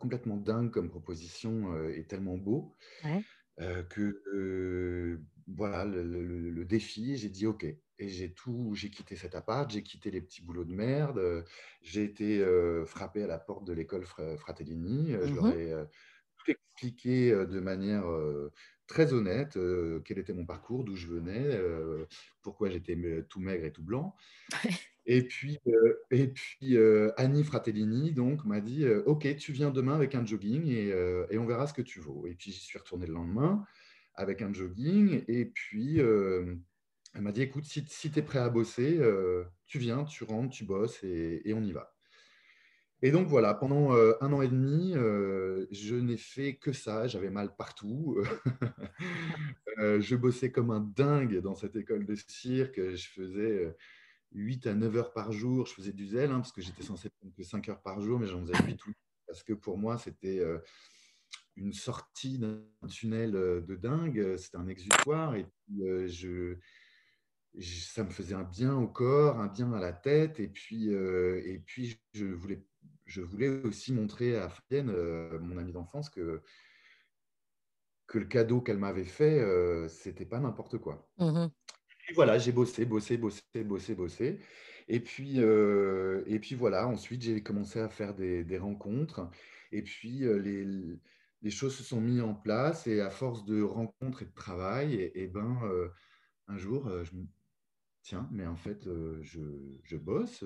complètement 0.00 0.36
dingue 0.36 0.70
comme 0.70 0.90
proposition, 0.90 1.86
et 1.88 2.04
tellement 2.06 2.36
beau, 2.36 2.74
Ouais. 3.02 3.28
que, 3.90 5.20
voilà 5.48 5.84
le 5.86 6.02
le 6.04 6.24
le 6.24 6.50
le 6.50 6.66
défi, 6.66 7.16
j'ai 7.18 7.30
dit: 7.30 7.46
«OK» 7.46 7.64
et 8.00 8.08
j'ai 8.08 8.34
tout 8.34 8.74
j'ai 8.74 8.90
quitté 8.90 9.16
cet 9.16 9.34
appart, 9.36 9.70
j'ai 9.70 9.82
quitté 9.84 10.10
les 10.12 10.22
petits 10.22 10.42
boulots 10.44 10.64
de 10.66 10.74
merde, 10.74 11.44
j'ai 11.82 12.04
été, 12.04 12.40
heu, 12.40 12.84
frapper 12.86 13.24
à 13.24 13.28
la 13.28 13.38
porte 13.40 13.66
de 13.66 13.72
l'école 13.74 14.04
Fra 14.06 14.36
Fratellini, 14.38 15.12
heu, 15.14 15.26
je 15.26 15.34
Mmh 15.34 15.36
leur 15.36 15.50
ai, 15.52 15.72
tout 16.38 16.52
expliqué, 16.52 17.32
de 17.32 17.60
manière, 17.60 18.06
très 18.88 19.12
honnête, 19.14 19.56
heu, 19.58 20.02
quel 20.04 20.18
était 20.18 20.34
mon 20.34 20.46
parcours, 20.46 20.84
d'où 20.84 20.96
je 20.96 21.08
venais, 21.08 21.56
heu, 21.58 22.08
pourquoi 22.42 22.70
j'étais 22.70 22.96
tout 23.30 23.40
maigre 23.40 23.66
et 23.66 23.72
tout 23.72 23.84
blanc. 23.84 24.16
Et 25.06 25.22
puis, 25.26 25.58
heu 25.66 26.00
et 26.10 26.28
puis, 26.28 26.76
Annie 27.18 27.44
Fratellini 27.44 28.12
donc 28.12 28.44
m'a 28.46 28.60
dit, 28.60 28.86
«OK, 29.06 29.36
tu 29.38 29.52
viens 29.52 29.70
demain 29.70 29.94
avec 29.96 30.14
un 30.14 30.24
jogging 30.26 30.66
et 30.68 30.88
et 31.30 31.38
on 31.38 31.46
verra 31.46 31.66
ce 31.66 31.74
que 31.74 31.82
tu 31.82 32.00
vaux» 32.00 32.26
et 32.26 32.34
puis 32.36 32.52
j'y 32.52 32.60
suis 32.60 32.78
retourné 32.78 33.06
le 33.06 33.14
lendemain 33.14 33.64
avec 34.14 34.42
un 34.42 34.52
jogging 34.52 35.24
et 35.28 35.46
puis, 35.46 35.98
elle 36.00 37.22
m'a 37.22 37.32
dit: 37.32 37.42
«Écoute, 37.42 37.64
si 37.66 37.84
si 37.88 38.10
tu 38.12 38.18
es 38.20 38.22
prêt 38.22 38.38
à 38.40 38.48
bosser, 38.50 39.00
tu 39.66 39.78
viens, 39.78 40.04
tu 40.04 40.24
rentres, 40.24 40.54
tu 40.54 40.64
bosses 40.64 41.02
et 41.04 41.42
et 41.48 41.54
on 41.54 41.62
y 41.62 41.72
va». 41.72 41.97
Et 43.02 43.12
donc 43.12 43.28
voilà, 43.28 43.54
pendant, 43.54 43.94
heu, 43.94 44.16
1 44.20 44.32
an 44.32 44.42
et 44.42 44.48
demi, 44.48 44.94
heu, 44.96 45.68
je 45.70 45.94
n'ai 45.94 46.16
fait 46.16 46.56
que 46.56 46.72
ça. 46.72 47.06
J'avais 47.06 47.30
mal 47.30 47.54
partout. 47.56 48.16
Heu, 49.78 50.00
je 50.00 50.16
bossais 50.16 50.50
comme 50.50 50.70
un 50.70 50.80
dingue 50.80 51.40
dans 51.40 51.54
cette 51.54 51.76
école 51.76 52.06
de 52.06 52.16
cirque. 52.28 52.80
Je 52.94 53.08
faisais, 53.08 53.64
heu, 53.66 53.76
8 54.32 54.66
à 54.66 54.74
9 54.74 54.96
heures 54.96 55.12
par 55.12 55.32
jour. 55.32 55.66
Je 55.66 55.74
faisais 55.74 55.92
du 55.92 56.06
zèle, 56.08 56.30
hein, 56.32 56.40
parce 56.40 56.52
que 56.52 56.62
j'étais 56.62 56.82
censé 56.82 57.10
prendre 57.10 57.34
que 57.36 57.42
5 57.44 57.68
heures 57.68 57.82
par 57.82 58.00
jour, 58.00 58.18
mais 58.18 58.26
j'en 58.26 58.40
faisais 58.44 58.54
8 58.66 58.76
tout 58.76 58.88
le 58.90 58.94
temps 58.94 59.00
parce 59.28 59.42
que 59.42 59.52
pour 59.52 59.76
moi, 59.78 59.98
c'était, 59.98 60.42
une 61.56 61.72
sortie 61.72 62.38
d'un 62.38 62.62
tunnel, 62.88 63.32
de 63.32 63.76
dingue. 63.76 64.36
C'était 64.36 64.56
un 64.56 64.68
exutoire 64.68 65.34
et 65.34 65.46
ça 67.60 68.04
me 68.04 68.10
faisait 68.10 68.34
un 68.34 68.44
bien 68.44 68.74
au 68.76 68.86
corps, 68.86 69.38
un 69.40 69.48
bien 69.48 69.72
à 69.72 69.80
la 69.80 69.92
tête 69.92 70.38
et 70.40 70.48
puis, 70.48 70.90
heu 70.90 71.42
et 71.46 71.58
puis 71.58 71.98
je 72.14 72.26
voulais 72.26 72.62
je 73.08 73.22
voulais 73.22 73.48
aussi 73.48 73.92
montrer 73.92 74.36
à 74.36 74.48
Fabienne, 74.50 74.90
heu, 74.90 75.38
mon 75.40 75.58
amie 75.58 75.72
d'enfance, 75.72 76.10
que 76.10 76.42
que 78.08 78.18
le 78.18 78.24
cadeau 78.26 78.60
qu'elle 78.60 78.78
m'avait 78.78 79.04
fait, 79.04 79.38
heu, 79.40 79.86
c'était 79.88 80.26
pas 80.26 80.40
n'importe 80.40 80.78
quoi. 80.78 81.08
Mmh 81.16 81.32
mh. 81.34 81.50
Et 82.08 82.12
voilà, 82.14 82.38
j'ai 82.38 82.52
bossé, 82.52 82.84
bossé, 82.86 83.16
bossé, 83.18 83.42
bossé, 83.64 83.94
bossé 83.94 84.40
et 84.90 85.00
puis, 85.00 85.40
heu 85.40 86.24
et 86.26 86.38
puis 86.40 86.54
voilà, 86.54 86.88
ensuite 86.88 87.20
j'ai 87.22 87.42
commencé 87.42 87.78
à 87.80 87.88
faire 87.90 88.14
des 88.14 88.44
des 88.44 88.58
rencontres 88.58 89.30
et 89.72 89.82
puis, 89.82 90.24
heu, 90.24 90.36
les 90.38 90.64
les 91.42 91.50
choses 91.50 91.76
se 91.76 91.84
sont 91.84 92.00
mis 92.00 92.20
en 92.20 92.34
place 92.34 92.86
et 92.86 93.00
à 93.00 93.10
force 93.10 93.44
de 93.44 93.60
rencontres 93.62 94.22
et 94.22 94.26
de 94.26 94.32
travail 94.34 94.94
et 94.94 95.22
et 95.24 95.28
ben, 95.28 95.58
un 96.48 96.58
jour, 96.58 96.90
je 97.04 97.14
me 97.16 97.26
Tiens, 98.02 98.28
mais 98.32 98.46
en 98.46 98.56
fait, 98.56 98.84
je 99.22 99.40
je 99.84 99.96
bosse, 99.98 100.44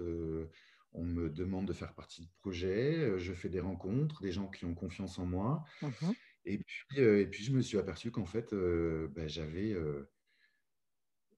on 0.95 1.05
me 1.05 1.31
demande 1.31 1.67
de 1.67 1.73
faire 1.73 1.95
partie 1.95 2.23
de 2.23 2.29
projets, 2.41 3.19
je 3.19 3.33
fais 3.33 3.49
des 3.49 3.61
rencontres, 3.61 4.23
des 4.23 4.33
gens 4.33 4.49
qui 4.49 4.65
ont 4.65 4.75
confiance 4.75 5.19
en 5.19 5.27
moi. 5.27 5.65
Mmh 5.83 6.13
et, 6.45 6.59
puis, 6.59 7.01
et 7.01 7.27
puis, 7.27 7.45
je 7.45 7.53
me 7.53 7.63
suis 7.63 7.79
aperçu 7.79 8.11
qu'en 8.11 8.25
fait, 8.25 8.53
ben, 8.53 9.29
j'avais 9.29 9.77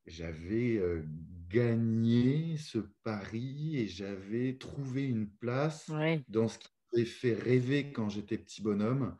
j'avais 0.06 0.82
gagné 1.48 2.56
ce 2.56 2.78
pari 3.02 3.78
et 3.78 3.86
j'avais 3.86 4.56
trouvé 4.56 5.04
une 5.04 5.28
place 5.28 5.90
dans 6.28 6.48
ce 6.48 6.58
qui 6.58 6.68
m'avait 6.92 7.06
fait 7.06 7.34
rêver 7.34 7.92
quand 7.92 8.08
j'étais 8.08 8.38
petit 8.38 8.62
bonhomme, 8.62 9.16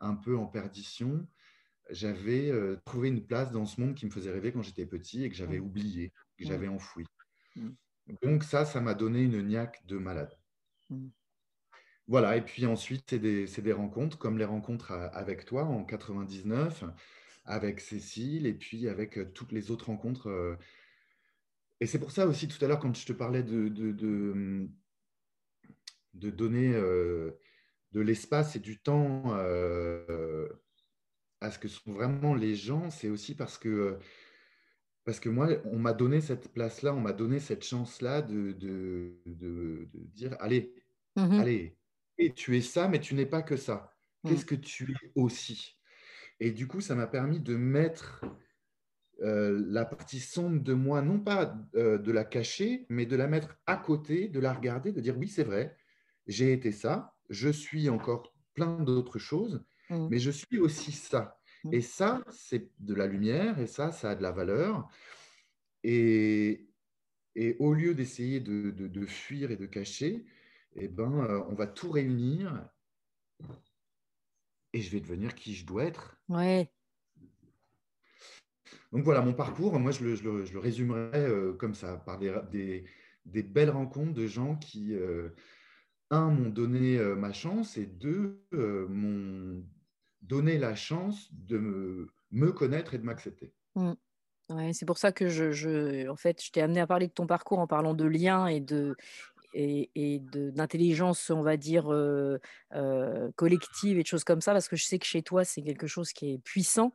un 0.00 0.14
peu 0.14 0.36
en 0.36 0.46
perdition. 0.46 1.26
J'avais 1.90 2.52
trouvé 2.84 3.08
une 3.08 3.24
place 3.24 3.50
dans 3.50 3.64
ce 3.64 3.80
monde 3.80 3.94
qui 3.94 4.06
me 4.06 4.10
faisait 4.10 4.32
rêver 4.32 4.52
quand 4.52 4.62
j'étais 4.62 4.86
petit 4.86 5.24
et 5.24 5.30
que 5.30 5.36
j'avais 5.36 5.60
mmh. 5.60 5.64
oublié, 5.64 6.12
que 6.36 6.44
mmh. 6.44 6.48
j'avais 6.48 6.68
enfoui. 6.68 7.06
Donc 8.22 8.44
ça, 8.44 8.64
ça 8.64 8.80
m'a 8.80 8.94
donné 8.94 9.22
une 9.22 9.42
niaque 9.42 9.84
de 9.86 9.98
malade. 9.98 10.36
Voilà, 12.06 12.36
et 12.36 12.42
puis 12.42 12.64
ensuite, 12.64 13.04
c'est 13.10 13.18
des, 13.18 13.44
des, 13.44 13.72
rencontres, 13.72 14.18
comme 14.18 14.38
les 14.38 14.46
rencontres 14.46 14.92
avec 14.92 15.44
toi 15.44 15.64
en 15.64 15.84
99, 15.84 16.84
avec 17.44 17.80
Cécile, 17.80 18.46
et 18.46 18.54
puis 18.54 18.88
avec 18.88 19.34
toutes 19.34 19.52
les 19.52 19.70
autres 19.70 19.86
rencontres. 19.86 20.56
Et 21.80 21.86
c'est 21.86 21.98
pour 21.98 22.10
ça 22.10 22.26
aussi, 22.26 22.48
tout 22.48 22.64
à 22.64 22.68
l'heure, 22.68 22.80
quand 22.80 22.96
je 22.96 23.04
te 23.06 23.12
parlais 23.12 23.42
de, 23.42 23.68
de, 23.68 23.92
de, 23.92 24.68
de 26.14 26.30
donner 26.30 26.72
de 26.72 28.00
l'espace 28.00 28.56
et 28.56 28.60
du 28.60 28.78
temps 28.78 29.34
à 31.40 31.50
ce 31.50 31.58
que 31.58 31.68
sont 31.68 31.92
vraiment 31.92 32.34
les 32.34 32.54
gens, 32.54 32.90
c'est 32.90 33.10
aussi 33.10 33.34
parce 33.34 33.58
que 33.58 33.98
parce 35.08 35.20
que 35.20 35.30
moi, 35.30 35.48
on 35.64 35.78
m'a 35.78 35.94
donné 35.94 36.20
cette 36.20 36.52
place-là, 36.52 36.92
on 36.92 37.00
m'a 37.00 37.14
donné 37.14 37.40
cette 37.40 37.64
chance-là 37.64 38.20
de, 38.20 38.52
de, 38.52 39.14
de, 39.24 39.88
dire 39.94 40.36
allez, 40.38 40.74
mmh 41.16 41.40
allez, 41.40 41.78
et 42.18 42.34
tu 42.34 42.58
es 42.58 42.60
ça, 42.60 42.88
mais 42.88 43.00
tu 43.00 43.14
n'es 43.14 43.24
pas 43.24 43.40
que 43.40 43.56
ça. 43.56 43.96
Mmh. 44.22 44.28
Qu'est-ce 44.28 44.44
que 44.44 44.54
tu 44.54 44.92
es 44.92 45.12
aussi? 45.14 45.78
Et 46.40 46.50
du 46.50 46.68
coup, 46.68 46.82
ça 46.82 46.94
m'a 46.94 47.06
permis 47.06 47.40
de 47.40 47.56
mettre 47.56 48.22
euh, 49.22 49.64
la 49.68 49.86
partie 49.86 50.20
sombre 50.20 50.60
de 50.62 50.74
moi, 50.74 51.00
non 51.00 51.20
pas 51.20 51.56
euh, 51.74 51.96
de 51.96 52.12
la 52.12 52.26
cacher, 52.26 52.84
mais 52.90 53.06
de 53.06 53.16
la 53.16 53.28
mettre 53.28 53.56
à 53.64 53.78
côté, 53.78 54.28
de 54.28 54.40
la 54.40 54.52
regarder, 54.52 54.92
de 54.92 55.00
dire 55.00 55.16
oui, 55.16 55.28
c'est 55.28 55.42
vrai, 55.42 55.74
j'ai 56.26 56.52
été 56.52 56.70
ça, 56.70 57.16
je 57.30 57.48
suis 57.48 57.88
encore 57.88 58.34
plein 58.52 58.78
d'autres 58.80 59.18
choses, 59.18 59.64
mmh. 59.88 60.08
mais 60.10 60.18
je 60.18 60.30
suis 60.30 60.58
aussi 60.58 60.92
ça. 60.92 61.37
Mmh. 61.68 61.74
Et 61.74 61.80
ça, 61.80 62.22
c'est 62.30 62.70
de 62.78 62.94
la 62.94 63.06
lumière, 63.06 63.58
et 63.58 63.66
ça, 63.66 63.92
ça 63.92 64.10
a 64.10 64.14
de 64.14 64.22
la 64.22 64.32
valeur. 64.32 64.88
Et, 65.84 66.68
et 67.34 67.56
au 67.60 67.72
lieu 67.72 67.94
d'essayer 67.94 68.40
de, 68.40 68.70
de, 68.70 69.06
fuir 69.06 69.50
et 69.50 69.56
de 69.56 69.66
cacher, 69.66 70.24
eh 70.74 70.88
ben, 70.88 71.24
euh, 71.24 71.40
on 71.48 71.54
va 71.54 71.66
tout 71.66 71.90
réunir 71.90 72.68
et 74.72 74.80
je 74.80 74.90
vais 74.90 75.00
devenir 75.00 75.34
qui 75.34 75.54
je 75.54 75.64
dois 75.64 75.84
être. 75.84 76.20
Ouais. 76.28 76.70
Donc 78.92 79.04
voilà, 79.04 79.20
mon 79.20 79.34
parcours, 79.34 79.78
moi, 79.78 79.92
je 79.92 80.04
le, 80.04 80.14
je 80.14 80.24
le, 80.24 80.44
je 80.44 80.52
le 80.52 80.58
résumerai 80.58 81.20
euh, 81.20 81.52
comme 81.52 81.74
ça, 81.74 81.96
par 81.96 82.18
des, 82.18 82.34
des, 82.50 82.84
des, 83.24 83.42
belles 83.42 83.70
rencontres 83.70 84.14
de 84.14 84.26
gens 84.26 84.56
qui, 84.56 84.94
euh, 84.94 85.30
un, 86.10 86.30
m'ont 86.30 86.50
donné 86.50 86.98
ma 87.16 87.32
chance 87.32 87.76
et 87.76 87.86
deux, 87.86 88.44
m'ont 88.50 89.64
donner 90.22 90.58
la 90.58 90.74
chance 90.74 91.28
de 91.32 91.58
me, 92.30 92.52
connaître 92.52 92.94
et 92.94 92.98
de 92.98 93.04
m'accepter. 93.04 93.52
Mmh. 93.74 93.92
Ouais, 94.50 94.72
c'est 94.72 94.86
pour 94.86 94.96
ça 94.96 95.12
que 95.12 95.28
je, 95.28 95.52
je, 95.52 96.08
en 96.08 96.16
fait, 96.16 96.42
je 96.42 96.50
t'ai 96.50 96.62
amené 96.62 96.80
à 96.80 96.86
parler 96.86 97.06
de 97.06 97.12
ton 97.12 97.26
parcours 97.26 97.58
en 97.58 97.66
parlant 97.66 97.92
de 97.92 98.06
liens 98.06 98.46
et 98.46 98.60
de 98.60 98.96
et, 99.54 99.90
et 99.94 100.18
d'intelligence, 100.20 101.30
on 101.30 101.42
va 101.42 101.56
dire, 101.56 101.92
euh, 101.92 102.38
euh, 102.74 103.30
collective 103.36 103.98
et 103.98 104.02
de 104.02 104.06
choses 104.06 104.24
comme 104.24 104.40
ça, 104.40 104.52
parce 104.52 104.68
que 104.68 104.76
je 104.76 104.84
sais 104.84 104.98
que 104.98 105.06
chez 105.06 105.22
toi, 105.22 105.44
c'est 105.44 105.62
quelque 105.62 105.86
chose 105.86 106.12
qui 106.12 106.32
est 106.32 106.38
puissant 106.38 106.94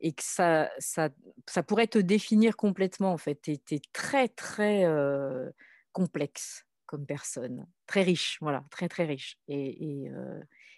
et 0.00 0.12
que 0.12 0.22
ça, 0.22 0.70
ça, 0.78 1.10
ça 1.46 1.62
pourrait 1.62 1.86
te 1.86 1.98
définir 1.98 2.56
complètement, 2.56 3.12
en 3.12 3.16
fait. 3.16 3.40
Tu 3.42 3.52
es, 3.52 3.80
très, 3.92 4.28
très 4.28 4.84
euh, 4.84 5.50
complexe 5.92 6.66
comme 6.86 7.06
personne, 7.06 7.66
très 7.86 8.02
riche, 8.02 8.38
voilà, 8.40 8.64
très, 8.70 8.88
très 8.88 9.04
riche. 9.04 9.38
Et, 9.48 10.10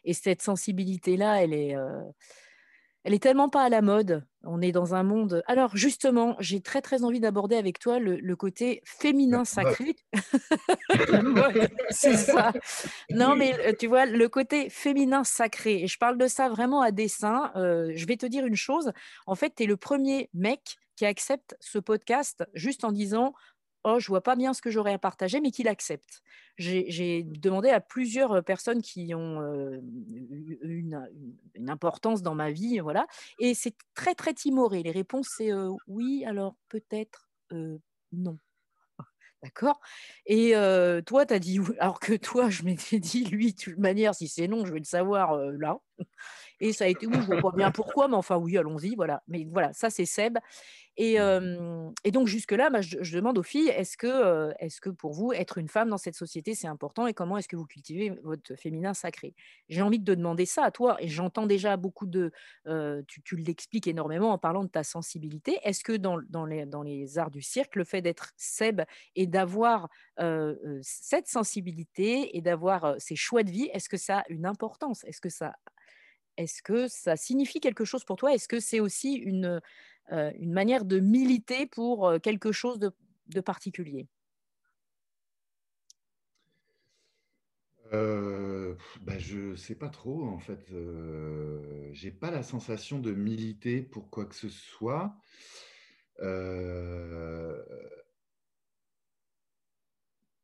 et 0.06 0.14
cette 0.14 0.40
sensibilité-là, 0.40 1.42
elle 1.42 1.52
est, 1.52 1.76
euh, 1.76 2.00
elle 3.02 3.12
est 3.12 3.22
tellement 3.22 3.48
pas 3.48 3.62
à 3.62 3.68
la 3.68 3.82
mode. 3.82 4.24
On 4.42 4.62
est 4.62 4.72
dans 4.72 4.94
un 4.94 5.02
monde. 5.02 5.42
Alors 5.46 5.76
justement, 5.76 6.36
j'ai 6.38 6.60
très 6.60 6.80
très 6.80 7.04
envie 7.04 7.20
d'aborder 7.20 7.56
avec 7.56 7.78
toi 7.78 7.98
le, 7.98 8.36
côté 8.36 8.82
féminin 8.84 9.44
sacré. 9.44 9.96
c'est 11.90 12.16
ça. 12.16 12.52
Non, 13.10 13.36
mais 13.36 13.54
euh, 13.60 13.72
tu 13.78 13.88
vois, 13.88 14.06
le 14.06 14.28
côté 14.28 14.70
féminin 14.70 15.24
sacré. 15.24 15.82
Et 15.82 15.86
je 15.86 15.98
parle 15.98 16.18
de 16.18 16.28
ça 16.28 16.48
vraiment 16.48 16.80
à 16.80 16.92
dessein. 16.92 17.52
Euh, 17.56 17.92
je 17.94 18.06
vais 18.06 18.16
te 18.16 18.26
dire 18.26 18.46
une 18.46 18.56
chose. 18.56 18.92
En 19.26 19.34
fait, 19.34 19.54
tu 19.56 19.64
es 19.64 19.66
le 19.66 19.76
premier 19.76 20.30
mec 20.34 20.76
qui 20.96 21.04
accepte 21.04 21.56
ce 21.60 21.78
podcast 21.78 22.44
juste 22.54 22.84
en 22.84 22.90
disant 22.90 23.34
oh, 23.86 24.00
je 24.00 24.08
vois 24.08 24.22
pas 24.22 24.36
bien 24.36 24.52
ce 24.52 24.60
que 24.60 24.70
j'aurais 24.70 24.92
à 24.92 24.98
partager, 24.98 25.40
mais 25.40 25.50
qu'il 25.50 25.68
accepte. 25.68 26.22
J'ai 26.58 27.22
demandé 27.22 27.70
à 27.70 27.80
plusieurs 27.80 28.42
personnes 28.42 28.82
qui 28.82 29.14
ont 29.14 29.40
une, 30.62 31.08
importance 31.68 32.22
dans 32.22 32.34
ma 32.34 32.50
vie, 32.50 32.80
voilà, 32.80 33.06
et 33.38 33.54
c'est 33.54 33.74
très 33.94 34.14
très 34.14 34.34
timoré. 34.34 34.82
Les 34.82 34.90
réponses 34.90 35.28
c'est 35.36 35.50
oui, 35.86 36.24
alors 36.26 36.56
peut-être 36.68 37.28
non. 38.12 38.38
D'accord? 39.42 39.80
Et 40.26 40.52
toi, 41.06 41.26
tu 41.26 41.34
as 41.34 41.38
dit 41.38 41.60
alors 41.78 42.00
que 42.00 42.14
toi, 42.14 42.50
je 42.50 42.64
m'étais 42.64 42.98
dit, 42.98 43.24
lui, 43.24 43.52
de 43.52 43.60
toute 43.60 43.78
manière, 43.78 44.14
si 44.14 44.28
c'est 44.28 44.48
non, 44.48 44.64
je 44.64 44.72
vais 44.72 44.80
le 44.80 44.84
savoir 44.84 45.36
là. 45.36 45.78
Et 46.60 46.72
ça 46.72 46.84
a 46.84 46.88
été, 46.88 47.06
oui, 47.06 47.16
je 47.20 47.26
vois 47.26 47.40
pas 47.40 47.50
bien 47.54 47.70
pourquoi, 47.70 48.08
mais 48.08 48.16
enfin, 48.16 48.36
oui, 48.36 48.56
allons-y, 48.56 48.94
voilà. 48.94 49.22
Mais 49.28 49.46
voilà, 49.50 49.72
ça, 49.74 49.90
c'est 49.90 50.06
Seb. 50.06 50.38
Et, 50.96 51.20
mmh. 51.20 51.92
et 52.04 52.10
donc, 52.10 52.26
jusque-là, 52.26 52.70
bah, 52.70 52.80
je, 52.80 53.16
demande 53.16 53.36
aux 53.36 53.42
filles, 53.42 53.68
est-ce 53.68 53.98
que, 53.98 54.54
est 54.58 54.80
que 54.80 54.88
pour 54.88 55.12
vous, 55.12 55.34
être 55.34 55.58
une 55.58 55.68
femme 55.68 55.90
dans 55.90 55.98
cette 55.98 56.14
société, 56.14 56.54
c'est 56.54 56.68
important 56.68 57.06
et 57.06 57.12
comment 57.12 57.36
est-ce 57.36 57.48
que 57.48 57.56
vous 57.56 57.66
cultivez 57.66 58.18
votre 58.22 58.54
féminin 58.54 58.94
sacré? 58.94 59.34
J'ai 59.68 59.82
envie 59.82 59.98
de 59.98 60.04
te 60.10 60.16
demander 60.16 60.46
ça 60.46 60.64
à 60.64 60.70
toi, 60.70 60.96
et 60.98 61.08
j'entends 61.08 61.46
déjà 61.46 61.76
beaucoup 61.76 62.06
de... 62.06 62.32
tu, 63.06 63.20
tu 63.22 63.36
l'expliques 63.36 63.86
énormément 63.86 64.32
en 64.32 64.38
parlant 64.38 64.64
de 64.64 64.70
ta 64.70 64.84
sensibilité. 64.84 65.58
Est-ce 65.62 65.84
que 65.84 65.92
dans, 65.92 66.18
dans, 66.30 66.46
les, 66.46 66.64
dans 66.64 66.82
les 66.82 67.18
arts 67.18 67.30
du 67.30 67.42
cirque, 67.42 67.76
le 67.76 67.84
fait 67.84 68.00
d'être 68.00 68.32
Seb 68.38 68.80
et 69.14 69.26
d'avoir 69.26 69.90
cette 70.80 71.28
sensibilité 71.28 72.34
et 72.38 72.40
d'avoir 72.40 72.94
ces 72.98 73.16
choix 73.16 73.42
de 73.42 73.50
vie, 73.50 73.68
est-ce 73.74 73.90
que 73.90 73.98
ça 73.98 74.20
a 74.20 74.24
une 74.30 74.46
importance? 74.46 75.04
Est-ce 75.04 75.20
que 75.20 75.28
ça 75.28 75.54
est-ce 76.36 76.62
que 76.62 76.88
ça 76.88 77.16
signifie 77.16 77.60
quelque 77.60 77.84
chose 77.84 78.04
pour 78.04 78.16
toi? 78.16 78.32
Est-ce 78.34 78.48
que 78.48 78.60
c'est 78.60 78.80
aussi 78.80 79.14
une, 79.14 79.60
euh, 80.12 80.32
manière 80.40 80.84
de 80.84 81.00
militer 81.00 81.66
pour 81.66 82.08
euh, 82.08 82.18
quelque 82.18 82.52
chose 82.52 82.78
de, 82.78 83.40
particulier? 83.40 84.08
Bah, 87.90 89.18
Je 89.18 89.38
ne 89.38 89.56
sais 89.56 89.74
pas 89.74 89.88
trop, 89.88 90.24
en 90.24 90.38
fait. 90.38 90.70
Euh, 90.72 91.88
j'ai 91.92 92.10
pas 92.10 92.30
la 92.30 92.42
sensation 92.42 92.98
de 92.98 93.12
militer 93.12 93.80
pour 93.82 94.10
quoi 94.10 94.26
que 94.26 94.34
ce 94.34 94.48
soit. 94.48 95.16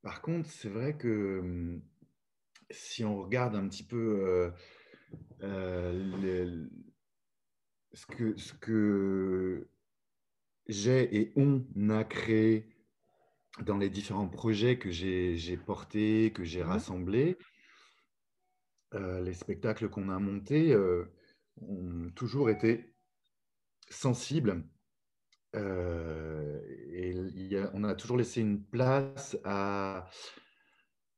Par 0.03 0.20
contre, 0.22 0.49
c'est 0.51 0.68
vrai 0.68 0.97
que 0.97 1.40
hum, 1.40 1.82
si 2.70 3.05
on 3.05 3.22
regarde 3.22 3.55
un 3.55 3.68
petit 3.68 3.84
peu 3.84 4.53
euh, 5.42 6.66
ce 7.92 8.06
que, 8.06 8.36
ce 8.36 8.52
que 8.54 9.68
j'ai 10.66 11.16
et 11.16 11.32
on 11.36 11.64
a 11.90 12.04
créé 12.04 12.76
dans 13.66 13.76
les 13.76 13.90
différents 13.90 14.28
projets 14.28 14.78
que 14.78 14.90
j'ai 14.90 15.56
portés, 15.56 16.32
que 16.32 16.44
j'ai 16.44 16.62
mmh 16.62 16.68
rassemblés, 16.68 17.38
euh, 18.94 19.20
les 19.20 19.34
spectacles 19.34 19.88
qu'on 19.88 20.08
a 20.08 20.18
montés 20.18 20.72
euh, 20.72 21.04
ont 21.60 22.10
toujours 22.14 22.48
été 22.50 22.94
sensibles. 23.90 24.64
et 25.54 27.14
on 27.74 27.84
a 27.84 27.94
toujours 27.94 28.16
laissé 28.16 28.40
une 28.40 28.62
place 28.64 29.36
à, 29.44 30.08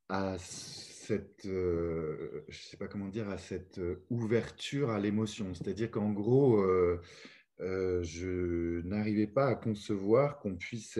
à 0.09 0.37
cette, 1.05 1.45
euh, 1.45 2.43
je 2.47 2.57
sais 2.57 2.77
pas 2.77 2.87
comment 2.87 3.07
dire, 3.07 3.29
à 3.29 3.37
cette 3.37 3.77
euh, 3.77 4.05
ouverture 4.09 4.89
à 4.89 4.99
l'émotion. 4.99 5.53
C'est-à-dire 5.53 5.91
qu'en 5.91 6.11
gros, 6.11 6.59
euh, 6.61 7.01
je 7.59 8.81
n'arrivais 8.81 9.27
pas 9.27 9.47
à 9.47 9.55
concevoir 9.55 10.39
qu'on 10.39 10.55
puisse 10.55 10.99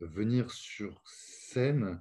venir 0.00 0.50
sur 0.50 1.02
scène 1.06 2.00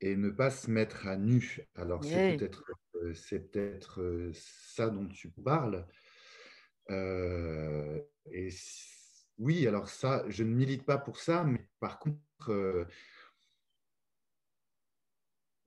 et 0.00 0.16
ne 0.16 0.30
pas 0.30 0.50
se 0.50 0.70
mettre 0.70 1.06
à 1.06 1.16
nu. 1.16 1.60
Alors 1.74 2.04
c'est 2.04 2.36
peut-être 2.36 2.64
c'est 3.14 3.50
peut-être 3.50 4.30
ça 4.32 4.88
dont 4.88 5.06
tu 5.06 5.30
parles. 5.30 5.86
et 6.88 8.48
oui, 9.38 9.66
alors 9.66 9.88
ça, 9.88 10.24
je 10.28 10.44
ne 10.44 10.54
milite 10.54 10.84
pas 10.84 10.98
pour 10.98 11.18
ça, 11.18 11.44
mais 11.44 11.66
par 11.78 11.98
contre 11.98 12.86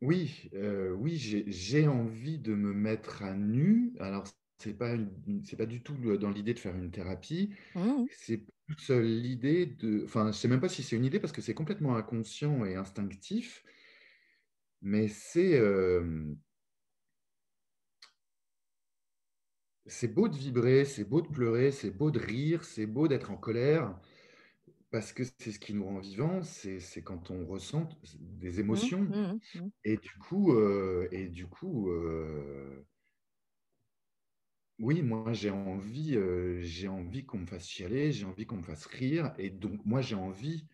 Oui, 0.03 0.49
heu, 0.53 0.93
oui, 0.93 1.17
j'ai 1.17 1.87
envie 1.87 2.37
de 2.37 2.53
me 2.55 2.73
mettre 2.73 3.23
à 3.23 3.33
nu. 3.35 3.93
Alors 3.99 4.25
c'est 4.57 4.73
pas 4.77 4.95
c'est 5.45 5.55
pas 5.55 5.65
du 5.65 5.81
tout 5.81 5.95
dans 6.17 6.29
l'idée 6.29 6.53
de 6.53 6.59
faire 6.59 6.75
une 6.75 6.91
thérapie. 6.91 7.51
Mmh 7.75 8.03
mh. 8.03 8.07
C'est 8.11 8.45
plus, 8.67 8.89
l'idée 8.91 9.65
de 9.65 10.03
enfin, 10.03 10.31
je 10.33 10.37
sais 10.37 10.49
même 10.49 10.59
pas 10.61 10.69
si 10.69 10.83
c'est 10.83 10.97
une 10.97 11.05
idée 11.05 11.19
parce 11.21 11.31
que 11.33 11.41
c'est 11.41 11.53
complètement 11.53 11.95
inconscient 11.95 12.65
et 12.65 12.75
instinctif, 12.75 13.63
mais 14.81 15.07
c'est, 15.07 15.51
hem 15.53 16.37
c'est 19.85 20.07
beau 20.13 20.29
de 20.29 20.35
vibrer, 20.37 20.85
c'est 20.85 21.03
beau 21.03 21.21
de 21.21 21.27
pleurer, 21.27 21.71
c'est 21.71 21.91
beau 21.91 22.09
de 22.11 22.19
rire, 22.19 22.63
c'est 22.63 22.85
beau 22.85 23.07
d'être 23.07 23.31
en 23.31 23.37
colère 23.37 23.99
parce 24.93 25.13
que 25.13 25.23
c'est 25.25 25.51
ce 25.51 25.59
qui 25.59 25.75
nous 25.75 25.85
rend 25.85 25.99
vivants, 25.99 26.43
c'est 26.43 26.79
quand 27.03 27.31
on 27.31 27.45
ressent 27.47 27.89
des 28.19 28.61
Mmh. 28.69 28.89
émotions 28.89 29.07
Mmh 29.07 29.33
mh. 29.33 29.39
Mmh. 29.53 29.69
et 29.85 29.97
du 29.97 30.11
coup, 30.19 30.53
heu 30.53 31.09
et 31.11 31.29
du 31.29 31.47
coup, 31.47 31.89
heu 31.91 32.85
Oui, 34.79 35.01
moi 35.03 35.33
j'ai 35.33 35.51
envie, 35.51 36.15
heu, 36.15 36.59
j'ai 36.61 36.87
envie 36.87 37.25
qu'on 37.25 37.37
me 37.39 37.45
fasse 37.45 37.67
chialer, 37.67 38.11
j'ai 38.11 38.25
envie 38.25 38.45
qu'on 38.47 38.57
me 38.57 38.63
fasse 38.63 38.85
rire 38.87 39.33
et 39.37 39.49
donc 39.51 39.85
moi 39.85 40.01
j'ai 40.01 40.15
envie 40.15 40.67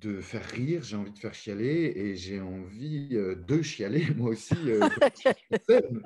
de 0.00 0.20
faire 0.20 0.44
rire, 0.44 0.82
j'ai 0.82 0.96
envie 0.96 1.12
de 1.12 1.18
faire 1.18 1.34
chialer 1.34 1.92
et 1.94 2.16
j'ai 2.16 2.40
envie, 2.40 3.08
heu, 3.12 3.36
de 3.36 3.62
chialer 3.62 4.06
moi 4.16 4.30
aussi, 4.30 4.54
scène. 5.68 6.02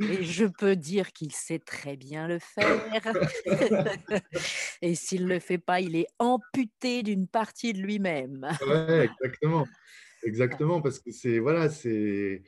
Et 0.00 0.24
je 0.24 0.46
peux 0.46 0.76
dire 0.76 1.12
qu'il 1.12 1.32
sait 1.32 1.58
très 1.58 1.96
bien 1.96 2.26
le 2.26 2.38
faire 2.38 3.14
et 4.82 4.94
s'il 4.94 5.26
le 5.26 5.38
fait 5.38 5.58
pas, 5.58 5.80
il 5.80 5.94
est 5.96 6.06
amputé 6.18 7.02
d'une 7.02 7.28
partie 7.28 7.72
de 7.72 7.80
lui-même. 7.80 8.48
Ouais, 8.66 9.06
exactement, 9.10 9.66
exactement 10.24 10.80
parce 10.80 10.98
que 10.98 11.10
c'est 11.10 11.38
voilà, 11.38 11.68
c'est 11.68 12.42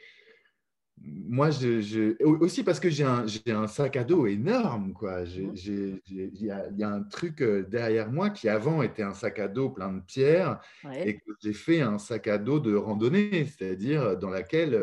moi 1.03 1.51
je 1.51 1.81
je 1.83 2.23
au 2.25 2.39
aussi 2.39 2.65
parce 2.65 2.81
que 2.81 2.89
j'ai 2.91 3.05
un 3.05 3.67
sac 3.69 3.97
à 3.97 4.05
dos 4.05 4.27
énorme 4.27 4.93
quoi. 4.95 5.25
J'ai 5.27 5.51
Mmh. 5.51 5.57
il 5.57 6.43
y 6.43 6.51
a 6.51 6.69
il 6.71 6.79
y 6.79 6.83
a 6.85 6.91
un 6.91 7.03
truc, 7.03 7.43
heu, 7.43 7.65
derrière 7.65 8.11
moi 8.11 8.31
qui 8.31 8.49
avant 8.49 8.83
était 8.83 9.03
un 9.03 9.13
sac 9.15 9.39
à 9.39 9.49
dos 9.49 9.71
plein 9.71 9.93
de 9.93 10.01
pierres 10.01 10.61
Ouais. 10.83 11.07
et 11.07 11.19
que 11.19 11.31
j'ai 11.43 11.53
fait 11.53 11.81
un 11.83 11.99
sac 11.99 12.27
à 12.29 12.39
dos 12.39 12.61
de 12.61 12.75
randonnée. 12.75 13.45
C'est-à-dire 13.47 14.17
dans 14.19 14.31
laquelle, 14.31 14.75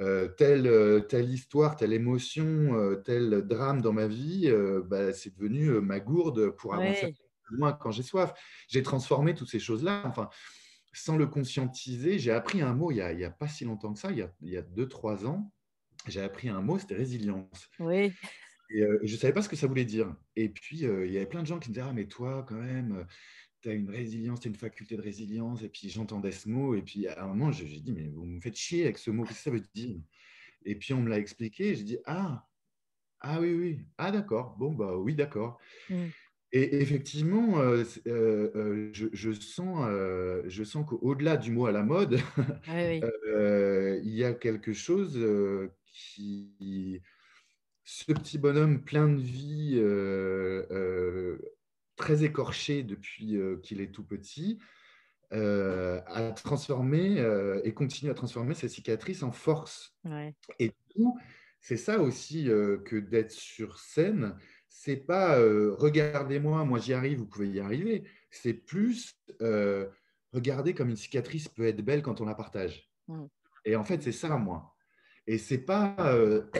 heu, 0.00 0.34
telle, 0.38 1.06
telle 1.08 1.30
histoire, 1.30 1.76
telle 1.76 1.92
émotion, 1.92 2.96
tel 3.04 3.42
drame 3.48 3.80
dans 3.82 3.92
ma 3.92 4.06
vie, 4.08 4.48
heu, 4.48 4.82
bah, 4.86 5.12
c'est 5.14 5.34
devenu, 5.36 5.80
ma 5.82 6.00
gourde 6.00 6.50
pour 6.56 6.74
avancer 6.74 7.06
Ouais. 7.06 7.16
loin 7.50 7.72
quand 7.74 7.90
j'ai 7.92 8.02
soif. 8.04 8.32
J'ai 8.68 8.82
transformé 8.82 9.34
toutes 9.34 9.50
ces 9.50 9.58
choses-là, 9.60 10.02
enfin, 10.06 10.28
sans 10.92 11.16
le 11.16 11.26
conscientiser. 11.26 12.18
J'ai 12.18 12.32
appris 12.32 12.62
un 12.62 12.74
mot 12.74 12.90
il 12.92 12.96
y 12.98 13.02
a 13.24 13.30
pas 13.30 13.48
si 13.48 13.64
longtemps 13.64 13.92
que 13.94 13.98
ça, 14.00 14.10
il 14.12 14.18
y 14.18 14.22
a 14.22 14.32
il 14.42 14.50
y 14.50 14.56
a 14.56 14.62
2-3 14.62 15.26
ans. 15.26 15.52
J'ai 16.08 16.22
appris 16.22 16.48
un 16.50 16.62
mot, 16.62 16.78
c'était 16.78 16.96
résilience 16.96 17.70
Oui. 17.78 18.18
et 18.70 18.82
heu, 18.82 19.00
je 19.02 19.16
savais 19.16 19.32
pas 19.32 19.42
ce 19.42 19.48
que 19.48 19.56
ça 19.56 19.66
voulait 19.66 19.84
dire 19.84 20.16
et 20.36 20.48
puis, 20.48 20.84
heu, 20.84 21.06
il 21.06 21.12
y 21.12 21.16
avait 21.16 21.26
plein 21.26 21.42
de 21.42 21.46
gens 21.46 21.58
qui 21.58 21.68
me 21.70 21.74
disaient: 21.74 21.86
«Ah 21.88 21.92
mais 21.92 22.06
toi 22.08 22.44
quand 22.48 22.56
même, 22.56 22.92
heu, 23.00 23.06
tu 23.62 23.70
as 23.70 23.74
une 23.74 23.90
résilience, 23.90 24.40
tu 24.40 24.48
as 24.48 24.50
une 24.50 24.56
faculté 24.56 24.96
de 24.96 25.02
résilience» 25.02 25.62
et 25.62 25.68
puis 25.70 25.90
j'entendais 25.90 26.32
ce 26.32 26.48
mot 26.50 26.74
et 26.76 26.82
puis 26.82 27.08
à 27.08 27.24
un 27.24 27.28
moment 27.28 27.52
j'ai 27.52 27.66
dit: 27.66 27.92
«Mais 27.92 28.08
vous 28.08 28.24
me 28.26 28.40
faites 28.40 28.56
chier 28.56 28.84
avec 28.84 28.98
ce 28.98 29.10
mot, 29.10 29.24
qu'est-ce 29.24 29.38
que 29.40 29.44
ça 29.44 29.50
veut 29.52 29.62
dire?» 29.74 30.02
et 30.64 30.76
puis 30.76 30.94
on 30.94 31.02
me 31.02 31.10
l'a 31.10 31.18
expliqué, 31.18 31.74
j'ai 31.76 31.84
dit: 31.84 31.98
«Ah! 32.06 32.48
Ah 33.20 33.40
oui, 33.40 33.54
oui, 33.54 33.80
ah 33.98 34.12
d'accord, 34.12 34.56
bon 34.58 34.74
bah 34.74 34.96
oui 34.98 35.14
d'accord» 35.16 35.58
Mmh. 35.88 36.12
Et 36.52 36.82
effectivement, 36.82 37.60
heu, 37.62 37.84
c 37.84 38.02
heu 38.06 38.52
heu, 38.54 38.90
je 38.92 39.08
je 39.12 39.30
sens, 39.32 39.86
je 40.46 40.64
sens 40.64 40.86
qu'au-delà 40.86 41.36
du 41.38 41.50
mot 41.52 41.66
à 41.66 41.72
la 41.72 41.82
mode, 41.82 42.18
Oui, 42.66 42.74
oui. 42.86 43.08
heu, 43.26 44.00
il 44.04 44.14
y 44.14 44.24
a 44.24 44.34
quelque 44.34 44.72
chose, 44.74 45.18
qui 45.86 47.02
ce 47.84 48.12
petit 48.12 48.38
bonhomme 48.38 48.84
plein 48.84 49.08
de 49.08 49.20
vie, 49.20 49.80
très 51.96 52.24
écorché 52.24 52.82
depuis, 52.84 53.38
qu'il 53.62 53.80
est 53.82 53.92
tout 53.94 54.04
petit, 54.04 54.58
a 55.32 56.32
transformé, 56.44 57.18
et 57.64 57.74
continue 57.74 58.10
à 58.10 58.14
transformer 58.14 58.54
ses 58.54 58.68
cicatrices 58.70 59.22
en 59.24 59.32
force 59.32 59.94
Ouais. 60.04 60.34
et 60.60 60.68
du 60.68 60.74
coup, 61.04 61.18
c'est 61.60 61.76
ça 61.78 62.00
aussi, 62.02 62.46
que 62.46 62.96
d'être 62.98 63.32
sur 63.32 63.78
scène. 63.80 64.36
C'est 64.74 64.96
pas, 64.96 65.38
heu: 65.38 65.74
«Regardez-moi, 65.78 66.64
moi 66.64 66.78
j'y 66.78 66.94
arrive, 66.94 67.18
vous 67.18 67.26
pouvez 67.26 67.48
y 67.50 67.60
arriver». 67.60 68.04
C'est 68.30 68.54
plus, 68.54 69.12
heu: 69.42 69.90
«Regardez 70.32 70.72
comme 70.74 70.88
une 70.88 70.96
cicatrice 70.96 71.46
peut 71.48 71.66
être 71.66 71.82
belle 71.84 72.02
quand 72.02 72.20
on 72.20 72.24
la 72.24 72.34
partage» 72.34 72.90
Mmh. 73.08 73.26
et 73.66 73.76
en 73.76 73.84
fait, 73.84 74.02
c'est 74.02 74.12
ça 74.12 74.36
moi 74.38 74.76
et 75.28 75.38
c'est 75.38 75.58
pas, 75.64 75.96
heu: 76.16 76.52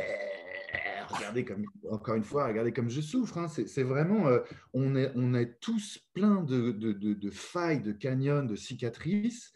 «Regardez 1.09 1.45
comme» 1.45 1.67
encore 1.91 2.17
une 2.17 2.25
fois, 2.25 2.49
«regardez 2.49 2.73
comme 2.73 2.91
je 2.91 3.01
souffre», 3.03 3.39
hein. 3.39 3.49
C'est 3.49 3.83
vraiment, 3.85 4.29
on 4.75 4.97
est 4.97 5.13
on 5.17 5.35
est 5.35 5.61
tous 5.61 5.99
pleins 6.15 6.43
de 6.45 6.73
de 6.73 6.93
de 6.93 7.15
de 7.15 7.31
failles, 7.31 7.83
de 7.83 7.93
canyons, 7.93 8.45
de 8.45 8.57
cicatrices 8.57 9.53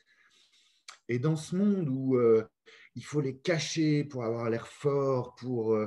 et 1.09 1.19
dans 1.19 1.37
ce 1.37 1.57
monde 1.57 1.89
où, 1.89 2.19
il 2.99 3.05
faut 3.05 3.21
les 3.21 3.39
cacher 3.39 4.05
pour 4.05 4.25
avoir 4.25 4.49
l'air 4.51 4.67
fort, 4.69 5.35
pour, 5.37 5.79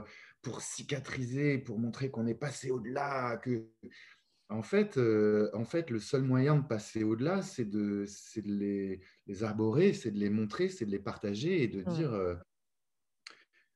pour 0.41 0.61
cicatriser, 0.61 1.57
pour 1.59 1.79
montrer 1.79 2.11
qu'on 2.11 2.27
est 2.27 2.35
passé 2.35 2.71
au-delà, 2.71 3.37
que 3.37 3.71
en 4.49 4.63
fait, 4.63 4.97
heu, 4.97 5.51
en 5.55 5.65
fait, 5.65 5.91
le 5.91 5.99
seul 5.99 6.23
moyen 6.23 6.57
de 6.57 6.67
passer 6.67 7.03
au-delà, 7.03 7.41
c'est 7.43 7.65
de 7.65 8.05
c'est 8.07 8.41
de 8.43 8.51
les 8.53 9.01
les 9.27 9.43
arborer, 9.43 9.93
c'est 9.93 10.11
de 10.11 10.19
les 10.19 10.29
montrer, 10.31 10.69
c'est 10.69 10.85
de 10.85 10.91
les 10.91 10.99
partager 10.99 11.63
et 11.63 11.67
de 11.69 11.83
Ouais. 11.85 12.03
dire, 12.03 12.13
heu: 12.15 12.39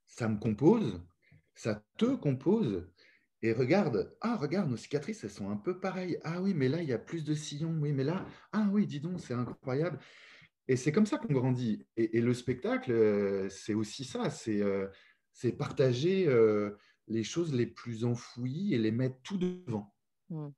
«Ça 0.07 0.28
me 0.30 0.38
compose, 0.39 1.01
ça 1.55 1.84
te 1.97 2.16
compose 2.16 2.89
et 3.41 3.51
regarde, 3.53 4.16
ah 4.22 4.38
regarde 4.38 4.70
nos 4.70 4.78
cicatrices, 4.78 5.24
elles 5.26 5.30
sont 5.30 5.49
un 5.51 5.57
peu 5.57 5.80
pareilles. 5.80 6.18
Ah 6.24 6.41
oui, 6.41 6.53
mais 6.53 6.70
là, 6.70 6.82
il 6.82 6.88
y 6.89 6.93
a 6.93 6.97
plus 6.99 7.24
de 7.26 7.34
sillons. 7.34 7.78
Oui, 7.82 7.91
mais 7.93 8.03
là, 8.05 8.26
ah 8.53 8.70
oui, 8.72 8.88
dis 8.88 8.99
donc, 9.01 9.20
c'est 9.20 9.34
incroyable» 9.34 9.99
et 10.70 10.78
c'est 10.78 10.91
comme 10.93 11.05
ça 11.07 11.18
qu'on 11.20 11.34
grandit 11.34 11.88
et 11.97 12.18
et 12.20 12.22
le 12.22 12.34
spectacle, 12.36 12.91
heu, 12.93 13.49
c'est 13.49 13.74
aussi 13.76 14.05
ça, 14.05 14.30
c'est, 14.32 14.61
c'est 15.34 15.54
partager, 15.54 16.28
heu, 16.28 16.78
les 17.08 17.24
choses 17.24 17.54
les 17.54 17.68
plus 17.68 18.06
enfouies 18.06 18.74
et 18.74 18.78
les 18.80 18.92
mettre 18.92 19.22
tout 19.24 19.38
devant 19.38 19.96
Mmh. 20.30 20.54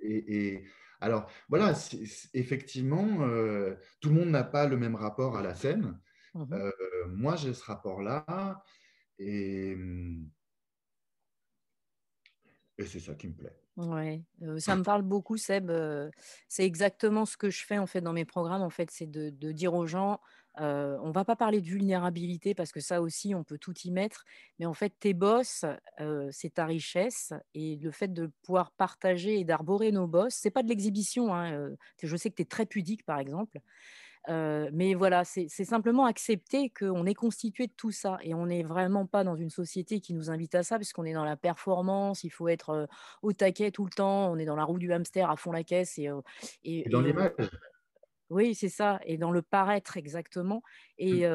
et 0.00 0.54
et 0.54 0.64
alors 1.00 1.28
voilà, 1.48 1.74
c 1.74 1.98
effectivement, 2.34 3.26
heu, 3.26 3.78
tout 4.00 4.08
le 4.10 4.14
monde 4.16 4.30
n'a 4.30 4.44
pas 4.44 4.66
le 4.66 4.76
même 4.78 4.94
rapport 4.94 5.36
à 5.36 5.42
la 5.42 5.54
scène. 5.54 6.00
Mmh 6.34 6.50
mh. 6.50 6.60
Heu, 6.60 6.72
moi, 7.08 7.36
j'ai 7.36 7.54
ce 7.54 7.64
rapport-là 7.64 8.64
et 9.18 9.76
mmh 9.76 10.30
et 12.78 12.86
c'est 12.86 13.00
ça 13.00 13.14
qui 13.14 13.28
me 13.28 13.34
plaît. 13.34 13.60
Ouais, 13.76 14.22
ça 14.60 14.76
me 14.76 14.84
parle 14.84 15.02
beaucoup 15.02 15.36
Seb, 15.36 15.68
c'est 16.48 16.64
exactement 16.64 17.26
ce 17.26 17.36
que 17.36 17.50
je 17.50 17.64
fais 17.66 17.76
en 17.78 17.86
fait 17.86 18.00
dans 18.00 18.12
mes 18.12 18.24
programmes 18.24 18.62
en 18.62 18.70
fait, 18.70 18.88
c'est 18.92 19.06
de 19.10 19.30
de 19.30 19.50
dire 19.50 19.74
aux 19.74 19.86
gens, 19.88 20.20
on 20.58 21.10
va 21.12 21.24
pas 21.24 21.36
parler 21.36 21.60
de 21.60 21.66
vulnérabilité 21.66 22.54
parce 22.54 22.72
que 22.72 22.80
ça 22.80 23.00
aussi 23.02 23.34
on 23.34 23.44
peut 23.44 23.58
tout 23.58 23.74
y 23.84 23.90
mettre, 23.90 24.24
mais 24.58 24.66
en 24.66 24.74
fait 24.74 24.94
tes 25.00 25.14
bosses, 25.14 25.64
c'est 26.30 26.54
ta 26.54 26.66
richesse 26.66 27.32
et 27.54 27.76
le 27.76 27.90
fait 27.90 28.12
de 28.12 28.30
pouvoir 28.42 28.72
partager 28.72 29.38
et 29.40 29.44
d'arborer 29.44 29.92
nos 29.92 30.06
bosses, 30.06 30.34
c'est 30.34 30.50
pas 30.50 30.62
de 30.62 30.68
l'exhibition, 30.68 31.34
hein, 31.34 31.70
je 32.02 32.16
sais 32.16 32.30
que 32.30 32.36
tu 32.36 32.42
es 32.42 32.46
très 32.46 32.66
pudique 32.66 33.04
par 33.04 33.18
exemple, 33.18 33.58
mais 34.28 34.94
voilà, 34.94 35.24
c'est 35.24 35.48
simplement 35.48 36.06
accepter 36.06 36.70
qu'on 36.70 37.06
est 37.06 37.14
constitué 37.14 37.66
de 37.66 37.72
tout 37.76 37.90
ça 37.92 38.18
et 38.22 38.34
on 38.34 38.46
n'est 38.46 38.62
vraiment 38.62 39.06
pas 39.06 39.24
dans 39.24 39.36
une 39.36 39.50
société 39.50 40.00
qui 40.00 40.14
nous 40.14 40.30
invite 40.30 40.54
à 40.54 40.62
ça, 40.62 40.76
puisqu'on 40.78 41.04
est 41.04 41.12
dans 41.14 41.24
la 41.24 41.36
performance, 41.36 42.24
il 42.24 42.30
faut 42.30 42.48
être, 42.48 42.88
au 43.22 43.32
taquet 43.32 43.70
tout 43.70 43.84
le 43.84 43.90
temps, 43.90 44.30
on 44.32 44.38
est 44.38 44.46
dans 44.46 44.56
la 44.56 44.64
roue 44.64 44.78
du 44.78 44.92
hamster 44.92 45.30
à 45.30 45.36
fond 45.36 45.52
la 45.52 45.64
caisse 45.64 45.98
et 45.98 46.08
heu 46.08 46.22
Et 46.84 46.88
dans 46.90 47.00
et 47.00 47.02
l'image. 47.02 47.32
Oui, 48.30 48.54
c'est 48.54 48.68
ça 48.70 49.00
et 49.04 49.18
dans 49.18 49.30
le 49.30 49.42
paraître 49.42 49.96
exactement 49.96 50.62
et 50.98 51.24
Mmh. 51.24 51.28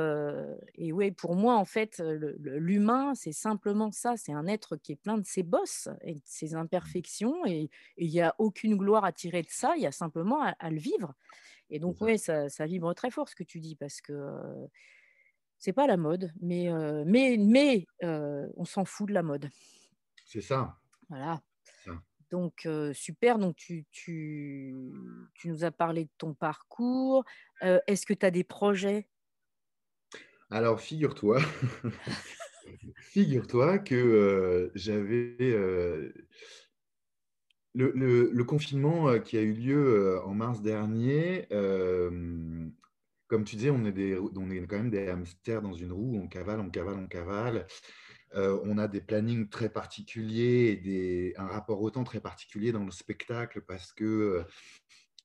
et 0.75 0.91
ouais, 0.91 1.11
pour 1.11 1.35
moi, 1.35 1.55
en 1.57 1.65
fait, 1.65 2.01
l'humain, 2.05 3.13
c'est 3.15 3.31
simplement 3.31 3.91
ça, 3.91 4.15
c'est 4.17 4.33
un 4.33 4.47
être 4.47 4.75
qui 4.77 4.93
est 4.93 4.95
plein 4.95 5.17
de 5.17 5.25
ses 5.25 5.43
bosses 5.43 5.89
et 6.01 6.15
de 6.15 6.21
ses 6.25 6.55
imperfections 6.55 7.45
et 7.45 7.69
il 7.97 8.09
y 8.09 8.21
a 8.21 8.33
aucune 8.39 8.75
gloire 8.77 9.05
à 9.05 9.11
tirer 9.11 9.41
de 9.43 9.49
ça, 9.49 9.73
il 9.77 9.83
y 9.83 9.87
a 9.87 9.91
simplement 9.91 10.41
à 10.43 10.55
à 10.59 10.69
le 10.71 10.79
vivre 10.79 11.13
et 11.69 11.79
donc 11.79 12.01
ouais, 12.01 12.17
ça 12.17 12.49
ça 12.49 12.65
vibre 12.67 12.93
très 12.95 13.11
fort 13.11 13.29
ce 13.29 13.35
que 13.35 13.43
tu 13.43 13.59
dis 13.61 13.75
parce 13.75 14.01
que, 14.01 14.13
heu, 14.13 14.67
c'est 15.59 15.73
pas 15.73 15.87
la 15.87 15.97
mode, 15.97 16.31
mais 16.41 16.69
mais 17.05 17.37
mais 17.39 17.85
on 18.03 18.65
s'en 18.65 18.85
fout 18.85 19.09
de 19.09 19.13
la 19.13 19.23
mode. 19.23 19.49
C'est 20.23 20.39
ça, 20.41 20.79
Voilà. 21.09 21.43
Donc 22.29 22.67
super, 22.93 23.39
donc 23.39 23.55
tu 23.55 24.75
nous 25.45 25.63
as 25.63 25.71
parlé 25.71 26.05
de 26.05 26.11
ton 26.17 26.33
parcours, 26.33 27.23
est-ce 27.61 28.05
que 28.05 28.13
tu 28.13 28.25
as 28.25 28.31
des 28.31 28.43
projets? 28.43 29.07
Alors 30.51 30.79
figure-toi 30.79 31.39
figure-toi 33.01 33.79
que, 33.79 34.71
j'avais, 34.75 35.37
le 37.75 38.43
confinement, 38.43 39.19
qui 39.19 39.37
a 39.37 39.41
eu 39.41 39.53
lieu, 39.53 40.19
en 40.23 40.33
mars 40.33 40.61
dernier, 40.61 41.47
comme 43.29 43.43
tu 43.43 43.55
disais, 43.55 43.69
on 43.69 43.85
est, 43.85 44.17
on 44.17 44.49
est 44.49 44.67
quand 44.67 44.77
même 44.77 44.89
des 44.89 45.07
hamsters 45.07 45.61
dans 45.61 45.73
une 45.73 45.91
roue, 45.91 46.19
on 46.21 46.27
cavale, 46.27 46.59
on 46.59 46.69
cavale, 46.69 46.97
on 46.97 47.07
cavale. 47.07 47.67
Euh, 48.35 48.59
on 48.63 48.77
a 48.77 48.87
des 48.87 49.01
plannings 49.01 49.49
très 49.49 49.69
particuliers 49.69 50.69
et 50.71 50.75
des, 50.75 51.33
un 51.37 51.47
rapport 51.47 51.81
au 51.81 51.89
temps 51.89 52.03
très 52.03 52.19
particulier 52.19 52.71
dans 52.71 52.83
le 52.83 52.91
spectacle 52.91 53.61
parce 53.61 53.91
que 53.91 54.05
euh, 54.05 54.43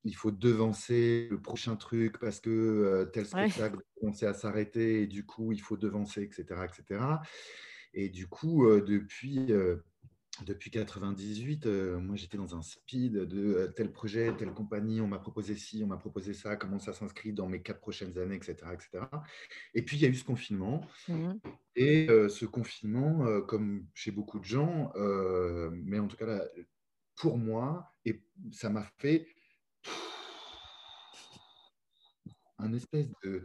il 0.04 0.14
faut 0.14 0.30
devancer 0.30 1.28
le 1.30 1.40
prochain 1.40 1.76
truc 1.76 2.18
parce 2.18 2.40
que 2.40 2.50
euh, 2.50 3.04
tel 3.06 3.26
spectacle 3.26 3.78
commence 4.00 4.22
à 4.22 4.32
s'arrêter 4.32 5.02
et 5.02 5.06
du 5.06 5.26
coup 5.26 5.52
il 5.52 5.60
faut 5.60 5.76
devancer, 5.76 6.22
etc. 6.22 6.60
etc. 6.64 7.00
Et 7.92 8.08
du 8.08 8.26
coup, 8.26 8.66
depuis 8.80 9.52
depuis 10.42 10.70
98, 10.70 11.66
euh, 11.66 11.98
moi 12.00 12.16
j'étais 12.16 12.36
dans 12.36 12.56
un 12.56 12.62
speed 12.62 13.12
de 13.14 13.54
euh, 13.54 13.68
tel 13.68 13.92
projet, 13.92 14.34
telle 14.36 14.52
compagnie, 14.52 15.00
on 15.00 15.06
m'a 15.06 15.18
proposé 15.20 15.54
ci, 15.54 15.82
on 15.84 15.86
m'a 15.86 15.96
proposé 15.96 16.34
ça, 16.34 16.56
comment 16.56 16.80
ça 16.80 16.92
s'inscrit 16.92 17.32
dans 17.32 17.48
mes 17.48 17.62
quatre 17.62 17.80
prochaines 17.80 18.18
années, 18.18 18.34
etc. 18.34 18.56
etc. 18.72 19.04
Et 19.74 19.82
puis 19.82 19.96
il 19.96 20.02
y 20.02 20.06
a 20.06 20.08
eu 20.08 20.14
ce 20.14 20.24
confinement. 20.24 20.84
Mmh 21.08 21.34
Et 21.76 22.08
euh, 22.10 22.28
ce 22.28 22.46
confinement, 22.46 23.42
comme 23.42 23.86
chez 23.94 24.10
beaucoup 24.10 24.40
de 24.40 24.44
gens, 24.44 24.92
mais 25.70 25.98
en 25.98 26.08
tout 26.08 26.16
cas 26.16 26.42
pour 27.16 27.38
moi, 27.38 27.92
et 28.04 28.20
ça 28.50 28.70
m'a 28.70 28.84
fait 28.98 29.28
un 32.58 32.72
espèce 32.72 33.08
de, 33.22 33.44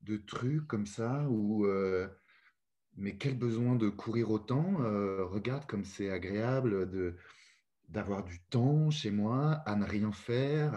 de 0.00 0.16
truc 0.16 0.66
comme 0.66 0.86
ça 0.86 1.26
où 1.28 1.66
mais 2.96 3.16
quel 3.16 3.36
besoin 3.36 3.74
de 3.76 3.88
courir 3.88 4.30
autant 4.30 4.82
euh, 4.82 5.24
Regarde 5.24 5.66
comme 5.66 5.84
c'est 5.84 6.10
agréable 6.10 6.90
de, 6.90 7.16
d'avoir 7.88 8.24
du 8.24 8.40
temps 8.50 8.90
chez 8.90 9.10
moi, 9.10 9.62
à 9.66 9.76
ne 9.76 9.84
rien 9.84 10.12
faire, 10.12 10.74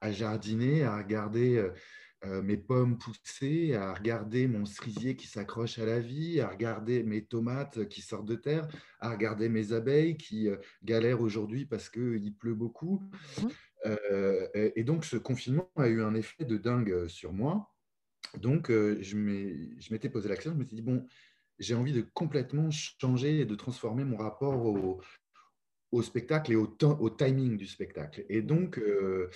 à, 0.00 0.12
jardiner, 0.12 0.82
à 0.82 0.98
regarder 0.98 1.56
euh, 1.56 1.70
euh, 2.24 2.42
mes 2.42 2.56
pommes 2.56 2.98
pousser, 2.98 3.74
à 3.74 3.94
regarder 3.94 4.46
mon 4.48 4.66
cerisier 4.66 5.16
qui 5.16 5.26
s'accroche 5.26 5.78
à 5.78 5.86
la 5.86 6.00
vie, 6.00 6.40
à 6.40 6.48
regarder 6.48 7.02
mes 7.02 7.24
tomates 7.24 7.88
qui 7.88 8.02
sortent 8.02 8.26
de 8.26 8.34
terre, 8.34 8.68
à 9.00 9.10
regarder 9.10 9.48
mes 9.48 9.72
abeilles 9.72 10.16
qui 10.16 10.48
galèrent 10.82 11.20
aujourd'hui 11.20 11.66
parce 11.66 11.88
qu'il 11.88 12.34
pleut 12.34 12.54
beaucoup. 12.54 13.02
Mmh. 13.42 13.48
et 14.74 14.84
donc 14.84 15.04
ce 15.04 15.16
confinement 15.16 15.70
a 15.76 15.88
eu 15.88 16.02
un 16.02 16.14
effet 16.14 16.44
de 16.44 16.56
dingue 16.56 17.06
sur 17.06 17.32
moi. 17.32 17.70
Donc 18.38 18.70
je 18.70 19.16
m'étais 19.16 20.08
posé 20.08 20.28
la 20.28 20.34
question, 20.34 20.52
je 20.52 20.58
me 20.58 20.64
suis 20.64 20.76
dit, 20.76 20.82
bon, 20.82 21.06
j'ai 21.58 21.74
envie 21.74 21.92
de 21.92 22.02
complètement 22.02 22.70
changer 22.70 23.40
et 23.40 23.44
de 23.44 23.54
transformer 23.54 24.04
mon 24.04 24.16
rapport 24.16 24.64
au, 24.66 26.02
spectacle 26.02 26.52
et 26.52 26.56
au, 26.56 27.10
timing 27.10 27.56
du 27.56 27.66
spectacle. 27.66 28.24
Et 28.28 28.42
donc, 28.42 28.78
euh, 28.78 29.30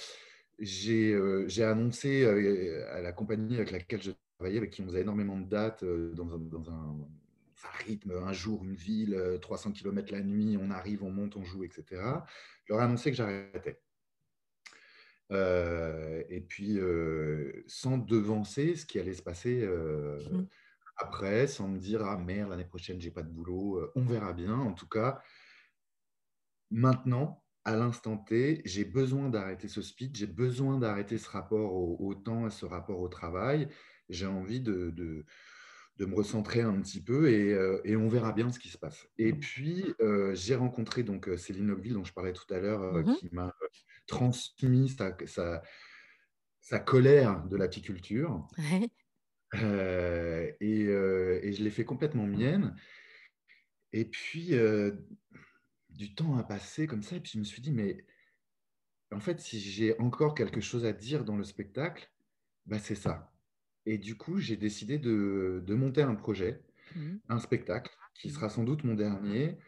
euh, 0.61 1.45
j'ai 1.47 1.63
annoncé 1.63 2.25
euh, 2.25 2.85
à 2.93 3.01
la 3.01 3.13
compagnie 3.13 3.57
avec 3.57 3.71
laquelle 3.71 4.03
je 4.03 4.11
travaillais, 4.39 4.59
avec 4.59 4.71
qui 4.71 4.83
on 4.83 4.87
faisait 4.87 5.03
énormément 5.03 5.39
de 5.39 5.47
dates 5.47 5.85
dans 5.85 6.35
un, 6.35 6.39
dans 6.39 6.71
un, 6.71 6.97
rythme, 7.87 8.13
un 8.13 8.33
jour, 8.33 8.65
une 8.65 8.75
ville, 8.75 9.39
300 9.41 9.73
km 9.73 10.13
la 10.13 10.23
nuit, 10.23 10.57
on 10.61 10.71
arrive, 10.71 11.05
on 11.05 11.11
monte, 11.11 11.37
on 11.37 11.45
joue, 11.45 11.65
etc. 11.65 11.85
Je 12.65 12.73
leur 12.73 12.81
ai 12.81 12.85
annoncé 12.85 13.11
que 13.11 13.17
j'arrêtais. 13.17 13.81
et 15.31 16.41
puis, 16.41 16.79
sans 17.69 17.99
devancer 17.99 18.75
ce 18.75 18.85
qui 18.85 18.99
allait 18.99 19.15
se 19.15 19.23
passer 19.23 19.65
mmh 19.65 20.47
après 20.99 21.47
sans 21.47 21.69
me 21.69 21.79
dire 21.79 22.05
ah 22.05 22.17
merde 22.17 22.51
l'année 22.51 22.65
prochaine 22.65 23.01
j'ai 23.01 23.11
pas 23.11 23.23
de 23.23 23.31
boulot 23.31 23.79
euh, 23.79 23.93
on 23.95 24.05
verra 24.05 24.33
bien. 24.33 24.55
En 24.55 24.73
tout 24.73 24.89
cas 24.89 25.21
maintenant 26.71 27.43
à 27.65 27.77
l'instant 27.77 28.17
T 28.17 28.63
j'ai 28.65 28.85
besoin 28.85 29.29
d'arrêter 29.29 29.69
ce 29.69 29.83
speed 29.83 30.17
j'ai 30.17 30.27
besoin 30.27 30.79
d'arrêter 30.79 31.19
ce 31.19 31.29
rapport 31.29 31.73
au, 31.75 32.15
temps 32.15 32.47
et 32.47 32.51
ce 32.51 32.67
rapport 32.67 33.01
au 33.01 33.09
travail. 33.09 33.69
J'ai 34.09 34.27
envie 34.27 34.61
de, 34.61 34.91
de, 34.91 35.25
me 36.07 36.15
recentrer 36.15 36.63
un 36.63 36.81
petit 36.81 37.03
peu 37.03 37.29
et, 37.31 37.53
euh, 37.53 37.81
et, 37.85 37.97
on 37.97 38.09
verra 38.09 38.33
bien 38.33 38.51
ce 38.51 38.59
qui 38.59 38.69
se 38.69 38.79
passe. 38.79 39.09
Et 39.19 39.33
mmh. 39.33 39.39
puis 39.41 39.95
euh, 40.01 40.35
j'ai 40.35 40.55
rencontré 40.55 41.03
donc 41.03 41.29
Céline 41.37 41.71
Ogville 41.71 41.95
dont 41.95 42.05
je 42.05 42.13
parlais 42.13 42.33
tout 42.33 42.53
à 42.55 42.59
l'heure 42.59 42.95
mmh 42.95 43.17
qui 43.17 43.29
m'a 43.33 43.53
transmis 44.07 44.89
sa, 44.89 45.15
sa, 45.27 45.63
sa 46.61 46.79
colère 46.79 47.45
de 47.45 47.57
l'apiculture 47.57 48.49
euh, 49.55 50.51
et, 50.61 50.85
euh, 50.87 51.41
et, 51.43 51.53
je 51.53 51.63
l'ai 51.63 51.71
fait 51.71 51.85
complètement 51.85 52.27
mienne. 52.27 52.77
Et 53.93 54.05
puis, 54.05 54.55
euh, 54.55 54.93
du 55.91 56.15
temps 56.15 56.37
a 56.37 56.45
passé 56.45 56.87
comme 56.87 57.03
ça, 57.03 57.17
et 57.17 57.21
puis 57.21 57.33
je 57.35 57.39
me 57.39 57.45
suis 57.45 57.63
dit, 57.63 57.73
mais 57.73 58.05
en 59.11 59.21
fait, 59.21 59.41
si 59.41 59.59
j'ai 59.61 59.99
encore 59.99 60.35
quelque 60.35 60.61
chose 60.61 60.85
à 60.85 60.93
dire 60.93 61.25
dans 61.25 61.37
le 61.37 61.45
spectacle, 61.45 62.11
bah, 62.67 62.79
c'est 62.79 62.95
ça. 62.95 63.33
Et 63.87 63.97
du 63.97 64.17
coup, 64.17 64.39
j'ai 64.39 64.57
décidé 64.57 64.99
de, 64.99 65.63
de, 65.67 65.75
monter 65.75 66.03
un 66.03 66.15
projet, 66.15 66.63
mmh. 66.95 67.17
un 67.31 67.39
spectacle, 67.39 67.97
qui 68.15 68.29
mmh. 68.29 68.33
sera 68.33 68.49
sans 68.51 68.65
doute 68.65 68.85
mon 68.85 68.95
dernier, 68.95 69.59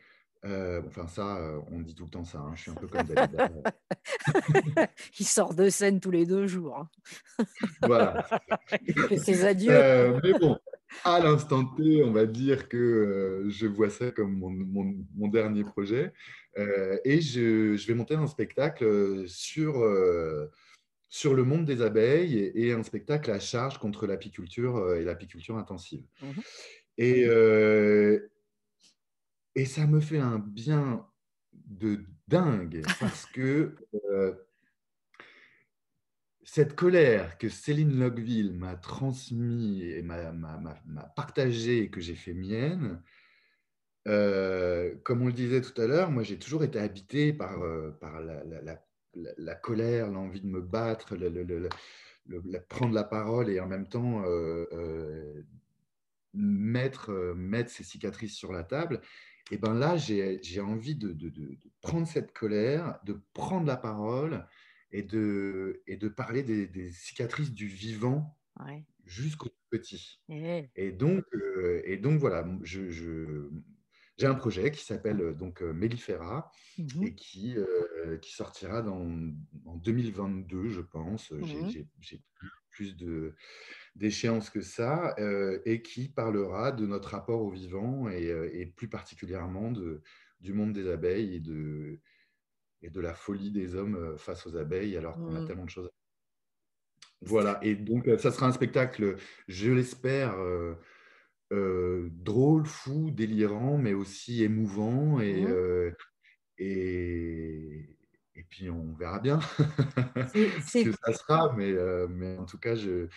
euh, 0.46 0.80
enfin, 0.86 1.06
ça, 1.06 1.36
euh, 1.36 1.60
on 1.70 1.80
dit 1.80 1.94
tout 1.94 2.04
le 2.04 2.10
temps 2.10 2.24
ça. 2.24 2.38
Hein, 2.38 2.52
je 2.54 2.62
suis 2.62 2.70
un 2.70 2.74
peu 2.74 2.86
comme 2.86 3.06
David. 3.06 3.62
Il 5.18 5.26
sort 5.26 5.54
de 5.54 5.68
scène 5.68 6.00
tous 6.00 6.10
les 6.10 6.24
deux 6.24 6.46
jours. 6.46 6.78
Hein. 6.78 7.44
Voilà. 7.82 8.26
ses 9.18 9.44
adieux. 9.44 9.70
Euh, 9.70 10.18
mais 10.22 10.32
bon, 10.38 10.58
à 11.04 11.20
l'instant 11.20 11.66
T, 11.76 12.02
on 12.02 12.12
va 12.12 12.24
dire 12.24 12.68
que 12.68 13.44
je 13.48 13.66
vois 13.66 13.90
ça 13.90 14.10
comme 14.12 14.38
mon, 14.38 14.50
mon, 15.14 15.28
dernier 15.28 15.62
projet. 15.62 16.12
et 16.56 17.20
je, 17.20 17.76
je, 17.76 17.86
vais 17.86 17.94
monter 17.94 18.14
un 18.14 18.26
spectacle 18.26 19.28
sur, 19.28 19.84
sur 21.10 21.34
le 21.34 21.44
monde 21.44 21.66
des 21.66 21.82
abeilles 21.82 22.50
et, 22.54 22.72
un 22.72 22.82
spectacle 22.82 23.30
à 23.30 23.40
charge 23.40 23.76
contre 23.78 24.06
l'apiculture 24.06 24.94
et 24.94 25.04
l'apiculture 25.04 25.58
intensive. 25.58 26.02
Mmh 26.22 26.40
et, 27.02 27.24
et 29.54 29.64
ça 29.64 29.86
me 29.86 30.00
fait 30.00 30.18
un 30.18 30.38
bien 30.38 31.06
de 31.52 32.04
dingue 32.28 32.82
parce 33.00 33.26
que 33.26 33.74
euh, 34.10 34.34
cette 36.42 36.74
colère 36.74 37.38
que 37.38 37.48
Céline 37.48 37.98
Logville 37.98 38.52
m'a 38.52 38.76
transmise 38.76 39.82
et 39.82 40.02
m'a 40.02 41.12
partagée 41.16 41.84
et 41.84 41.90
que 41.90 42.00
j'ai 42.00 42.16
fait 42.16 42.34
mienne, 42.34 43.02
euh, 44.08 44.94
comme 45.04 45.22
on 45.22 45.26
le 45.26 45.32
disait 45.32 45.60
tout 45.60 45.78
à 45.80 45.86
l'heure, 45.86 46.10
moi 46.10 46.22
j'ai 46.22 46.38
toujours 46.38 46.64
été 46.64 46.78
habité 46.78 47.32
par, 47.32 47.62
euh, 47.62 47.90
par 48.00 48.20
la, 48.20 48.42
la, 49.36 49.54
colère, 49.54 50.10
l'envie 50.10 50.40
de 50.40 50.46
me 50.46 50.60
battre, 50.60 51.14
le, 51.16 51.68
prendre 52.68 52.94
la 52.94 53.04
parole 53.04 53.48
et 53.50 53.60
en 53.60 53.66
même 53.66 53.88
temps 53.88 54.24
mettre, 56.32 57.12
mettre 57.36 57.70
ces 57.70 57.84
cicatrices 57.84 58.34
sur 58.34 58.52
la 58.52 58.64
table 58.64 59.00
et 59.50 59.58
ben 59.58 59.74
là, 59.74 59.96
j'ai 59.96 60.60
envie 60.60 60.94
de, 60.94 61.14
prendre 61.80 62.06
cette 62.06 62.32
colère, 62.32 62.98
de 63.04 63.20
prendre 63.32 63.66
la 63.66 63.76
parole 63.76 64.46
et 64.92 65.02
de, 65.02 65.82
et 65.86 65.96
de 65.96 66.08
parler 66.08 66.42
des, 66.42 66.92
cicatrices 66.92 67.52
du 67.52 67.66
vivant 67.66 68.38
jusqu'au 69.04 69.50
petit. 69.70 70.20
Et, 70.76 70.92
donc, 70.92 71.24
euh, 71.34 71.82
et 71.84 71.96
donc, 71.96 72.20
voilà, 72.20 72.46
je, 72.62 73.48
j'ai 74.16 74.26
un 74.26 74.34
projet 74.34 74.70
qui 74.70 74.84
s'appelle 74.84 75.20
euh, 75.20 75.32
donc 75.32 75.62
euh, 75.62 75.72
Mellifera 75.72 76.52
mmh 76.78 77.04
et 77.04 77.14
qui, 77.14 77.56
qui 78.20 78.32
sortira 78.32 78.82
dans, 78.82 79.00
en 79.66 79.76
2022, 79.76 80.68
je 80.68 80.80
pense. 80.80 81.32
J'ai 81.42 81.82
mmh 81.82 82.18
plus 82.70 82.96
de 82.96 83.34
d'échéance 83.96 84.50
que 84.50 84.60
ça, 84.60 85.14
euh, 85.18 85.60
et 85.64 85.82
qui 85.82 86.08
parlera 86.08 86.72
de 86.72 86.86
notre 86.86 87.10
rapport 87.10 87.42
au 87.42 87.50
vivant 87.50 88.08
et, 88.08 88.30
euh, 88.30 88.66
plus 88.76 88.88
particulièrement 88.88 89.72
de, 89.72 90.02
du 90.40 90.52
monde 90.52 90.72
des 90.72 90.88
abeilles 90.88 91.36
et 91.36 91.40
de, 91.40 92.00
et 92.82 92.90
de 92.90 93.00
la 93.00 93.14
folie 93.14 93.50
des 93.50 93.74
hommes 93.74 93.96
euh, 93.96 94.16
face 94.16 94.46
aux 94.46 94.56
abeilles 94.56 94.96
alors 94.96 95.16
qu'on 95.16 95.34
a 95.34 95.40
mmh. 95.40 95.46
tellement 95.46 95.64
de 95.64 95.70
choses. 95.70 95.90
Voilà, 97.22 97.58
et 97.62 97.74
donc 97.74 98.08
ça 98.18 98.30
sera 98.30 98.46
un 98.46 98.52
spectacle, 98.52 99.16
je 99.46 99.70
l'espère, 99.70 100.36
drôle, 101.50 102.64
fou, 102.64 103.10
délirant, 103.10 103.76
mais 103.76 103.92
aussi 103.92 104.42
émouvant 104.42 105.20
et, 105.20 105.42
mmh. 105.42 105.94
et, 106.56 107.98
et 108.36 108.42
puis 108.44 108.70
on 108.70 108.94
verra 108.94 109.18
bien 109.18 109.38
ce 110.32 110.82
que 110.82 110.92
ça 111.04 111.12
sera, 111.12 111.52
mais, 111.54 111.74
mais 112.08 112.38
en 112.38 112.46
tout 112.46 112.58
cas, 112.58 112.74
je, 112.74 113.08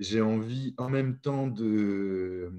j'ai 0.00 0.22
envie 0.22 0.74
en 0.78 0.88
même 0.88 1.18
temps 1.18 1.46
de, 1.46 2.50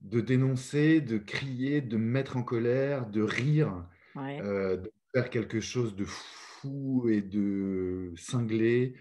de 0.00 0.20
dénoncer, 0.20 1.00
de 1.00 1.18
crier, 1.18 1.80
de 1.80 1.96
mettre 1.96 2.36
en 2.36 2.44
colère, 2.44 3.06
de 3.06 3.20
rire, 3.20 3.86
euh, 4.16 4.76
de 4.76 4.92
faire 5.12 5.28
quelque 5.30 5.60
chose 5.60 5.96
de 5.96 6.04
fou 6.04 7.08
et 7.10 7.22
de 7.22 8.12
cinglé. 8.16 8.94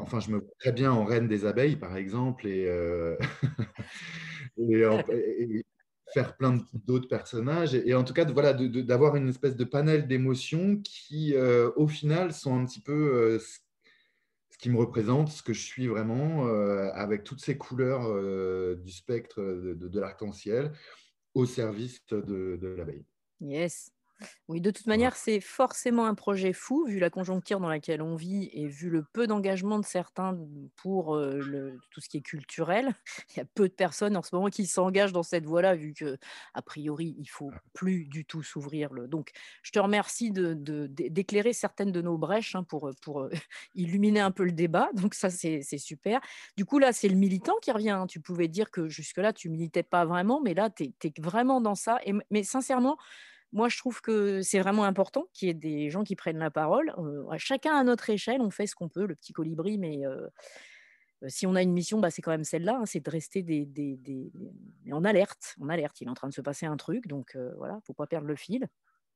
Enfin, 0.00 0.18
je 0.20 0.30
me 0.30 0.38
vois 0.38 0.54
très 0.58 0.72
bien 0.72 0.90
en 0.92 1.04
reine 1.04 1.28
des 1.28 1.46
abeilles, 1.46 1.76
par 1.76 1.96
exemple, 1.96 2.48
et, 2.48 2.66
euh, 2.66 3.16
faire 6.12 6.36
plein 6.36 6.58
d'autres 6.74 7.08
personnages. 7.08 7.74
Et, 7.74 7.94
en 7.94 8.02
tout 8.02 8.12
cas, 8.12 8.24
voilà, 8.24 8.52
d'avoir 8.54 9.14
une 9.14 9.28
espèce 9.28 9.56
de 9.56 9.64
panel 9.64 10.08
d'émotions 10.08 10.78
qui, 10.82 11.32
euh, 11.34 11.70
au 11.76 11.86
final, 11.86 12.32
sont 12.32 12.58
un 12.58 12.66
petit 12.66 12.82
peu 12.82 13.38
qui 14.62 14.70
me 14.70 14.78
représente, 14.78 15.28
ce 15.28 15.42
que 15.42 15.52
je 15.52 15.60
suis 15.60 15.88
vraiment, 15.88 16.46
avec 16.94 17.24
toutes 17.24 17.40
ces 17.40 17.58
couleurs 17.58 18.06
du 18.76 18.92
spectre 18.92 19.42
de, 19.42 19.74
de, 19.74 20.00
l'arc-en-ciel 20.00 20.70
au 21.34 21.46
service 21.46 22.00
de, 22.06 22.56
de 22.56 22.68
l'abeille. 22.68 23.04
Yes. 23.40 23.91
Oui, 24.48 24.60
de 24.60 24.70
toute 24.70 24.86
manière, 24.86 25.16
c'est 25.16 25.40
forcément 25.40 26.06
un 26.06 26.14
projet 26.14 26.52
fou, 26.52 26.84
vu 26.86 26.98
la 26.98 27.10
conjoncture 27.10 27.60
dans 27.60 27.68
laquelle 27.68 28.02
on 28.02 28.16
vit 28.16 28.50
et 28.52 28.66
vu 28.66 28.90
le 28.90 29.04
peu 29.12 29.26
d'engagement 29.26 29.78
de 29.78 29.84
certains 29.84 30.38
pour 30.76 31.16
le, 31.16 31.78
tout 31.90 32.00
ce 32.00 32.08
qui 32.08 32.18
est 32.18 32.22
culturel. 32.22 32.94
Il 33.30 33.38
y 33.38 33.40
a 33.40 33.44
peu 33.44 33.68
de 33.68 33.74
personnes 33.74 34.16
en 34.16 34.22
ce 34.22 34.34
moment 34.34 34.48
qui 34.48 34.66
s'engagent 34.66 35.12
dans 35.12 35.22
cette 35.22 35.46
voie-là, 35.46 35.74
vu 35.74 35.94
que 35.94 36.18
a 36.54 36.62
priori, 36.62 37.14
il 37.18 37.28
faut 37.28 37.50
plus 37.72 38.04
du 38.06 38.24
tout 38.24 38.42
s'ouvrir. 38.42 38.92
Le... 38.92 39.08
Donc, 39.08 39.30
je 39.62 39.70
te 39.70 39.78
remercie 39.78 40.30
de, 40.30 40.54
d'éclairer 40.88 41.52
certaines 41.52 41.92
de 41.92 42.02
nos 42.02 42.18
brèches 42.18 42.54
hein, 42.54 42.64
pour, 42.64 42.90
pour 43.02 43.28
illuminer 43.74 44.20
un 44.20 44.30
peu 44.30 44.44
le 44.44 44.52
débat. 44.52 44.90
Donc, 44.94 45.14
ça, 45.14 45.30
c'est, 45.30 45.62
super. 45.78 46.20
Du 46.56 46.64
coup, 46.64 46.78
là, 46.78 46.92
c'est 46.92 47.08
le 47.08 47.16
militant 47.16 47.54
qui 47.62 47.72
revient. 47.72 47.90
Hein. 47.90 48.06
Tu 48.06 48.20
pouvais 48.20 48.48
dire 48.48 48.70
que 48.70 48.88
jusque-là, 48.88 49.32
tu 49.32 49.48
militais 49.48 49.82
pas 49.82 50.04
vraiment, 50.04 50.40
mais 50.40 50.54
là, 50.54 50.70
tu 50.70 50.84
es, 50.84 51.12
vraiment 51.18 51.60
dans 51.60 51.74
ça. 51.74 51.98
Et, 52.04 52.12
mais 52.30 52.42
sincèrement, 52.42 52.98
moi, 53.52 53.68
je 53.68 53.76
trouve 53.76 54.00
que 54.00 54.40
c'est 54.42 54.60
vraiment 54.60 54.84
important 54.84 55.26
qu'il 55.32 55.48
y 55.48 55.50
ait 55.50 55.54
des 55.54 55.90
gens 55.90 56.04
qui 56.04 56.16
prennent 56.16 56.38
la 56.38 56.50
parole. 56.50 56.94
chacun 57.36 57.74
à 57.76 57.84
notre 57.84 58.08
échelle, 58.10 58.40
on 58.40 58.50
fait 58.50 58.66
ce 58.66 58.74
qu'on 58.74 58.88
peut, 58.88 59.06
le 59.06 59.14
petit 59.14 59.32
colibri, 59.32 59.78
mais 59.78 60.02
si 61.28 61.46
on 61.46 61.54
a 61.54 61.62
une 61.62 61.72
mission, 61.72 62.00
bah, 62.00 62.10
c'est 62.10 62.22
quand 62.22 62.30
même 62.30 62.44
celle-là, 62.44 62.78
hein, 62.80 62.86
c'est 62.86 63.00
de 63.00 63.10
rester 63.10 63.42
des, 63.42 64.32
en 64.90 65.04
alerte. 65.04 65.54
En 65.60 65.68
alerte, 65.68 66.00
il 66.00 66.08
est 66.08 66.10
en 66.10 66.14
train 66.14 66.28
de 66.28 66.34
se 66.34 66.40
passer 66.40 66.66
un 66.66 66.76
truc, 66.76 67.06
donc 67.06 67.36
voilà, 67.56 67.78
faut 67.86 67.94
pas 67.94 68.06
perdre 68.06 68.26
le 68.26 68.36
fil. 68.36 68.68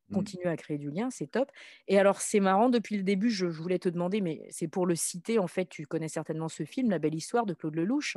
Mmh. 0.09 0.15
Continuer 0.15 0.47
à 0.47 0.57
créer 0.57 0.79
du 0.79 0.91
lien, 0.91 1.11
c'est 1.11 1.27
top. 1.27 1.51
Et 1.89 1.99
alors, 1.99 2.21
c'est 2.21 2.39
marrant, 2.39 2.69
depuis 2.69 2.97
le 2.97 3.03
début, 3.03 3.29
je, 3.29 3.51
je 3.51 3.61
voulais 3.61 3.81
te 3.81 3.89
demander, 3.89 4.21
mais 4.21 4.47
c'est 4.51 4.69
pour 4.69 4.87
le 4.87 4.95
citer, 4.95 5.41
en 5.41 5.49
fait, 5.49 5.69
tu 5.69 5.85
connais 5.87 6.09
certainement 6.09 6.49
ce 6.49 6.65
film, 6.65 6.91
La 6.91 7.01
belle 7.01 7.15
histoire 7.17 7.45
de 7.45 7.55
Claude 7.55 7.75
Lelouch? 7.75 8.17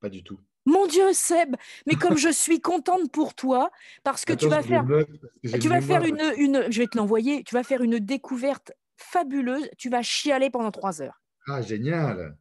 Pas 0.00 0.10
du 0.10 0.22
tout. 0.22 0.38
Mon 0.66 0.86
Dieu, 0.86 1.12
Seb, 1.12 1.56
mais 1.86 1.94
comme 1.94 2.16
je 2.16 2.28
suis 2.28 2.60
contente 2.60 3.10
pour 3.10 3.34
toi, 3.34 3.70
parce 4.02 4.24
que 4.24 4.32
tu 4.32 4.48
vas 4.48 4.62
faire, 4.62 4.84
tu 5.60 5.68
vas 5.68 5.80
faire 5.80 6.02
une, 6.02 6.20
une, 6.36 6.70
je 6.70 6.80
vais 6.80 6.88
te 6.88 6.98
l'envoyer, 6.98 7.44
tu 7.44 7.54
vas 7.54 7.62
faire 7.62 7.82
une 7.82 7.98
découverte 7.98 8.72
fabuleuse, 8.96 9.68
tu 9.78 9.88
vas 9.88 10.02
chialer 10.02 10.50
pendant 10.50 10.72
trois 10.72 11.00
heures. 11.00 11.22
Ah, 11.48 11.62
génial. 11.62 12.36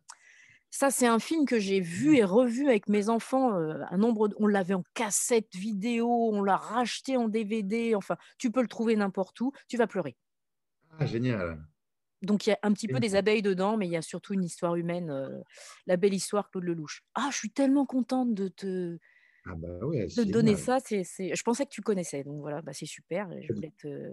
Ça, 0.72 0.92
c'est 0.92 1.08
un 1.08 1.20
film 1.20 1.46
que 1.46 1.58
j'ai 1.58 1.80
vu 1.80 2.18
et 2.18 2.26
revu 2.26 2.68
avec 2.68 2.90
mes 2.90 3.08
enfants. 3.08 3.54
Euh, 3.54 3.76
un 3.92 3.98
nombre, 3.98 4.30
on 4.40 4.48
l'avait 4.48 4.74
en 4.74 4.84
cassette 4.94 5.56
vidéo, 5.56 6.10
on 6.10 6.44
l'a 6.44 6.58
racheté 6.58 7.16
en 7.16 7.30
DVD. 7.30 7.96
Enfin, 7.96 8.18
tu 8.38 8.52
peux 8.52 8.62
le 8.62 8.68
trouver 8.68 8.98
n'importe 8.98 9.40
où. 9.40 9.54
Tu 9.70 9.78
vas 9.78 9.88
pleurer. 9.88 10.18
Ah, 11.00 11.06
génial. 11.06 11.64
Donc 12.26 12.48
il 12.48 12.52
y 12.52 12.54
a 12.54 12.60
un 12.64 12.74
petit 12.74 12.88
peu 12.88 13.00
des 13.00 13.16
abeilles 13.16 13.42
dedans, 13.42 13.78
mais 13.78 13.88
il 13.88 13.92
y 13.92 13.98
a 13.98 14.02
surtout 14.02 14.34
une 14.34 14.44
histoire 14.44 14.76
humaine, 14.76 15.10
euh, 15.10 15.42
la 15.88 15.98
belle 15.98 16.14
histoire 16.14 16.50
Claude 16.50 16.66
Lelouch. 16.66 17.04
Ah, 17.14 17.30
je 17.32 17.38
suis 17.38 17.52
tellement 17.52 17.86
contente 17.86 18.34
de 18.34 18.48
te, 18.48 18.98
ah 19.48 19.54
bah 19.56 19.86
ouais, 19.86 20.08
de 20.08 20.24
donner 20.24 20.56
ça. 20.56 20.80
C'est, 20.80 21.04
Je 21.04 21.44
pensais 21.44 21.66
que 21.66 21.72
tu 21.72 21.82
connaissais, 21.82 22.24
donc 22.24 22.42
voilà, 22.42 22.62
bah 22.62 22.74
c'est 22.74 22.86
super. 22.86 23.30
Je 23.42 23.54
voulais 23.54 23.74
te... 23.78 24.12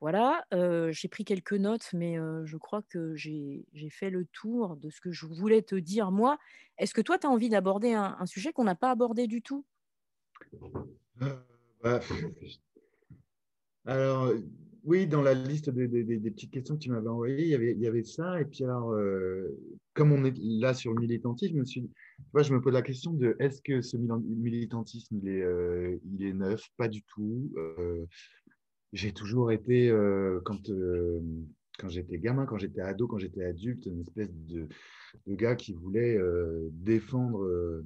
Voilà, 0.00 0.44
euh, 0.54 0.92
j'ai 0.92 1.08
pris 1.08 1.24
quelques 1.24 1.54
notes, 1.54 1.88
mais 1.92 2.18
euh, 2.18 2.44
je 2.44 2.56
crois 2.56 2.82
que 2.82 3.16
j'ai, 3.16 3.66
j'ai 3.72 3.90
fait 3.90 4.10
le 4.10 4.26
tour 4.26 4.76
de 4.76 4.90
ce 4.90 5.00
que 5.00 5.10
je 5.10 5.26
voulais 5.26 5.62
te 5.62 5.74
dire. 5.74 6.12
Moi, 6.12 6.38
est-ce 6.76 6.94
que 6.94 7.00
toi, 7.00 7.18
tu 7.18 7.26
as 7.26 7.30
envie 7.30 7.48
d'aborder 7.48 7.94
un, 7.94 8.16
un 8.20 8.26
sujet 8.26 8.52
qu'on 8.52 8.64
n'a 8.64 8.76
pas 8.76 8.92
abordé 8.92 9.26
du 9.26 9.42
tout? 9.42 9.64
Bah, 11.16 11.44
Alors, 13.86 14.34
oui, 14.84 15.06
dans 15.06 15.22
la 15.22 15.34
liste 15.34 15.70
des, 15.70 15.88
petites 16.30 16.50
questions 16.50 16.76
que 16.76 16.80
tu 16.80 16.90
m'avais 16.90 17.08
envoyées, 17.08 17.42
il 17.42 17.80
y 17.80 17.86
avait, 17.86 18.02
ça. 18.02 18.40
Et 18.40 18.44
puis 18.44 18.64
alors, 18.64 18.92
euh, 18.92 19.48
comme 19.94 20.12
on 20.12 20.24
est 20.24 20.36
là 20.38 20.74
sur 20.74 20.92
le 20.92 21.00
militantisme, 21.00 21.54
je 21.54 21.58
me, 21.58 21.64
suis, 21.64 21.90
je 22.34 22.52
me 22.52 22.60
pose 22.60 22.72
la 22.72 22.82
question 22.82 23.12
de 23.12 23.36
est-ce 23.38 23.60
que 23.62 23.82
ce 23.82 23.96
militantisme, 23.96 25.18
il 25.22 25.28
est, 25.28 25.42
euh, 25.42 25.96
il 26.12 26.24
est 26.24 26.32
neuf? 26.32 26.62
Pas 26.76 26.88
du 26.88 27.02
tout. 27.02 27.50
Euh, 27.56 28.04
j'ai 28.92 29.12
toujours 29.12 29.52
été, 29.52 29.88
quand, 30.44 30.70
quand 31.78 31.88
j'étais 31.88 32.18
gamin, 32.18 32.46
quand 32.46 32.56
j'étais 32.56 32.80
ado, 32.80 33.06
quand 33.06 33.18
j'étais 33.18 33.44
adulte, 33.44 33.84
une 33.84 34.00
espèce 34.00 34.30
de 34.32 34.66
gars 35.28 35.56
qui 35.56 35.74
voulait 35.74 36.18
défendre, 36.72 37.82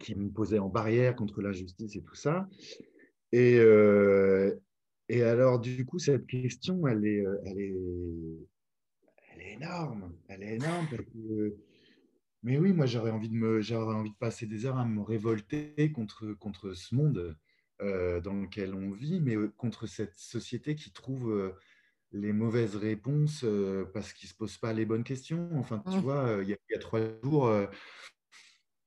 qui 0.00 0.14
me 0.14 0.30
posait 0.30 0.58
en 0.58 0.70
barrière 0.70 1.16
contre 1.16 1.42
l'injustice 1.42 1.96
et 1.96 2.02
tout 2.02 2.14
ça. 2.14 2.48
Et, 3.32 3.60
et 5.08 5.22
alors, 5.22 5.60
du 5.60 5.84
coup, 5.84 5.98
cette 5.98 6.26
question, 6.26 6.86
elle 6.86 7.04
est, 7.04 7.24
euh, 7.24 7.40
elle 7.44 7.60
est, 7.60 7.74
elle 9.32 9.40
est 9.40 9.52
énorme. 9.54 10.12
Elle 10.28 10.42
est 10.42 10.54
énorme 10.54 10.86
parce 10.90 11.04
que, 11.04 11.56
mais 12.42 12.58
oui, 12.58 12.72
moi, 12.72 12.86
j'aurais 12.86 13.10
envie 13.10 13.28
de 13.28 13.34
me, 13.34 13.60
j'aurais 13.60 13.94
envie 13.94 14.12
de 14.12 14.16
passer 14.16 14.46
des 14.46 14.66
heures 14.66 14.78
à 14.78 14.84
me 14.84 15.02
révolter 15.02 15.92
contre, 15.92 16.32
contre 16.34 16.72
ce 16.72 16.94
monde 16.94 17.36
euh, 17.80 18.20
dans 18.20 18.34
lequel 18.34 18.74
on 18.74 18.90
vit, 18.90 19.20
mais 19.20 19.36
euh, 19.36 19.52
contre 19.56 19.86
cette 19.86 20.16
société 20.16 20.74
qui 20.74 20.92
trouve 20.92 21.54
les 22.12 22.32
mauvaises 22.32 22.76
réponses 22.76 23.44
parce 23.94 24.12
qu'ils 24.12 24.28
ne 24.28 24.32
se 24.32 24.36
posent 24.36 24.58
pas 24.58 24.72
les 24.72 24.84
bonnes 24.84 25.04
questions. 25.04 25.48
Enfin, 25.54 25.82
tu 25.90 25.96
mmh. 25.96 26.00
vois, 26.00 26.38
il 26.42 26.48
y, 26.48 26.74
a, 26.74 26.78
trois 26.78 27.00
jours, 27.22 27.50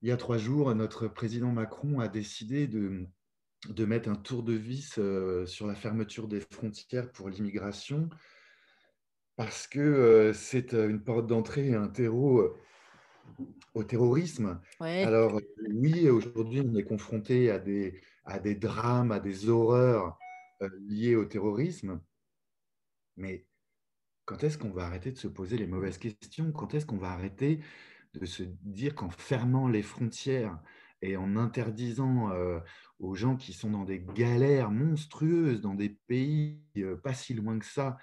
il 0.02 0.10
y 0.10 0.12
a 0.12 0.18
trois 0.18 0.38
jours, 0.38 0.74
notre 0.76 1.08
président 1.08 1.52
Macron 1.52 2.00
a 2.00 2.08
décidé 2.08 2.68
de 2.68 3.08
de 3.70 3.86
mettre 3.86 4.10
un 4.10 4.16
tour 4.16 4.44
de 4.44 4.54
vis 4.54 4.98
euh, 4.98 5.46
sur 5.46 5.68
la 5.68 5.76
fermeture 5.76 6.28
des 6.28 6.40
frontières 6.40 7.12
pour 7.12 7.30
l'immigration, 7.30 8.10
parce 9.36 9.68
que 9.68 9.80
euh, 9.80 10.34
c'est 10.34 10.74
euh, 10.74 10.90
une 10.90 11.04
porte 11.04 11.28
d'entrée 11.28 11.70
et 11.70 11.76
un 11.76 11.88
terreau 11.88 12.56
au 13.74 13.84
terrorisme. 13.84 14.62
Alors 14.80 15.42
oui, 15.70 16.10
aujourd'hui, 16.10 16.62
on 16.62 16.76
est 16.76 16.84
confronté 16.84 17.50
à 17.50 17.60
des, 17.60 18.02
à 18.24 18.40
des 18.40 18.56
drames, 18.56 19.12
à 19.12 19.20
des 19.20 19.50
horreurs 19.50 20.18
liées 20.88 21.16
au 21.16 21.26
terrorisme, 21.26 22.02
mais 23.18 23.46
quand 24.26 24.44
est-ce 24.44 24.58
qu'on 24.58 24.72
va 24.72 24.86
arrêter 24.86 25.12
de 25.12 25.18
se 25.18 25.28
poser 25.28 25.58
les 25.58 25.68
mauvaises 25.68 25.98
questions? 25.98 26.52
Quand 26.52 26.74
est-ce 26.74 26.86
qu'on 26.86 26.98
va 26.98 27.12
arrêter 27.12 27.60
de 28.14 28.26
se 28.26 28.44
dire 28.62 28.96
qu'en 28.96 29.10
fermant 29.10 29.68
les 29.68 29.84
frontières, 29.84 30.58
et 31.02 31.18
en 31.18 31.36
interdisant 31.36 32.32
aux 33.00 33.16
gens 33.16 33.36
qui 33.36 33.54
sont 33.54 33.72
dans 33.72 33.84
des 33.84 34.00
galères 34.00 34.72
monstrueuses, 34.72 35.62
dans 35.62 35.76
des 35.76 35.90
pays 36.08 36.62
pas 37.04 37.14
si 37.14 37.34
loin 37.34 37.60
que 37.60 37.66
ça, 37.66 37.98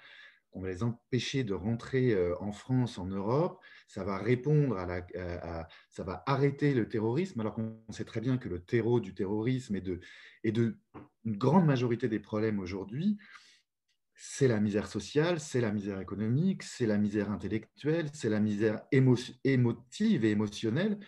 on 0.51 0.61
va 0.61 0.69
les 0.69 0.83
empêcher 0.83 1.43
de 1.43 1.53
rentrer 1.53 2.15
en 2.39 2.51
France, 2.51 2.99
en 2.99 3.07
Europe, 3.07 3.59
ça 3.87 4.03
va 4.03 4.17
répondre 4.17 4.77
à 4.77 4.85
la, 4.85 5.67
ça 5.89 6.03
va 6.03 6.23
arrêter 6.27 6.73
le 6.73 6.87
terrorisme, 6.87 7.39
alors 7.39 7.55
qu'on 7.55 7.81
sait 7.89 8.05
très 8.05 8.21
bien 8.21 8.37
que 8.37 8.49
le 8.49 8.61
terreau 8.61 8.99
du 8.99 9.15
terrorisme 9.15 9.75
et 9.75 9.81
de, 9.81 9.99
et 10.43 10.51
de 10.51 10.77
une 11.25 11.37
grande 11.37 11.65
majorité 11.65 12.07
des 12.07 12.19
problèmes 12.19 12.59
aujourd'hui, 12.59 13.17
c'est 14.15 14.47
la 14.47 14.59
misère 14.59 14.87
sociale, 14.87 15.39
c'est 15.39 15.61
la 15.61 15.71
misère 15.71 15.99
économique, 15.99 16.61
c'est 16.63 16.85
la 16.85 16.97
misère 16.97 17.31
intellectuelle, 17.31 18.09
c'est 18.13 18.29
la 18.29 18.39
misère 18.39 18.83
émotive 18.91 20.23
et 20.23 20.29
émotionnelle. 20.29 20.99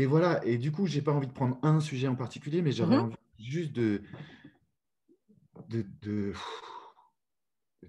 Et 0.00 0.06
voilà, 0.06 0.42
et 0.46 0.56
du 0.56 0.72
coup, 0.72 0.86
je 0.86 0.96
n'ai 0.96 1.02
pas 1.02 1.12
envie 1.12 1.26
de 1.26 1.32
prendre 1.32 1.58
un 1.62 1.78
sujet 1.78 2.08
en 2.08 2.14
particulier, 2.16 2.62
mais 2.62 2.72
j'aurais 2.72 2.96
mhm. 2.96 3.02
envie 3.02 3.16
juste 3.38 3.72
de, 3.72 4.00
de, 5.68 5.84
de, 6.00 6.32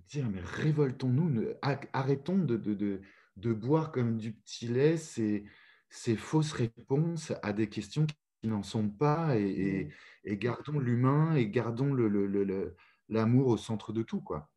dire, 0.10 0.30
mais 0.30 0.42
révoltons-nous, 0.42 1.54
arrêtons 1.94 2.38
de, 2.38 2.58
de, 2.58 3.02
de, 3.38 3.54
boire 3.54 3.94
comme 3.94 4.18
du 4.18 4.34
petit 4.34 4.68
lait 4.68 4.98
ces, 4.98 5.46
ces 5.90 6.18
fausses 6.18 6.52
réponses 6.52 7.32
à 7.44 7.54
des 7.54 7.70
questions 7.70 8.06
qui 8.06 8.50
n'en 8.50 8.62
sont 8.62 8.90
pas, 8.90 9.38
et, 9.40 9.88
et, 10.26 10.38
gardons 10.38 10.80
l'humain 10.80 11.34
et 11.36 11.48
gardons 11.48 11.94
l'amour 11.94 12.18
le, 12.28 12.76
le, 13.08 13.54
au 13.54 13.56
centre 13.56 13.94
de 13.94 14.04
tout. 14.04 14.20
Quoi. 14.20 14.50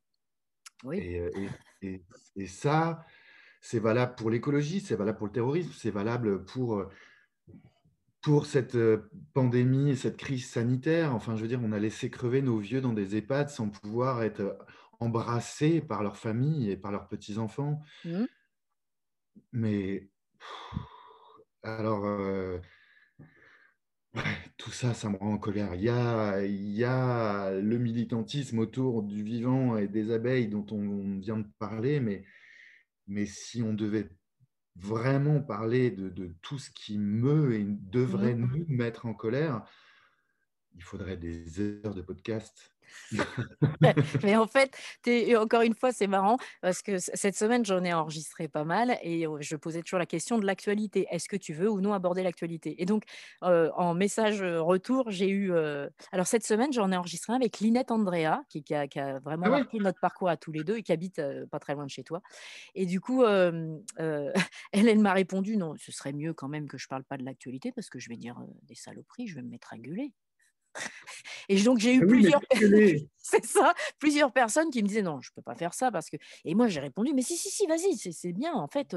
Oui. 0.83 0.99
Et, 0.99 1.31
et, 1.83 2.05
et 2.35 2.47
ça, 2.49 3.07
c'est 3.61 3.79
valable 3.79 4.17
pour 4.17 4.29
l'écologie, 4.29 4.81
c'est 4.81 4.97
valable 4.97 5.19
pour 5.19 5.29
le 5.29 5.33
terrorisme, 5.33 5.71
c'est 5.73 5.93
valable 5.93 6.45
pour 6.45 6.85
pour 8.25 8.47
cette 8.47 8.75
euh, 8.75 9.11
pandémie 9.35 9.91
et 9.91 9.97
cette 9.97 10.17
crise 10.17 10.49
sanitaire. 10.49 11.15
Enfin, 11.15 11.37
je 11.37 11.43
veux 11.43 11.49
dire, 11.49 11.61
on 11.63 11.73
a 11.73 11.79
laissé 11.79 12.09
crever 12.09 12.41
nos 12.41 12.59
vieux 12.59 12.81
dans 12.81 12.95
des 12.95 13.17
EHPAD 13.17 13.51
sans 13.51 13.69
pouvoir 13.69 14.23
être 14.23 14.41
euh, 14.41 14.55
embrassés 14.99 15.83
par 15.83 16.03
leur 16.03 16.17
famille 16.17 16.71
et 16.71 16.77
par 16.79 16.91
leurs 16.91 17.07
petits-enfants. 17.07 17.83
Mmh. 18.07 18.25
Mais 19.53 20.09
alors, 21.63 22.07
euh, 22.07 22.59
tout 24.57 24.71
ça, 24.71 24.95
ça 24.95 25.11
me 25.11 25.19
rend 25.19 25.35
en 25.35 25.39
colère. 25.39 25.75
Il 25.75 25.83
y, 25.83 25.91
a, 25.91 26.43
il 26.47 26.73
y 26.73 26.85
a 26.85 27.51
le 27.51 27.79
militantisme 27.79 28.59
autour 28.59 29.03
du 29.03 29.23
vivant 29.23 29.77
et 29.77 29.87
des 29.87 30.11
abeilles 30.11 30.49
dont 30.49 30.67
on 30.71 31.19
vient 31.19 31.39
de 31.39 31.49
parler, 31.59 32.01
mais, 32.01 32.25
mais 33.07 33.27
si 33.27 33.61
on 33.63 33.75
devait 33.75 34.09
vraiment 34.77 35.41
parler 35.41 35.91
de, 35.91 36.35
tout 36.43 36.59
ce 36.59 36.71
qui 36.71 36.99
me 36.99 37.55
et 37.55 37.65
devrait 37.65 38.35
nous 38.35 38.65
mettre 38.69 39.07
en 39.07 39.15
colère, 39.15 39.65
il 40.75 40.83
faudrait 40.83 41.17
des 41.17 41.61
heures 41.61 41.95
de 41.95 42.03
podcast. 42.03 42.75
Mais 44.23 44.37
en 44.37 44.47
fait, 44.47 44.77
es, 45.07 45.37
encore 45.37 45.63
une 45.63 45.75
fois, 45.75 45.93
c'est 45.93 46.07
marrant 46.07 46.37
parce 46.61 46.83
que 46.83 46.99
cette 46.99 47.37
semaine, 47.37 47.65
j'en 47.65 47.83
ai 47.85 47.93
enregistré 47.93 48.49
pas 48.49 48.65
mal 48.65 48.99
et 49.03 49.27
je 49.41 49.57
posais 49.57 49.83
toujours 49.83 49.99
la 49.99 50.07
question 50.07 50.39
de 50.39 50.47
l'actualité. 50.47 51.07
Est-ce 51.11 51.29
que 51.29 51.37
tu 51.37 51.53
veux 51.53 51.71
ou 51.71 51.81
non 51.81 51.93
aborder 51.93 52.23
l'actualité? 52.23 52.81
Et 52.83 52.87
donc, 52.87 53.05
en 53.43 53.95
message 53.95 54.43
retour, 54.43 55.11
j'ai 55.11 55.29
eu. 55.29 55.53
alors, 56.13 56.27
cette 56.27 56.45
semaine, 56.45 56.73
j'en 56.73 56.91
ai 56.93 56.97
enregistré 56.97 57.33
un 57.33 57.37
avec 57.37 57.59
Linette 57.61 57.91
Andrea, 57.91 58.43
qui, 58.49 58.65
a, 58.75 59.19
vraiment 59.21 59.47
ah 59.47 59.51
marqué 59.51 59.79
notre 59.79 60.01
parcours 60.01 60.29
à 60.29 60.37
tous 60.37 60.53
les 60.53 60.65
deux 60.65 60.77
et 60.77 60.83
qui 60.83 60.93
habite 60.93 61.21
pas 61.51 61.59
très 61.59 61.75
loin 61.75 61.85
de 61.85 61.91
chez 61.91 62.05
toi. 62.05 62.21
Et 62.75 62.87
du 62.87 63.01
coup, 63.01 63.25
elle, 63.25 63.83
elle 64.73 64.99
m'a 65.01 65.13
répondu 65.13 65.57
non, 65.57 65.75
ce 65.77 65.93
serait 65.93 66.13
mieux 66.13 66.33
quand 66.33 66.49
même 66.49 66.69
que 66.69 66.79
je 66.79 66.89
parle 66.89 67.05
pas 67.05 67.17
de 67.17 67.25
l'actualité 67.25 67.73
parce 67.73 67.91
que 67.91 67.99
je 67.99 68.09
vais 68.09 68.17
dire 68.17 68.37
des 68.63 68.75
saloperies, 68.75 69.27
je 69.27 69.35
vais 69.35 69.43
me 69.43 69.51
mettre 69.51 69.73
à 69.73 69.79
gueuler. 69.79 70.13
Et 71.49 71.63
donc 71.63 71.79
j'ai 71.79 71.95
eu 71.95 72.03
ah 72.03 72.07
plusieurs, 72.07 72.41
c'est 73.19 73.45
ça, 73.45 73.75
plusieurs 73.99 74.33
personnes 74.33 74.71
qui 74.71 74.83
me 74.83 74.89
disaient 74.89 75.03
non, 75.03 75.21
je 75.21 75.31
peux 75.35 75.43
pas 75.43 75.55
faire 75.55 75.75
ça 75.75 75.91
parce 75.91 76.11
que. 76.11 76.17
Et 76.45 76.55
moi 76.55 76.69
j'ai 76.69 76.81
répondu 76.81 77.13
mais 77.15 77.23
si 77.23 77.37
si 77.37 77.51
si, 77.51 77.67
vas-y, 77.67 77.97
c'est 77.97 78.33
bien 78.33 78.55
en 78.55 78.69
fait, 78.69 78.97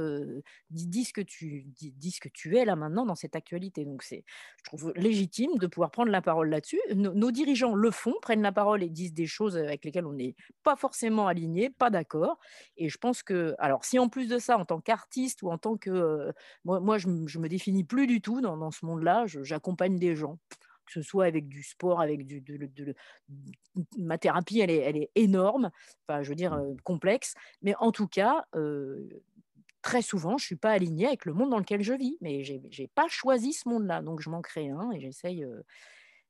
dis, 0.70 1.06
ce 1.06 1.14
que 1.14 1.22
tu 1.22 1.66
dis, 1.76 2.12
ce 2.12 2.20
que 2.20 2.30
tu 2.30 2.58
es 2.58 2.66
là 2.66 2.76
maintenant 2.76 3.06
dans 3.06 3.16
cette 3.16 3.36
actualité. 3.36 3.86
Donc 3.86 4.04
c'est, 4.04 4.24
je 4.58 4.64
trouve 4.64 4.94
légitime 4.96 5.58
de 5.58 5.68
pouvoir 5.68 5.92
prendre 5.92 6.12
la 6.12 6.22
parole 6.22 6.50
là-dessus. 6.50 6.80
Nos, 6.96 7.32
dirigeants 7.32 7.76
le 7.76 7.92
font, 7.92 8.16
prennent 8.22 8.42
la 8.42 8.52
parole 8.52 8.84
et 8.84 8.90
disent 8.90 9.14
des 9.14 9.28
choses 9.28 9.58
avec 9.58 9.86
lesquelles 9.86 10.06
on 10.06 10.14
n'est 10.14 10.36
pas 10.64 10.76
forcément 10.76 11.28
aligné, 11.28 11.70
pas 11.70 11.90
d'accord. 11.90 12.40
Et 12.78 12.90
je 12.90 12.98
pense 12.98 13.24
que, 13.24 13.56
alors 13.60 13.86
si 13.86 14.00
en 14.00 14.10
plus 14.10 14.28
de 14.28 14.40
ça, 14.40 14.58
en 14.58 14.66
tant 14.66 14.80
qu'artiste 14.80 15.42
ou 15.44 15.52
en 15.52 15.58
tant 15.58 15.78
que, 15.78 16.32
moi, 16.66 16.80
moi 16.80 16.98
je, 16.98 17.08
je 17.28 17.40
me 17.40 17.50
définis 17.50 17.84
plus 17.84 18.08
du 18.08 18.22
tout 18.22 18.42
dans, 18.42 18.58
dans 18.58 18.72
ce 18.72 18.86
monde-là, 18.86 19.26
j'accompagne 19.28 19.98
des 19.98 20.16
gens 20.16 20.40
que 20.88 20.94
ce 20.94 21.02
soit 21.02 21.26
avec 21.26 21.48
du 21.48 21.64
sport, 21.64 22.02
avec 22.02 22.26
du, 22.26 22.42
de, 22.42 22.96
ma 23.98 24.18
thérapie, 24.18 24.60
elle 24.60 24.72
est, 24.72 24.78
elle 24.78 24.98
est 24.98 25.12
énorme, 25.16 25.70
enfin, 26.08 26.24
je 26.24 26.30
veux 26.30 26.36
dire, 26.36 26.56
mmh. 26.56 26.78
complexe, 26.84 27.36
mais 27.62 27.76
en 27.80 27.92
tout 27.92 28.08
cas, 28.08 28.46
très 29.82 30.02
souvent, 30.02 30.38
je 30.38 30.44
ne 30.44 30.48
suis 30.48 30.56
pas 30.56 30.72
alignée 30.72 31.08
avec 31.08 31.26
le 31.26 31.34
monde 31.34 31.52
dans 31.52 31.60
lequel 31.60 31.82
je 31.84 31.94
vis, 31.94 32.18
mais 32.22 32.44
je 32.44 32.54
n'ai 32.56 32.88
pas 32.96 33.08
choisi 33.08 33.54
ce 33.54 33.70
monde-là, 33.70 34.02
donc 34.02 34.22
je 34.22 34.30
m'en 34.30 34.42
crée 34.42 34.70
un 34.70 34.92
et 34.92 35.00
j'essaye. 35.00 35.46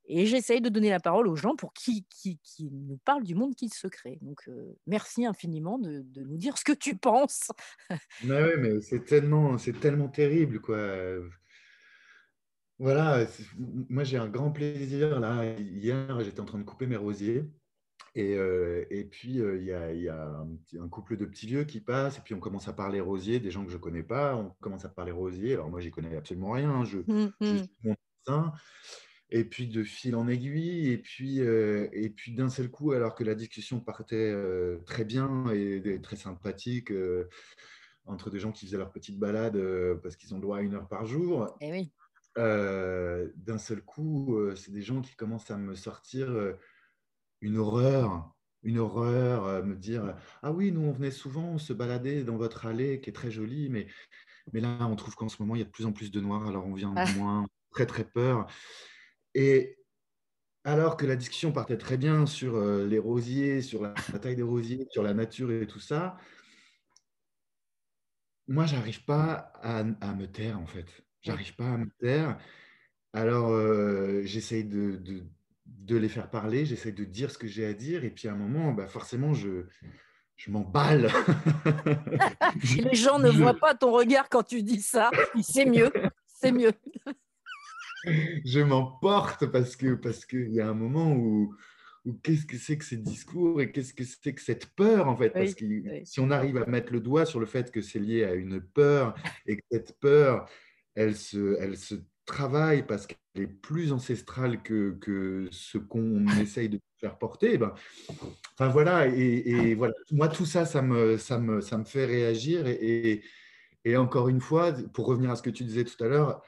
et 0.07 0.25
j'essaye 0.25 0.61
de 0.61 0.69
donner 0.69 0.89
la 0.89 0.99
parole 0.99 1.27
aux 1.27 1.35
gens 1.35 1.55
pour 1.55 1.73
qui, 1.73 2.05
qui, 2.09 2.39
qui 2.43 2.69
nous 2.71 2.97
parlent 3.05 3.23
du 3.23 3.35
monde 3.35 3.55
qu'ils 3.55 3.73
se 3.73 3.87
créent. 3.87 4.19
Donc, 4.21 4.49
merci 4.85 5.25
infiniment 5.25 5.77
de, 5.77 6.01
de, 6.01 6.21
nous 6.21 6.37
dire 6.37 6.57
ce 6.57 6.63
que 6.63 6.73
tu 6.73 6.97
penses. 6.97 7.51
mais 8.23 8.43
oui, 8.43 8.51
mais 8.59 8.81
c'est 8.81 9.05
tellement, 9.05 9.57
c'est 9.57 9.79
tellement 9.79 10.09
terrible, 10.09 10.59
quoi. 10.59 10.77
Voilà, 12.79 13.25
moi 13.89 14.03
j'ai 14.03 14.17
un 14.17 14.27
grand 14.27 14.51
plaisir. 14.51 15.19
Là, 15.19 15.45
hier, 15.57 16.21
j'étais 16.21 16.39
en 16.39 16.45
train 16.45 16.59
de 16.59 16.63
couper 16.63 16.87
mes 16.87 16.95
rosiers. 16.95 17.43
Et, 18.17 18.35
euh, 18.35 18.83
et 18.89 19.03
puis, 19.03 19.39
euh, 19.41 19.57
il 19.57 19.65
y 19.65 19.71
a, 19.71 19.93
y 19.93 20.09
a 20.09 20.43
un, 20.79 20.89
couple 20.89 21.17
de 21.17 21.25
petits 21.25 21.45
vieux 21.45 21.65
qui 21.65 21.79
passent, 21.79 22.17
et 22.17 22.21
puis 22.21 22.33
on 22.33 22.39
commence 22.39 22.67
à 22.67 22.73
parler 22.73 22.99
rosiers, 22.99 23.39
des 23.39 23.51
gens 23.51 23.63
que 23.63 23.69
je 23.69 23.77
ne 23.77 23.81
connais 23.81 24.01
pas, 24.01 24.35
on 24.35 24.49
commence 24.59 24.85
à 24.85 24.89
parler 24.89 25.11
rosiers. 25.11 25.53
Alors 25.53 25.69
moi, 25.69 25.79
j'y 25.81 25.91
connais 25.91 26.15
absolument 26.17 26.51
rien, 26.51 26.71
hein, 26.71 26.83
je, 26.83 26.97
mmh, 26.97 27.31
je 27.41 27.45
mmh. 27.45 27.57
suis 27.57 27.69
mon 27.83 28.51
Et 29.29 29.43
puis 29.43 29.67
de 29.67 29.83
fil 29.83 30.15
en 30.15 30.27
aiguille, 30.27 30.89
et 30.89 30.97
puis, 30.97 31.41
euh, 31.41 31.89
et 31.91 32.09
puis 32.09 32.33
d'un 32.33 32.49
seul 32.49 32.71
coup, 32.71 32.91
alors 32.91 33.13
que 33.13 33.23
la 33.23 33.35
discussion 33.35 33.79
partait 33.79 34.35
très 34.87 35.05
bien 35.05 35.45
et, 35.51 35.99
très 36.01 36.15
sympathique, 36.15 36.91
entre 38.05 38.31
des 38.31 38.39
gens 38.39 38.51
qui 38.51 38.65
faisaient 38.65 38.77
leur 38.77 38.91
petite 38.91 39.19
balade 39.19 39.61
parce 40.01 40.15
qu'ils 40.15 40.33
ont 40.33 40.37
le 40.37 40.41
droit 40.41 40.57
à 40.57 40.61
une 40.61 40.73
heure 40.73 40.87
par 40.87 41.05
jour, 41.05 41.55
et 41.61 41.67
eh 41.67 41.71
oui. 41.71 41.91
Euh, 42.37 43.29
d'un 43.35 43.57
seul 43.57 43.81
coup, 43.81 44.35
euh, 44.35 44.55
c'est 44.55 44.71
des 44.71 44.83
gens 44.83 45.01
qui 45.01 45.15
commencent 45.15 45.49
à 45.49 45.57
me 45.57 45.73
sortir 45.73 46.29
euh, 46.29 46.53
une 47.41 47.57
horreur, 47.57 48.31
une 48.61 48.77
horreur, 48.77 49.63
me 49.65 49.75
dire 49.75 50.15
Ah 50.43 50.51
oui, 50.51 50.71
nous 50.71 50.81
on 50.81 50.91
venait 50.91 51.11
souvent 51.11 51.57
se 51.57 51.73
balader 51.73 52.23
dans 52.23 52.37
votre 52.37 52.67
allée 52.67 53.01
qui 53.01 53.09
est 53.09 53.13
très 53.13 53.31
jolie, 53.31 53.69
mais, 53.69 53.87
mais 54.53 54.59
là 54.59 54.77
on 54.81 54.95
trouve 54.95 55.15
qu'en 55.15 55.29
ce 55.29 55.41
moment 55.41 55.55
il 55.55 55.59
y 55.59 55.61
a 55.61 55.65
de 55.65 55.71
plus 55.71 55.85
en 55.85 55.93
plus 55.93 56.11
de 56.11 56.21
noirs, 56.21 56.47
alors 56.47 56.65
on 56.67 56.73
vient 56.73 56.93
ah. 56.95 57.05
moins, 57.13 57.47
très 57.71 57.85
très 57.87 58.03
peur. 58.03 58.47
Et 59.33 59.77
alors 60.63 60.97
que 60.97 61.05
la 61.05 61.15
discussion 61.15 61.51
partait 61.51 61.77
très 61.77 61.97
bien 61.97 62.25
sur 62.25 62.59
les 62.61 62.99
rosiers, 62.99 63.61
sur 63.61 63.81
la, 63.83 63.93
taille 64.21 64.35
des 64.35 64.43
rosiers, 64.43 64.85
sur 64.91 65.03
la 65.03 65.13
nature 65.13 65.51
et 65.51 65.67
tout 65.67 65.79
ça, 65.79 66.17
moi 68.47 68.65
j'arrive 68.65 69.05
pas 69.05 69.53
à, 69.61 69.79
à 69.79 70.13
me 70.15 70.27
taire 70.27 70.59
en 70.59 70.67
fait. 70.67 71.06
J'arrive 71.21 71.55
pas 71.55 71.73
à 71.73 71.77
me 71.77 71.89
taire. 71.99 72.37
Alors, 73.13 73.49
euh, 73.49 74.21
j'essaye 74.23 74.63
de, 74.63 75.01
de, 75.65 75.97
les 75.97 76.09
faire 76.09 76.29
parler, 76.29 76.65
j'essaye 76.65 76.93
de 76.93 77.03
dire 77.03 77.31
ce 77.31 77.37
que 77.37 77.47
j'ai 77.47 77.65
à 77.65 77.73
dire. 77.73 78.03
Et 78.03 78.09
puis, 78.09 78.27
à 78.27 78.33
un 78.33 78.35
moment, 78.35 78.73
bah, 78.73 78.87
forcément, 78.87 79.33
je, 79.33 79.65
je 80.35 80.51
m'emballe. 80.51 81.09
les 82.77 82.95
gens 82.95 83.19
ne 83.19 83.29
voient 83.29 83.57
pas 83.57 83.73
ton 83.75 83.91
regard 83.91 84.29
quand 84.29 84.43
tu 84.43 84.61
dis 84.61 84.81
ça. 84.81 85.09
C'est 85.41 85.65
mieux. 85.65 85.91
C'est 86.27 86.51
mieux. 86.51 86.73
je 88.45 88.59
m'emporte 88.59 89.47
parce 89.47 89.75
que 89.75 89.95
parce 89.95 90.25
qu'il 90.25 90.53
y 90.53 90.61
a 90.61 90.69
un 90.69 90.73
moment 90.73 91.13
où, 91.13 91.55
qu'est-ce 92.23 92.45
que 92.45 92.57
c'est 92.57 92.77
que 92.77 92.85
ces 92.85 92.97
discours 92.97 93.61
et 93.61 93.71
qu'est-ce 93.71 93.93
que 93.93 94.03
c'est 94.03 94.33
que 94.33 94.41
cette 94.41 94.67
peur 94.75 95.07
en 95.07 95.17
fait? 95.17 95.31
Parce 95.31 95.55
que 95.55 95.65
si 96.03 96.19
on 96.19 96.31
arrive 96.31 96.57
à 96.57 96.65
mettre 96.65 96.93
le 96.93 96.99
doigt 96.99 97.25
sur 97.25 97.39
le 97.39 97.45
fait 97.45 97.71
que 97.71 97.81
c'est 97.81 97.99
lié 97.99 98.23
à 98.23 98.33
une 98.33 98.61
peur 98.61 99.15
et 99.45 99.57
que 99.57 99.63
cette 99.71 99.99
peur 99.99 100.47
elle 100.97 101.15
se, 101.15 101.55
elle 101.61 101.77
se 101.77 101.95
travaille 102.25 102.85
parce 102.85 103.05
qu'elle 103.05 103.43
est 103.43 103.47
plus 103.47 103.93
ancestrale 103.93 104.63
que, 104.63 104.97
que 104.99 105.47
ce 105.51 105.77
qu'on 105.77 106.27
essaye 106.41 106.69
de 106.69 106.79
faire 106.97 107.17
porter. 107.19 107.51
Eh 107.53 107.57
ben, 107.59 107.73
enfin 108.53 108.67
voilà, 108.69 109.07
et, 109.07 109.75
voilà, 109.75 109.93
moi 110.11 110.27
tout 110.27 110.45
ça, 110.45 110.65
ça 110.65 110.81
me, 110.81 111.17
ça 111.17 111.37
me, 111.37 111.61
ça 111.61 111.77
me 111.77 111.85
fait 111.85 112.05
réagir. 112.05 112.67
Et, 112.67 113.23
et, 113.85 113.95
encore 113.95 114.27
une 114.27 114.41
fois, 114.41 114.73
pour 114.93 115.05
revenir 115.05 115.29
à 115.29 115.35
ce 115.35 115.43
que 115.43 115.51
tu 115.51 115.63
disais 115.63 115.83
tout 115.83 116.03
à 116.03 116.07
l'heure, 116.07 116.41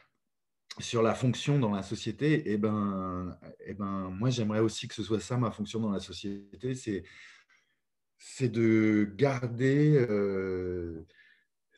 sur 0.80 1.04
la 1.04 1.14
fonction 1.14 1.60
dans 1.60 1.72
la 1.72 1.84
société, 1.84 2.50
et 2.50 2.54
eh 2.54 2.58
ben, 2.58 3.38
et 3.60 3.72
eh 3.72 3.74
ben, 3.76 4.10
moi 4.10 4.30
j'aimerais 4.30 4.60
aussi 4.60 4.88
que 4.88 4.96
ce 4.96 5.04
soit 5.04 5.20
ça 5.20 5.38
ma 5.38 5.52
fonction 5.52 5.80
dans 5.80 5.92
la 5.92 6.00
société, 6.00 6.74
c'est, 6.74 7.04
c'est 8.18 8.50
de 8.50 9.12
garder 9.16 9.96
euh, 10.10 11.06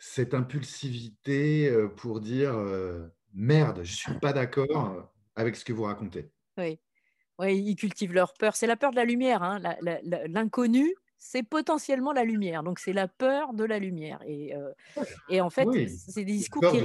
cette 0.02 0.34
impulsivité 0.34 1.70
euh, 1.70 1.88
pour 1.88 2.22
dire 2.22 2.56
euh, 2.56 3.08
merde, 3.36 3.84
je 3.84 3.92
ne 3.92 3.98
suis 3.98 4.20
pas 4.20 4.34
d'accord 4.34 4.96
euh, 4.96 5.02
avec 5.36 5.56
ce 5.56 5.64
que 5.64 5.74
vous 5.74 5.84
racontez. 5.84 6.32
Oui. 6.58 6.80
oui, 7.38 7.64
ils 7.64 7.76
cultivent 7.76 8.12
leur 8.12 8.34
peur. 8.34 8.56
C'est 8.56 8.66
la 8.66 8.76
peur 8.76 8.90
de 8.90 8.96
la 8.96 9.06
lumière. 9.06 9.44
Hein. 9.44 9.60
L'inconnu, 10.28 10.92
c'est 11.20 11.44
potentiellement 11.44 12.14
la 12.14 12.24
lumière. 12.24 12.64
Donc, 12.64 12.80
c'est 12.80 12.94
la 12.94 13.08
peur 13.08 13.54
de 13.54 13.64
la 13.64 13.78
lumière. 13.78 14.20
Et, 14.26 14.54
et 15.30 15.40
en 15.40 15.52
fait, 15.52 15.68
c'est 15.88 16.26
des 16.26 16.34
discours 16.34 16.64
qui 16.72 16.80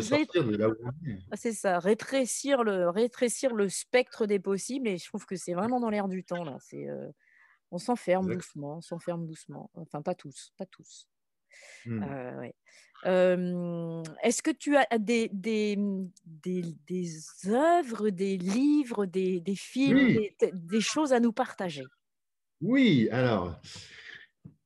ah, 1.30 1.36
C'est 1.36 1.54
ça, 1.54 1.78
rétrécir 1.78 2.64
le, 2.64 2.90
rétrécir 2.90 3.54
le 3.54 3.70
spectre 3.70 4.26
des 4.26 4.38
possibles. 4.38 4.88
Et 4.88 4.98
je 4.98 5.08
trouve 5.08 5.24
que 5.24 5.36
c'est 5.36 5.54
vraiment 5.54 5.80
dans 5.80 5.90
l'air 5.90 6.08
du 6.08 6.22
temps. 6.22 6.44
Là. 6.44 6.58
On 7.70 7.78
s'enferme 7.78 8.30
doucement, 8.30 8.76
on 8.76 8.82
s'enferme 8.82 9.26
doucement. 9.26 9.70
Enfin, 9.74 10.02
pas 10.02 10.14
tous, 10.14 10.52
pas 10.58 10.66
tous. 10.66 11.08
Mmh. 11.86 12.02
ouais. 12.38 12.54
Est-ce 13.04 14.42
que 14.42 14.50
tu 14.50 14.76
as 14.76 14.98
des, 14.98 15.30
des, 15.32 15.78
des, 16.24 16.62
des 16.88 17.08
œuvres, 17.46 18.10
des 18.10 18.36
livres, 18.36 19.06
des, 19.06 19.40
des 19.40 19.54
films, 19.54 20.18
des, 20.52 20.80
choses 20.80 21.12
à 21.12 21.20
nous 21.20 21.32
partager? 21.32 21.84
Oui, 22.60 23.08
alors, 23.12 23.60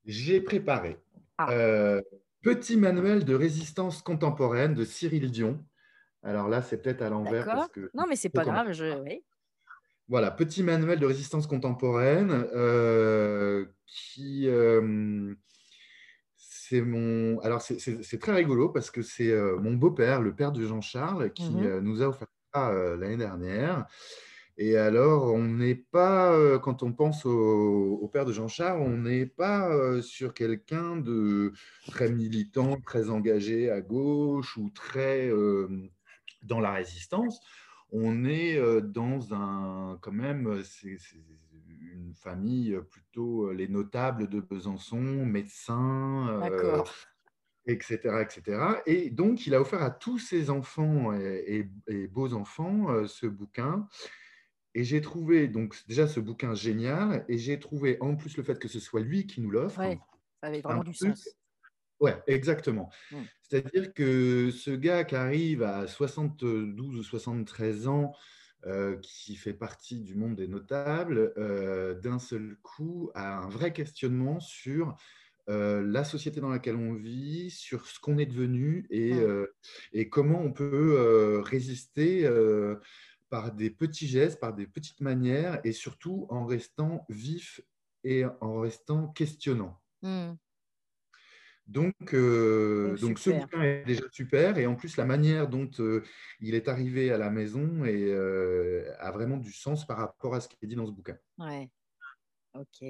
j'ai 0.07 0.41
préparé 0.41 0.97
ah. 1.38 2.01
Petit 2.43 2.78
manuel 2.78 3.26
de 3.26 3.34
résistance 3.34 4.01
contemporaine 4.01 4.72
de 4.72 4.84
Cyril 4.84 5.30
Dion. 5.30 5.62
Alors 6.22 6.49
là, 6.49 6.62
c'est 6.62 6.80
peut-être 6.80 7.03
à 7.03 7.11
l'envers. 7.11 7.68
Que 7.72 7.91
non, 7.93 8.05
mais 8.09 8.16
c'est 8.16 8.30
pas 8.30 8.45
grave. 8.45 8.72
Je... 8.72 9.03
Voilà, 10.09 10.30
petit 10.30 10.62
manuel 10.62 10.99
de 10.99 11.07
résistance 11.07 11.47
contemporaine 11.47 12.47
qui 13.86 14.49
c'est 16.71 16.83
mon. 16.83 17.41
Alors, 17.41 17.62
c'est 17.62 18.18
très 18.21 18.33
rigolo 18.33 18.68
parce 18.68 18.91
que 18.91 19.03
c'est 19.03 19.31
euh, 19.31 19.59
mon 19.59 19.73
beau-père, 19.73 20.21
le 20.21 20.35
père 20.35 20.53
de 20.53 20.64
Jean-Charles, 20.64 21.33
qui 21.33 21.51
mmh 21.51 21.64
euh, 21.64 21.81
nous 21.81 22.03
a 22.03 22.07
offert 22.07 22.29
ça 22.55 22.71
euh, 22.71 22.97
l'année 22.97 23.16
dernière. 23.16 23.87
Et 24.57 24.77
alors, 24.77 25.33
on 25.33 25.43
n'est 25.43 25.75
pas, 25.75 26.59
quand 26.59 26.83
on 26.83 26.93
pense 26.93 27.25
au, 27.25 28.11
père 28.12 28.27
de 28.27 28.33
Jean-Charles, 28.33 28.83
on 28.83 28.99
n'est 28.99 29.25
pas 29.25 29.71
sur 30.03 30.35
quelqu'un 30.35 30.97
de 30.97 31.55
très 31.87 32.11
militant, 32.12 32.79
très 32.85 33.09
engagé 33.09 33.71
à 33.71 33.81
gauche 33.81 34.59
ou 34.59 34.68
très 34.75 35.31
dans 36.43 36.61
la 36.61 36.73
résistance. 36.73 37.41
On 37.91 38.27
est 38.27 38.61
dans 38.83 39.33
un, 39.33 39.99
quand 40.03 40.12
même, 40.12 40.62
c'est 40.62 40.99
une 42.01 42.15
famille 42.15 42.79
plutôt 42.91 43.53
les 43.53 43.69
notables 43.69 44.29
de 44.29 44.41
Besançon, 44.41 45.01
médecins, 45.01 46.41
etc., 47.67 47.99
etc. 48.23 48.63
Et 48.87 49.11
donc, 49.11 49.47
il 49.47 49.55
a 49.55 49.61
offert 49.61 49.83
à 49.83 49.91
tous 49.91 50.19
ses 50.19 50.51
enfants 50.51 51.13
et, 51.13 51.69
beaux-enfants 52.09 53.07
ce 53.07 53.27
bouquin. 53.27 53.89
Et 54.75 54.85
j'ai 54.85 55.01
trouvé 55.01 55.49
donc 55.49 55.77
déjà 55.89 56.07
ce 56.07 56.21
bouquin 56.21 56.55
génial, 56.55 57.25
et 57.29 57.39
j'ai 57.39 57.59
trouvé 57.59 57.99
en 58.01 58.15
plus 58.15 58.37
le 58.37 58.45
fait 58.45 58.59
que 58.59 58.69
ce 58.69 58.79
soit 58.79 59.01
lui 59.01 59.27
qui 59.27 59.41
nous 59.41 59.51
l'offre. 59.51 59.81
Ouais, 59.81 59.99
ça 60.41 60.49
avait 60.49 60.61
vraiment 60.61 60.85
du 60.85 60.95
sens. 60.95 61.29
Ouais, 61.99 62.17
exactement. 62.27 62.89
Mmh. 63.11 63.17
C'est-à-dire 63.43 63.93
que 63.93 64.51
ce 64.51 64.71
gars 64.71 65.05
qui 65.05 65.17
arrive 65.17 65.63
à 65.63 65.87
72 65.87 66.97
ou 66.97 67.03
73 67.03 67.89
ans, 67.89 68.15
euh, 68.67 68.97
qui 68.99 69.37
fait 69.37 69.55
partie 69.55 70.01
du 70.01 70.15
monde 70.15 70.37
des 70.37 70.47
notables, 70.47 71.33
euh, 71.39 71.95
d'un 71.95 72.19
seul 72.19 72.59
coup 72.63 73.11
a 73.15 73.39
un 73.39 73.49
vrai 73.49 73.73
questionnement 73.73 74.39
sur 74.39 74.97
euh, 75.49 75.83
la 75.83 76.05
société 76.05 76.41
dans 76.41 76.51
laquelle 76.51 76.77
on 76.77 76.93
vit, 76.93 77.51
sur 77.51 77.87
ce 77.87 77.99
qu'on 77.99 78.19
est 78.19 78.27
devenu 78.27 78.87
et, 78.91 79.13
et 79.95 80.11
comment 80.11 80.43
on 80.43 80.53
peut 80.53 81.41
résister 81.43 82.29
par 83.31 83.53
des 83.53 83.71
petits 83.71 84.09
gestes, 84.09 84.41
par 84.41 84.53
des 84.53 84.67
petites 84.67 85.01
manières 85.01 85.61
et 85.65 85.73
surtout 85.73 86.27
en 86.29 86.45
restant 86.45 87.07
vif 87.09 87.63
et 88.05 88.25
en 88.41 88.61
restant 88.61 89.09
questionnant. 89.09 89.81
Mmh. 90.03 90.33
Donc, 91.71 92.14
euh, 92.14 92.97
donc, 92.97 93.21
ce 93.21 93.31
bouquin 93.31 93.62
est 93.62 93.85
déjà 93.85 94.03
super 94.11 94.59
et 94.59 94.66
en 94.66 94.75
plus 94.75 94.97
la 94.97 95.05
manière 95.05 95.47
dont 95.47 95.71
euh, 95.79 96.03
il 96.41 96.57
est 96.57 96.66
arrivé 96.66 97.12
à 97.12 97.18
la 97.18 97.31
maison 97.31 97.85
est, 97.85 98.11
euh, 98.11 98.93
a 98.99 99.12
vraiment 99.12 99.37
du 99.37 99.53
sens 99.53 99.87
par 99.87 99.99
rapport 99.99 100.35
à 100.35 100.41
ce 100.41 100.49
qui 100.49 100.57
est 100.61 100.66
dit 100.66 100.75
dans 100.75 100.87
ce 100.87 100.91
bouquin. 100.91 101.16
Ouais. 101.39 101.71
OK. 102.55 102.85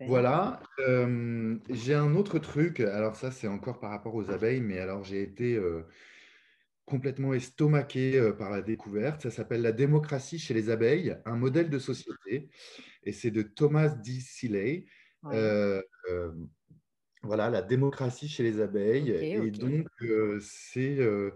Voilà. 0.00 0.62
J'ai 1.68 1.94
un 1.94 2.14
autre 2.14 2.38
truc. 2.38 2.80
Alors 2.80 3.16
ça, 3.16 3.30
c'est 3.30 3.48
encore 3.48 3.80
par 3.80 3.90
rapport 3.90 4.14
aux 4.14 4.30
abeilles, 4.30 4.62
mais 4.62 4.78
alors 4.78 5.04
j'ai 5.04 5.20
été 5.20 5.60
complètement 6.86 7.34
estomaqué 7.34 8.32
par 8.38 8.48
la 8.50 8.62
découverte. 8.62 9.20
Ça 9.20 9.30
s'appelle 9.30 9.60
La 9.60 9.72
démocratie 9.72 10.38
chez 10.38 10.54
les 10.54 10.70
abeilles, 10.70 11.18
un 11.26 11.36
modèle 11.36 11.68
de 11.68 11.78
société, 11.78 12.48
et 13.02 13.12
c'est 13.12 13.30
de 13.30 13.42
Thomas 13.42 13.88
D. 13.88 14.20
Seeley. 14.20 14.86
Ouais. 15.22 15.82
Voilà, 17.22 17.50
la 17.50 17.62
démocratie 17.62 18.28
chez 18.28 18.42
les 18.42 18.60
abeilles. 18.60 19.10
Et 19.10 19.50
donc, 19.50 19.88
euh, 20.02 20.38
c'est 20.40 20.98
euh, 20.98 21.32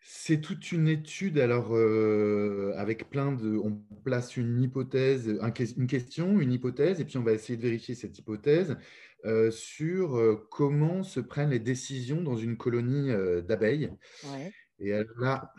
c'est 0.00 0.40
toute 0.40 0.70
une 0.70 0.86
étude, 0.86 1.38
alors 1.38 1.74
euh, 1.74 2.72
avec 2.76 3.10
plein 3.10 3.32
de. 3.32 3.56
On 3.56 3.74
place 4.04 4.36
une 4.36 4.62
hypothèse, 4.62 5.36
un 5.40 5.52
une 5.76 5.86
question, 5.88 6.40
une 6.40 6.52
hypothèse, 6.52 7.00
et 7.00 7.04
puis 7.04 7.18
on 7.18 7.22
va 7.24 7.32
essayer 7.32 7.56
de 7.56 7.62
vérifier 7.62 7.94
cette 7.94 8.16
hypothèse 8.18 8.76
euh, 9.24 9.50
sur 9.50 10.16
euh, 10.16 10.46
comment 10.50 11.02
se 11.02 11.18
prennent 11.18 11.50
les 11.50 11.58
décisions 11.58 12.22
dans 12.22 12.36
une 12.36 12.56
colonie 12.56 13.10
d'abeilles. 13.42 13.92
Ouais. 14.32 14.52
Et 14.78 14.92
là, 15.18 15.52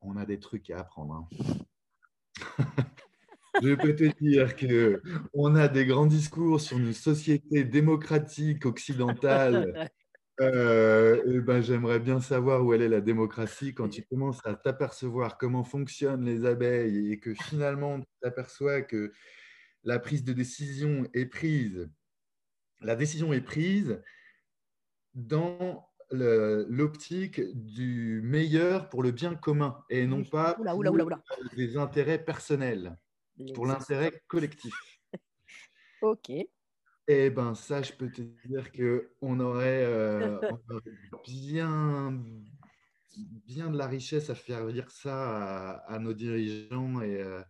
on 0.00 0.16
a 0.16 0.24
des 0.26 0.38
trucs 0.38 0.70
à 0.70 0.78
apprendre. 0.80 1.28
hein. 1.32 1.64
Je 3.62 3.74
peux 3.74 3.94
te 3.94 4.04
dire 4.20 4.56
que 4.56 5.00
on 5.32 5.54
a 5.54 5.68
des 5.68 5.86
grands 5.86 6.06
discours 6.06 6.60
sur 6.60 6.78
une 6.78 6.92
société 6.92 7.64
démocratique 7.64 8.66
occidentale. 8.66 9.90
Euh, 10.40 11.42
ben, 11.42 11.60
j'aimerais 11.60 12.00
bien 12.00 12.20
savoir 12.20 12.64
où 12.64 12.72
elle 12.72 12.80
est 12.80 12.88
la 12.88 13.02
démocratie 13.02 13.74
quand 13.74 13.90
tu 13.90 14.02
commences 14.02 14.40
à 14.44 14.54
t'apercevoir 14.54 15.36
comment 15.36 15.62
fonctionnent 15.62 16.24
les 16.24 16.46
abeilles 16.46 17.12
et 17.12 17.20
que 17.20 17.34
finalement 17.34 18.00
tu 18.00 18.06
t'aperçois 18.22 18.80
que 18.80 19.12
la 19.84 19.98
prise 19.98 20.24
de 20.24 20.32
décision 20.32 21.06
est 21.12 21.26
prise, 21.26 21.88
la 22.80 22.96
décision 22.96 23.32
est 23.34 23.42
prise 23.42 24.02
dans 25.14 25.86
l'optique 26.10 27.40
du 27.54 28.22
meilleur 28.24 28.88
pour 28.88 29.02
le 29.02 29.12
bien 29.12 29.34
commun 29.34 29.84
et 29.90 30.06
non 30.06 30.24
pas 30.24 30.54
pour 30.54 30.64
oula. 30.76 31.22
des 31.56 31.76
intérêts 31.76 32.22
personnels, 32.22 32.96
pour 33.54 33.66
l'intérêt 33.66 34.22
collectif. 34.28 34.74
OK. 36.00 36.30
Eh 37.08 37.30
ben 37.30 37.54
ça, 37.54 37.82
je 37.82 37.92
peux 37.92 38.10
te 38.10 38.22
dire 38.22 38.70
qu'on 38.72 39.40
aurait, 39.40 39.84
euh, 39.84 40.38
on 40.48 40.74
aurait 40.74 40.82
bien, 41.26 42.22
bien 43.16 43.70
de 43.70 43.76
la 43.76 43.86
richesse 43.86 44.30
à 44.30 44.34
faire 44.34 44.66
dire 44.72 44.90
ça 44.90 45.72
à, 45.72 45.94
à 45.94 45.98
nos 45.98 46.12
dirigeants 46.12 47.00
et, 47.02 47.20
euh, 47.20 47.42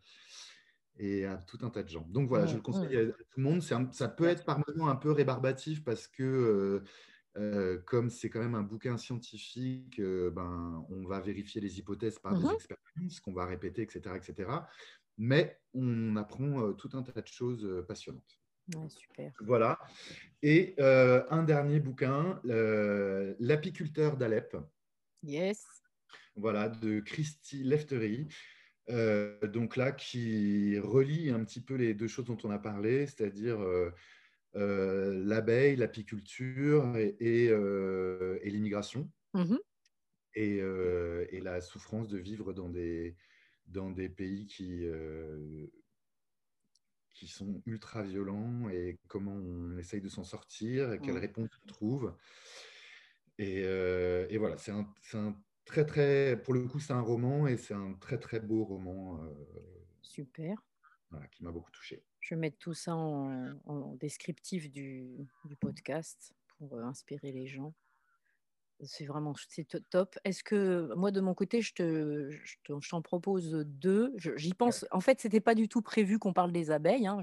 et 0.98 1.24
à 1.26 1.36
tout 1.36 1.58
un 1.62 1.70
tas 1.70 1.82
de 1.82 1.88
gens. 1.88 2.06
Donc 2.08 2.28
voilà, 2.28 2.46
je 2.46 2.56
le 2.56 2.62
conseille 2.62 2.96
mmh. 2.96 3.10
à, 3.10 3.12
tout 3.12 3.24
le 3.36 3.42
monde. 3.42 3.62
Un- 3.72 3.92
ça 3.92 4.08
peut 4.08 4.26
être 4.26 4.44
par 4.44 4.60
moments 4.66 4.88
un 4.88 4.96
peu 4.96 5.10
rébarbatif 5.10 5.84
parce 5.84 6.06
que 6.08 6.22
euh, 6.22 6.84
euh, 7.38 7.78
comme 7.86 8.10
c'est 8.10 8.28
quand 8.28 8.40
même 8.40 8.54
un 8.54 8.62
bouquin 8.62 8.98
scientifique, 8.98 9.98
euh, 10.00 10.30
ben, 10.30 10.84
on 10.90 11.06
va 11.06 11.20
vérifier 11.20 11.60
les 11.60 11.78
hypothèses 11.78 12.18
par 12.18 12.36
des 12.36 12.44
Mhm. 12.44 12.52
expériences 12.52 13.20
qu'on 13.20 13.32
va 13.32 13.46
répéter, 13.46 13.82
etc., 13.82 14.16
etc. 14.16 14.50
Mais 15.18 15.60
on 15.74 16.16
apprend 16.16 16.68
euh, 16.68 16.72
tout 16.72 16.90
un 16.94 17.02
tas 17.02 17.20
de 17.20 17.26
choses 17.26 17.64
euh, 17.64 17.82
passionnantes. 17.82 18.40
Ouais, 18.74 18.88
super. 18.88 19.32
Voilà. 19.40 19.78
Et 20.42 20.74
euh, 20.78 21.24
un 21.30 21.42
dernier 21.42 21.80
bouquin, 21.80 22.40
euh, 22.46 23.34
L'apiculteur 23.40 24.16
d'Alep, 24.16 24.56
Yes. 25.22 25.64
voilà, 26.36 26.68
de 26.68 27.00
Christy 27.00 27.64
Leftery. 27.64 28.28
Euh, 28.90 29.38
donc 29.46 29.76
là, 29.76 29.92
qui 29.92 30.78
relie 30.78 31.30
un 31.30 31.44
petit 31.44 31.60
peu 31.62 31.74
les 31.74 31.94
deux 31.94 32.08
choses 32.08 32.24
dont 32.26 32.38
on 32.44 32.50
a 32.50 32.58
parlé, 32.58 33.06
c'est-à-dire 33.06 33.58
l'abeille, 34.54 35.76
l'apiculture 35.76 36.96
et, 36.96 37.16
et, 37.20 37.46
et 37.46 38.50
l'immigration 38.50 39.10
Mhm. 39.34 39.58
et, 40.34 40.60
euh, 40.60 41.26
et 41.30 41.40
la 41.40 41.60
souffrance 41.62 42.08
de 42.08 42.18
vivre 42.18 42.52
dans 42.52 42.68
des, 42.68 43.16
dans 43.66 43.90
des 43.90 44.08
pays 44.08 44.46
qui, 44.46 44.84
euh, 44.86 45.66
qui 47.14 47.28
sont 47.28 47.62
ultra 47.66 48.02
violents 48.02 48.68
et 48.70 48.98
comment 49.08 49.32
on 49.34 49.76
essaye 49.78 50.00
de 50.00 50.08
s'en 50.08 50.24
sortir 50.24 50.92
et 50.92 51.00
quelles 51.00 51.14
Mm. 51.16 51.18
réponses 51.18 51.50
on 51.62 51.66
trouve. 51.66 52.16
Et, 53.38 53.62
euh, 53.64 54.26
et 54.30 54.38
voilà, 54.38 54.56
c'est 54.58 54.72
un, 54.72 54.92
un 55.14 55.42
très, 55.64 55.84
très, 55.86 56.40
pour 56.42 56.54
le 56.54 56.66
coup, 56.66 56.80
c'est 56.80 56.92
un 56.92 57.00
roman 57.00 57.46
et 57.46 57.56
c'est 57.56 57.74
un 57.74 57.94
très, 57.94 58.18
très 58.18 58.40
beau 58.40 58.64
roman 58.64 59.22
euh, 59.24 59.34
Super. 60.02 60.62
voilà, 61.10 61.26
qui 61.28 61.42
m'a 61.44 61.52
beaucoup 61.52 61.70
touché. 61.70 62.04
Je 62.20 62.34
vais 62.34 62.40
mettre 62.40 62.58
tout 62.58 62.74
ça 62.74 62.94
en, 62.94 63.58
en 63.64 63.94
descriptif 63.96 64.70
du, 64.70 65.28
du 65.44 65.56
podcast 65.56 66.34
pour 66.58 66.78
inspirer 66.80 67.32
les 67.32 67.46
gens. 67.46 67.74
C'est 68.84 69.04
vraiment 69.06 69.32
c'est 69.48 69.64
to- 69.64 69.78
top. 69.90 70.18
Est-ce 70.24 70.42
que 70.42 70.92
moi 70.96 71.10
de 71.10 71.20
mon 71.20 71.34
côté, 71.34 71.62
je 71.62 71.72
te, 71.74 72.30
je 72.44 72.56
te- 72.64 72.72
je 72.80 72.88
t'en 72.90 73.00
propose 73.02 73.52
deux. 73.66 74.12
J'y 74.36 74.54
pense. 74.54 74.84
En 74.90 75.00
fait, 75.00 75.20
c'était 75.20 75.40
pas 75.40 75.54
du 75.54 75.68
tout 75.68 75.82
prévu 75.82 76.18
qu'on 76.18 76.32
parle 76.32 76.52
des 76.52 76.70
abeilles. 76.70 77.06
hein. 77.06 77.20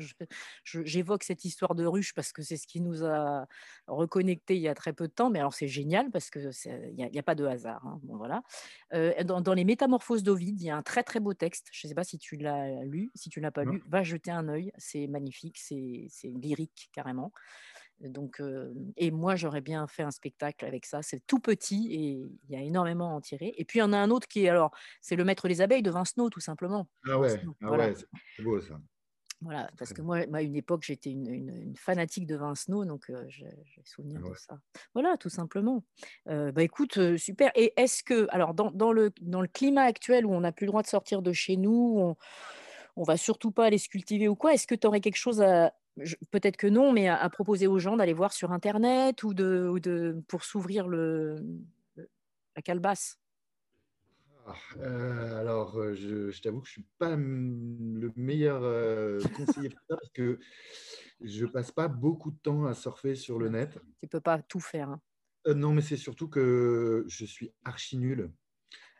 J'évoque 0.63 1.23
cette 1.23 1.45
histoire 1.45 1.75
de 1.75 1.85
ruche 1.85 2.13
parce 2.13 2.31
que 2.33 2.41
c'est 2.41 2.57
ce 2.57 2.67
qui 2.67 2.81
nous 2.81 3.03
a 3.03 3.47
reconnectés 3.87 4.55
il 4.55 4.61
y 4.61 4.67
a 4.67 4.75
très 4.75 4.93
peu 4.93 5.07
de 5.07 5.13
temps. 5.13 5.29
Mais 5.29 5.39
alors 5.39 5.53
c'est 5.53 5.67
génial 5.67 6.11
parce 6.11 6.29
que 6.29 6.39
il 6.89 6.95
n'y 6.95 7.03
a, 7.03 7.07
il 7.07 7.15
y 7.15 7.19
a 7.19 7.23
pas 7.23 7.35
de 7.35 7.45
hasard. 7.45 7.85
hein. 7.85 7.99
Bon 8.03 8.17
voilà. 8.17 8.41
Euh, 8.93 9.23
dans, 9.23 9.41
dans 9.41 9.53
les 9.53 9.65
Métamorphoses 9.65 10.23
d'Ovide, 10.23 10.61
il 10.61 10.65
y 10.65 10.69
a 10.69 10.77
un 10.77 10.83
très 10.83 11.03
très 11.03 11.19
beau 11.19 11.33
texte. 11.33 11.67
Je 11.71 11.87
ne 11.87 11.89
sais 11.89 11.95
pas 11.95 12.03
si 12.03 12.17
tu 12.17 12.37
l'as 12.37 12.83
lu. 12.83 13.11
Si 13.15 13.29
tu 13.29 13.39
ne 13.39 13.43
l'as 13.43 13.51
pas 13.51 13.65
Non 13.65 13.73
lu, 13.73 13.83
va 13.87 14.03
jeter 14.03 14.31
un 14.31 14.47
œil. 14.47 14.71
C'est 14.77 15.07
magnifique. 15.07 15.57
C'est 15.57 16.07
c'est 16.09 16.29
lyrique 16.29 16.89
carrément. 16.93 17.33
Donc, 18.01 18.39
euh, 18.39 18.73
et 18.97 19.11
moi, 19.11 19.35
j'aurais 19.35 19.61
bien 19.61 19.87
fait 19.87 20.03
un 20.03 20.11
spectacle 20.11 20.65
avec 20.65 20.85
ça. 20.85 21.01
C'est 21.01 21.25
tout 21.27 21.39
petit 21.39 21.93
et 21.93 22.31
il 22.47 22.49
y 22.49 22.55
a 22.55 22.61
énormément 22.61 23.11
à 23.11 23.13
en 23.13 23.21
tirer. 23.21 23.53
Et 23.57 23.65
puis, 23.65 23.79
il 23.79 23.81
y 23.81 23.85
en 23.85 23.93
a 23.93 23.97
un 23.97 24.09
autre 24.09 24.27
qui 24.27 24.45
est, 24.45 24.49
alors, 24.49 24.71
c'est 25.01 25.15
Le 25.15 25.25
Maître 25.25 25.47
des 25.47 25.61
Abeilles 25.61 25.81
de 25.83 25.91
Vincenot, 25.91 26.29
tout 26.29 26.39
simplement. 26.39 26.87
Ah 27.07 27.17
ouais, 27.19 27.41
ah 27.45 27.67
voilà. 27.67 27.87
ouais, 27.89 27.95
c'est 28.35 28.43
beau 28.43 28.59
ça. 28.61 28.79
Voilà, 29.41 29.69
parce 29.77 29.93
que 29.93 30.01
moi, 30.01 30.17
à 30.33 30.41
une 30.41 30.57
époque, 30.57 30.83
j'étais 30.83 31.11
une, 31.11 31.33
une- 31.33 31.55
une 31.55 31.75
fanatique 31.77 32.27
de 32.27 32.35
Vincenot, 32.35 32.83
donc 32.83 33.09
euh, 33.09 33.23
j'ai 33.29 33.47
j'ai 33.63 33.81
souvenir 33.85 34.19
Ah 34.21 34.25
de 34.27 34.31
ouais. 34.31 34.37
ça. 34.37 34.59
Voilà, 34.93 35.15
tout 35.15 35.29
simplement. 35.29 35.85
Euh, 36.27 36.51
bah 36.51 36.61
écoute, 36.61 36.97
euh, 36.97 37.17
super. 37.17 37.49
Et 37.55 37.71
est-ce 37.77 38.03
que, 38.03 38.27
alors, 38.31 38.53
dans, 38.53 38.69
dans 38.71 38.91
le, 38.91 39.11
dans 39.21 39.39
le 39.41 39.47
climat 39.47 39.83
actuel 39.83 40.25
où 40.25 40.31
on 40.33 40.41
n'a 40.41 40.51
plus 40.51 40.65
le 40.65 40.71
droit 40.71 40.81
de 40.81 40.87
sortir 40.87 41.21
de 41.21 41.31
chez 41.31 41.55
nous, 41.55 41.95
on, 41.97 42.15
on 42.97 43.03
va 43.03 43.15
surtout 43.15 43.51
pas 43.51 43.65
aller 43.65 43.77
se 43.77 43.87
cultiver 43.87 44.27
ou 44.27 44.35
quoi, 44.35 44.53
est-ce 44.53 44.67
que 44.67 44.75
tu 44.75 44.85
aurais 44.87 44.99
quelque 45.01 45.15
chose 45.17 45.41
à, 45.41 45.73
peut-être 46.31 46.57
que 46.57 46.67
non, 46.67 46.91
mais 46.91 47.07
à, 47.07 47.17
à 47.17 47.29
proposer 47.29 47.67
aux 47.67 47.79
gens 47.79 47.97
d'aller 47.97 48.13
voir 48.13 48.33
sur 48.33 48.51
Internet 48.51 49.23
ou 49.23 49.33
de, 49.33 49.67
ou 49.71 49.79
de 49.79 50.21
pour 50.27 50.43
s'ouvrir 50.43 50.87
le, 50.87 51.35
le- 51.95 52.09
la 52.55 52.61
calebasse? 52.61 53.19
Ah, 54.45 54.55
euh, 54.77 55.39
alors, 55.39 55.77
euh, 55.77 55.93
je, 55.93 56.31
je 56.31 56.41
t'avoue 56.41 56.61
que 56.61 56.67
je 56.67 56.71
suis 56.73 56.85
pas 56.97 57.15
le 57.15 58.11
meilleur 58.15 58.63
euh, 58.63 59.19
conseiller 59.35 59.69
pour 59.69 59.81
ça 59.89 59.95
parce 59.97 60.09
que 60.11 60.39
je 61.21 61.45
passe 61.45 61.71
pas 61.71 61.87
beaucoup 61.87 62.31
de 62.31 62.37
temps 62.37 62.65
à 62.65 62.73
surfer 62.73 63.15
sur 63.15 63.37
le 63.37 63.49
net. 63.49 63.77
Tu 64.01 64.07
peux 64.07 64.21
pas 64.21 64.41
tout 64.41 64.59
faire. 64.59 64.89
hein. 64.89 65.01
Euh, 65.47 65.53
non, 65.53 65.73
mais 65.73 65.81
c'est 65.81 65.97
surtout 65.97 66.29
que 66.29 67.05
je 67.07 67.25
suis 67.25 67.51
archi 67.63 67.97
nul. 67.97 68.31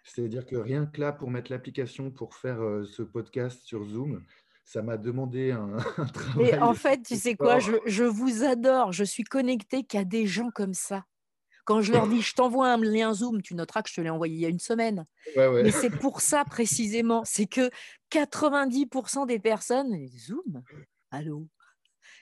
C'est-à-dire 0.03 0.45
que 0.45 0.55
rien 0.55 0.85
que 0.85 0.99
là, 1.01 1.11
pour 1.11 1.29
mettre 1.31 1.51
l'application 1.51 2.11
pour 2.11 2.35
faire 2.35 2.59
ce 2.85 3.01
podcast 3.03 3.63
sur 3.63 3.83
Zoom, 3.85 4.23
ça 4.69 4.83
m'a 4.83 4.97
demandé 4.97 5.49
un, 5.49 5.77
un 5.97 6.05
Mais 6.37 6.53
en 6.59 6.73
travail 6.73 6.75
fait, 6.75 7.01
tu 7.01 7.15
sais 7.15 7.35
quoi, 7.35 7.57
je, 7.57 8.03
vous 8.03 8.43
adore. 8.43 8.91
Je 8.91 9.03
suis 9.03 9.23
connectée 9.23 9.83
qu'à 9.83 10.03
des 10.03 10.27
gens 10.27 10.51
comme 10.53 10.75
ça. 10.75 11.05
Quand 11.65 11.81
je 11.81 11.91
leur 11.91 12.07
dis, 12.07 12.21
je 12.21 12.35
t'envoie 12.35 12.71
un 12.71 12.77
lien 12.77 13.11
Zoom, 13.13 13.41
tu 13.41 13.55
noteras 13.55 13.81
que 13.81 13.89
je 13.89 13.95
te 13.95 14.01
l'ai 14.01 14.11
envoyé 14.11 14.35
il 14.35 14.41
y 14.41 14.45
a 14.45 14.49
une 14.49 14.59
semaine. 14.59 15.05
Ouais, 15.35 15.47
ouais. 15.47 15.63
Mais 15.63 15.71
c'est 15.71 15.89
pour 15.89 16.21
ça 16.21 16.45
précisément, 16.45 17.23
c'est 17.25 17.47
que 17.47 17.71
90% 18.11 19.25
des 19.25 19.39
personnes, 19.39 20.07
Zoom, 20.07 20.61
allô? 21.09 21.47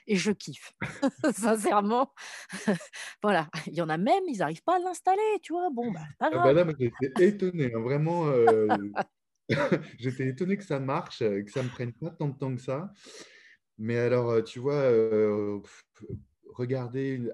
Et 0.05 0.15
je 0.15 0.31
kiffe. 0.31 0.71
Sincèrement, 1.33 2.13
voilà. 3.21 3.49
Il 3.67 3.73
y 3.73 3.81
en 3.81 3.89
a 3.89 3.97
même, 3.97 4.23
ils 4.27 4.37
n'arrivent 4.37 4.63
pas 4.63 4.77
à 4.77 4.79
l'installer, 4.79 5.39
tu 5.41 5.51
vois. 5.51 5.69
Bon, 5.69 5.91
bah, 5.91 5.99
pas 6.17 6.27
Ah 6.27 6.29
grave. 6.31 6.43
bah 6.45 6.53
là, 6.53 6.63
moi, 6.63 6.73
j'étais 6.79 7.27
étonné, 7.27 7.73
hein, 7.73 7.79
vraiment. 7.81 8.27
euh, 8.27 8.67
j'étais 9.99 10.27
étonné 10.27 10.57
que 10.57 10.63
ça 10.63 10.79
marche, 10.79 11.21
euh, 11.21 11.43
que 11.43 11.51
ça 11.51 11.63
me 11.63 11.69
prenne 11.69 11.93
pas 11.93 12.09
tant 12.11 12.29
de 12.29 12.37
temps 12.37 12.53
que 12.55 12.61
ça. 12.61 12.91
Mais 13.77 13.97
alors, 13.97 14.29
euh, 14.31 14.41
tu 14.41 14.59
vois, 14.59 14.75
euh, 14.75 15.59
regarder, 16.53 17.11
une, 17.11 17.31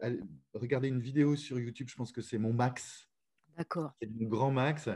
regarder 0.54 0.90
une 0.90 1.00
vidéo 1.00 1.36
sur 1.36 1.60
YouTube, 1.60 1.90
je 1.90 1.96
pense 1.96 2.12
que 2.12 2.22
c'est 2.22 2.38
mon 2.38 2.54
max. 2.54 3.10
D'accord. 3.58 3.94
C'est 4.02 4.10
mon 4.10 4.28
grand 4.28 4.52
max. 4.52 4.90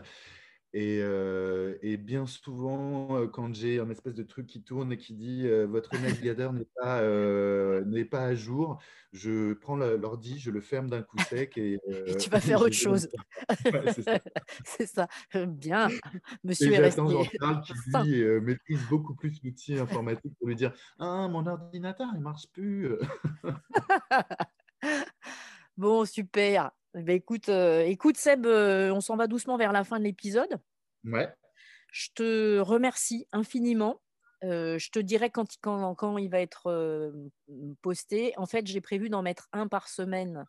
Et, 0.80 1.00
euh, 1.02 1.76
et 1.82 1.98
bien 1.98 2.28
souvent, 2.28 3.18
euh, 3.18 3.26
quand 3.26 3.52
j'ai 3.56 3.80
un 3.80 3.90
espèce 3.90 4.14
de 4.14 4.22
truc 4.22 4.46
qui 4.46 4.62
tourne 4.62 4.92
et 4.92 4.98
qui 4.98 5.16
dit 5.16 5.48
euh, 5.48 5.66
votre 5.66 6.00
navigateur 6.00 6.54
n'est 6.54 6.68
pas, 6.80 7.00
euh, 7.00 7.84
n'est 7.86 8.06
pas 8.06 8.26
à 8.26 8.36
jour, 8.36 8.80
je 9.12 9.54
prends 9.54 9.76
l'ordi, 9.76 10.38
je 10.38 10.52
le 10.52 10.62
ferme 10.62 10.88
d'un 10.88 11.02
coup 11.02 11.18
sec 11.18 11.58
et, 11.58 11.80
Et 12.06 12.16
tu 12.18 12.30
vas 12.30 12.40
faire 12.40 12.62
autre 12.62 12.76
chose. 12.76 13.10
Ouais, 13.66 13.92
c'est 14.66 14.86
ça. 14.86 15.08
Bien. 15.48 15.88
Monsieur 16.44 16.72
Et 16.72 16.76
est 16.76 16.78
resté 16.78 17.02
Jean-Charles 17.02 17.64
qui, 17.64 18.12
lui, 18.12 18.42
maîtrise 18.42 18.82
beaucoup 18.88 19.16
plus 19.16 19.42
l'outil 19.44 19.80
informatique 19.80 20.36
pour 20.38 20.48
lui 20.48 20.56
dire 20.56 20.74
Ah, 21.00 21.28
mon 21.28 21.48
ordinateur, 21.48 22.10
il 22.14 22.22
marche 22.22 22.46
plus. 22.54 22.88
Bon, 25.76 26.06
super. 26.06 26.72
Eh 26.98 27.02
ben, 27.04 27.16
écoute, 27.16 27.50
euh, 27.50 27.82
écoute, 27.84 28.18
Seb, 28.18 28.46
euh, 28.46 28.92
on 28.92 29.02
s'en 29.02 29.16
va 29.18 29.28
doucement 29.28 29.58
vers 29.58 29.72
la 29.72 29.84
fin 29.84 30.00
de 30.00 30.04
l'épisode. 30.04 30.60
Ouais, 31.04 31.36
Je 31.92 32.10
te 32.16 32.60
remercie 32.60 33.28
infiniment. 33.32 34.02
Euh, 34.44 34.78
je 34.78 34.92
te 34.92 35.00
dirai 35.00 35.30
quand, 35.32 35.56
il- 35.56 35.60
quand, 35.60 35.96
quand 35.96 36.18
il 36.18 36.30
va 36.30 36.40
être 36.42 37.12
posté. 37.82 38.34
En 38.38 38.46
fait, 38.46 38.68
j'ai 38.68 38.82
prévu 38.82 39.10
d'en 39.10 39.22
mettre 39.24 39.48
un 39.52 39.68
par 39.68 39.88
semaine 39.88 40.46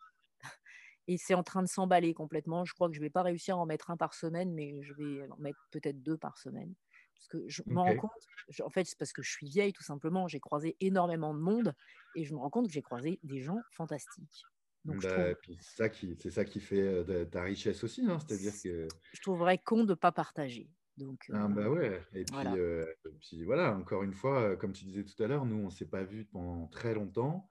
et 1.07 1.17
c'est 1.17 1.35
en 1.35 1.43
train 1.43 1.63
de 1.63 1.69
s'emballer 1.69 2.13
complètement. 2.15 2.65
Je 2.65 2.75
crois 2.75 2.89
que 2.89 2.95
je 2.95 3.01
ne 3.01 3.05
vais 3.07 3.11
pas 3.11 3.23
réussir 3.23 3.57
à 3.57 3.59
en 3.59 3.67
mettre 3.67 3.91
un 3.91 3.97
par 3.97 4.15
semaine, 4.15 4.53
mais 4.53 4.83
je 4.83 4.93
vais 4.95 5.27
en 5.31 5.37
mettre 5.39 5.61
peut-être 5.71 6.03
deux 6.03 6.19
par 6.19 6.39
semaine. 6.39 6.75
Parce 7.17 7.29
que 7.29 7.49
je 7.49 7.63
me 7.67 7.81
rends 7.81 7.95
compte, 7.95 8.11
je- 8.49 8.63
en 8.63 8.71
fait, 8.71 8.85
c'est 8.85 8.99
parce 8.99 9.13
que 9.13 9.23
je 9.23 9.31
suis 9.31 9.49
vieille, 9.49 9.73
tout 9.73 9.83
simplement. 9.83 10.29
J'ai 10.29 10.41
croisé 10.41 10.77
énormément 10.81 11.35
de 11.35 11.41
monde 11.41 11.75
et 12.15 12.25
je 12.25 12.35
me 12.35 12.39
rends 12.41 12.51
compte 12.51 12.67
que 12.67 12.73
j'ai 12.73 12.83
croisé 12.83 13.19
des 13.23 13.41
gens 13.41 13.65
fantastiques. 13.71 14.49
Bah, 14.85 15.35
trouve, 15.35 15.57
c'est 15.61 15.77
ça 15.77 15.89
qui, 15.89 16.17
fait 16.61 17.05
de- 17.05 17.25
ta 17.25 17.43
richesse 17.43 17.85
aussi, 17.85 18.03
hein, 18.09 18.19
c'est-à-dire 18.21 18.53
que 18.63 18.89
je 19.13 19.21
trouverais 19.21 19.59
con 19.59 19.85
de 19.85 19.91
ne 19.91 19.95
pas 19.95 20.13
partager. 20.13 20.71
Donc, 20.97 21.27
Ah 21.33 21.45
euh, 21.45 21.49
bah 21.49 21.69
ouais, 21.71 22.03
et 22.15 22.25
puis, 22.25 22.33
voilà. 22.33 22.55
euh, 22.55 22.87
et 23.07 23.11
puis 23.21 23.45
voilà, 23.45 23.77
encore 23.77 24.03
une 24.03 24.15
fois, 24.15 24.57
comme 24.57 24.73
tu 24.73 24.85
disais 24.85 25.05
tout 25.05 25.23
à 25.23 25.27
l'heure, 25.29 25.45
nous, 25.45 25.57
on 25.57 25.67
ne 25.67 25.71
s'est 25.71 25.89
pas 25.89 26.05
vus 26.05 26.25
pendant 26.25 26.67
très 26.69 26.95
longtemps 26.95 27.51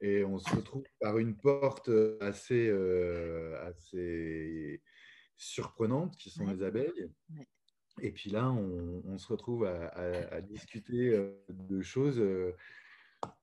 et 0.00 0.24
on 0.24 0.38
se 0.38 0.54
retrouve 0.54 0.84
par 1.00 1.18
une 1.18 1.36
porte 1.36 1.90
assez, 2.20 2.68
euh, 2.68 3.56
assez 3.66 4.82
surprenante 5.36 6.16
qui 6.16 6.30
sont 6.30 6.46
Ouais. 6.46 6.54
les 6.54 6.62
abeilles. 6.62 7.10
Ouais. 7.30 7.48
Et 8.02 8.12
puis 8.12 8.30
là, 8.30 8.50
on, 8.50 9.02
on 9.06 9.18
se 9.18 9.28
retrouve 9.28 9.64
à, 9.66 9.88
à- 9.88 10.34
à 10.36 10.40
discuter 10.40 11.10
de 11.48 11.82
choses. 11.82 12.20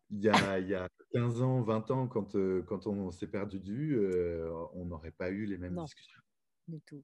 Il 0.10 0.22
y 0.24 0.30
a, 0.30 0.60
il 0.60 0.68
y 0.68 0.76
a 0.76 0.88
15 1.14 1.41
ans, 1.41 1.62
20 1.64 1.91
ans, 1.91 2.08
quand, 2.08 2.36
euh, 2.36 2.64
quand 2.64 2.88
on 2.88 3.12
s'est 3.12 3.28
perdu 3.28 3.60
de 3.60 3.72
vue, 3.72 3.97
euh, 3.99 4.49
on 4.74 4.86
n'aurait 4.86 5.12
pas 5.12 5.30
eu 5.30 5.45
les 5.45 5.58
mêmes 5.58 5.74
Non. 5.74 5.84
discussions. 5.84 6.22
du 6.68 6.80
tout. 6.82 7.03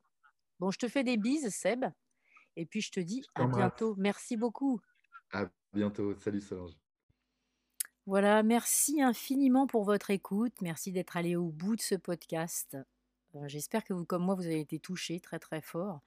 Bon, 0.60 0.72
je 0.72 0.78
te 0.80 0.88
fais 0.88 1.04
des 1.04 1.18
bises, 1.18 1.50
Seb. 1.54 1.86
Et 2.56 2.66
puis, 2.66 2.82
je 2.82 2.92
te 2.92 3.00
dis 3.00 3.24
Je 3.38 3.42
à 3.44 3.48
bientôt. 3.48 3.96
Merci 3.98 4.38
beaucoup. 4.38 4.80
À 5.32 5.50
bientôt. 5.74 6.16
Salut 6.20 6.42
Solange. 6.42 6.74
Voilà, 8.06 8.44
merci 8.44 9.02
infiniment 9.02 9.66
pour 9.68 9.84
votre 9.86 10.10
écoute. 10.12 10.54
Merci 10.62 10.92
d'être 10.92 11.16
allé 11.18 11.36
au 11.36 11.50
bout 11.50 11.76
de 11.76 11.82
ce 11.82 11.96
podcast. 11.96 12.78
Euh, 13.36 13.48
J'espère 13.48 13.84
que 13.84 13.94
vous, 13.94 14.06
comme 14.06 14.24
moi, 14.24 14.36
vous 14.36 14.46
avez 14.46 14.60
été 14.60 14.80
touchés 14.80 15.20
très 15.20 15.40
très 15.40 15.62
fort. 15.62 16.02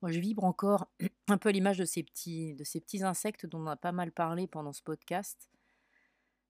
Moi, 0.00 0.10
je 0.12 0.20
vibre 0.20 0.44
encore 0.44 0.90
un 1.28 1.38
peu 1.38 1.50
à 1.50 1.52
l'image 1.52 1.78
de 1.78 1.84
ces 1.84 2.02
petits, 2.02 2.54
de 2.54 2.64
ces 2.64 2.80
petits 2.80 3.02
insectes 3.02 3.46
dont 3.46 3.60
on 3.60 3.66
a 3.66 3.76
pas 3.76 3.92
mal 3.92 4.10
parlé 4.12 4.46
pendant 4.46 4.72
ce 4.72 4.82
podcast. 4.82 5.48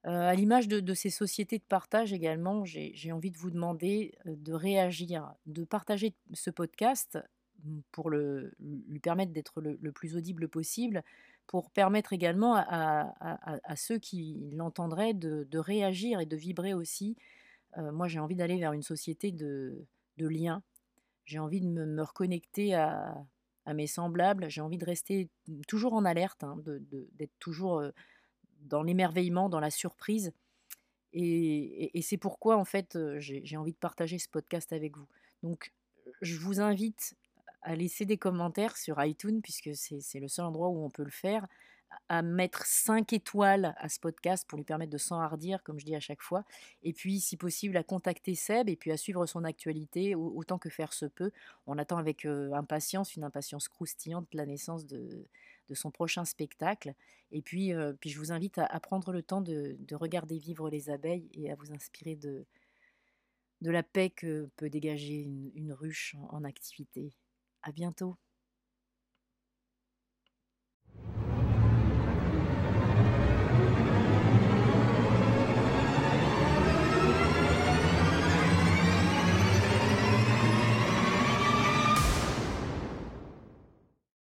À 0.05 0.35
l'image 0.35 0.67
de, 0.67 0.95
ces 0.95 1.11
sociétés 1.11 1.59
de 1.59 1.65
partage 1.65 2.13
également, 2.15 2.65
j'ai 2.65 3.13
envie 3.13 3.31
de 3.31 3.37
vous 3.37 3.51
demander 3.51 4.15
de 4.25 4.53
réagir, 4.55 5.35
de 5.45 5.65
partager 5.65 6.15
ce 6.33 6.51
podcast 6.51 7.19
mm, 7.65 7.81
pour 7.93 8.09
le, 8.09 8.55
lui 8.61 8.99
permettre 8.99 9.33
d'être 9.33 9.61
le, 9.61 9.93
plus 9.93 10.17
audible 10.17 10.49
possible, 10.49 11.03
pour 11.47 11.71
permettre 11.71 12.15
également 12.15 12.55
à, 12.57 13.77
ceux 13.77 13.99
qui 13.99 14.51
l'entendraient 14.53 15.15
de, 15.15 15.59
réagir 15.59 16.21
et 16.21 16.27
de 16.27 16.37
vibrer 16.37 16.73
aussi. 16.73 17.17
Moi, 17.77 18.09
j'ai 18.09 18.21
envie 18.21 18.37
d'aller 18.37 18.59
vers 18.59 18.73
une 18.73 18.83
société 18.83 19.33
de, 19.33 19.85
liens. 20.17 20.63
J'ai 21.27 21.39
envie 21.39 21.61
de 21.61 21.67
me, 21.67 22.03
reconnecter 22.03 22.75
à, 22.75 23.27
mes 23.75 23.87
semblables. 23.87 24.49
J'ai 24.49 24.63
envie 24.63 24.79
de 24.79 24.85
rester 24.87 25.29
toujours 25.69 25.93
en 25.93 26.07
alerte, 26.07 26.43
hein, 26.43 26.57
d'être 26.65 27.39
toujours 27.39 27.83
dans 28.61 28.83
l'émerveillement, 28.83 29.49
dans 29.49 29.61
la 29.61 29.71
surprise. 29.71 30.33
Et, 31.13 32.01
c'est 32.03 32.17
pourquoi, 32.17 32.57
en 32.57 32.65
fait, 32.65 32.99
j'ai 33.19 33.57
envie 33.57 33.73
de 33.73 33.79
partager 33.79 34.19
ce 34.19 34.29
podcast 34.29 34.73
avec 34.73 34.97
vous. 34.97 35.07
Donc, 35.43 35.73
je 36.23 36.37
vous 36.37 36.61
invite 36.61 37.15
à 37.63 37.75
laisser 37.75 38.07
des 38.07 38.17
commentaires 38.17 38.77
sur 38.77 39.03
iTunes, 39.05 39.41
puisque 39.43 39.71
c'est 39.75 40.21
le 40.21 40.29
seul 40.29 40.45
endroit 40.45 40.69
où 40.69 40.85
on 40.85 40.91
peut 40.91 41.05
le 41.05 41.11
faire, 41.11 41.47
à 42.09 42.23
mettre 42.23 42.65
5 42.67 43.13
étoiles 43.13 43.75
à 43.79 43.89
ce 43.89 43.99
podcast 43.99 44.47
pour 44.49 44.57
lui 44.57 44.65
permettre 44.65 44.93
de 44.93 44.99
s'enhardir, 44.99 45.63
comme 45.65 45.81
je 45.81 45.85
dis 45.85 45.97
à 45.97 46.01
chaque 46.01 46.23
fois. 46.23 46.45
Et 46.85 46.93
puis, 46.93 47.21
si 47.21 47.37
possible, 47.37 47.77
à 47.77 47.83
contacter 47.83 48.37
Seb 48.37 48.69
et 48.69 48.77
puis 48.77 48.93
à 48.93 48.97
suivre 48.97 49.27
son 49.27 49.43
actualité 49.43 50.15
au- 50.15 50.33
autant 50.37 50.59
que 50.59 50.69
faire 50.71 50.93
se 50.93 51.07
peut. 51.07 51.33
On 51.67 51.79
attend 51.79 51.99
avec 51.99 52.25
impatience, 52.25 53.17
une 53.17 53.25
impatience 53.25 53.69
croustillante, 53.69 54.33
la 54.33 54.47
naissance 54.47 54.87
de, 54.87 55.27
de 55.71 55.75
son 55.75 55.91
prochain 55.91 56.25
spectacle. 56.27 56.95
Et 57.33 57.41
puis, 57.41 57.73
euh, 57.73 57.95
puis 57.99 58.11
je 58.11 58.19
vous 58.19 58.33
invite 58.33 58.59
à, 58.59 58.81
prendre 58.81 59.13
le 59.13 59.23
temps 59.23 59.41
de, 59.41 59.77
de 59.79 59.95
regarder 59.95 60.37
vivre 60.37 60.69
les 60.69 60.91
abeilles 60.91 61.31
et 61.33 61.51
à 61.51 61.55
vous 61.55 61.73
inspirer 61.73 62.17
de, 62.17 62.45
de 63.63 63.71
la 63.71 63.83
paix 63.83 64.11
que 64.11 64.51
peut 64.57 64.69
dégager 64.69 65.23
une, 65.23 65.51
une 65.55 65.73
ruche 65.73 66.17
en, 66.17 66.39
en 66.39 66.45
activité. 66.45 67.15
À 67.63 67.73
bientôt. 67.73 68.17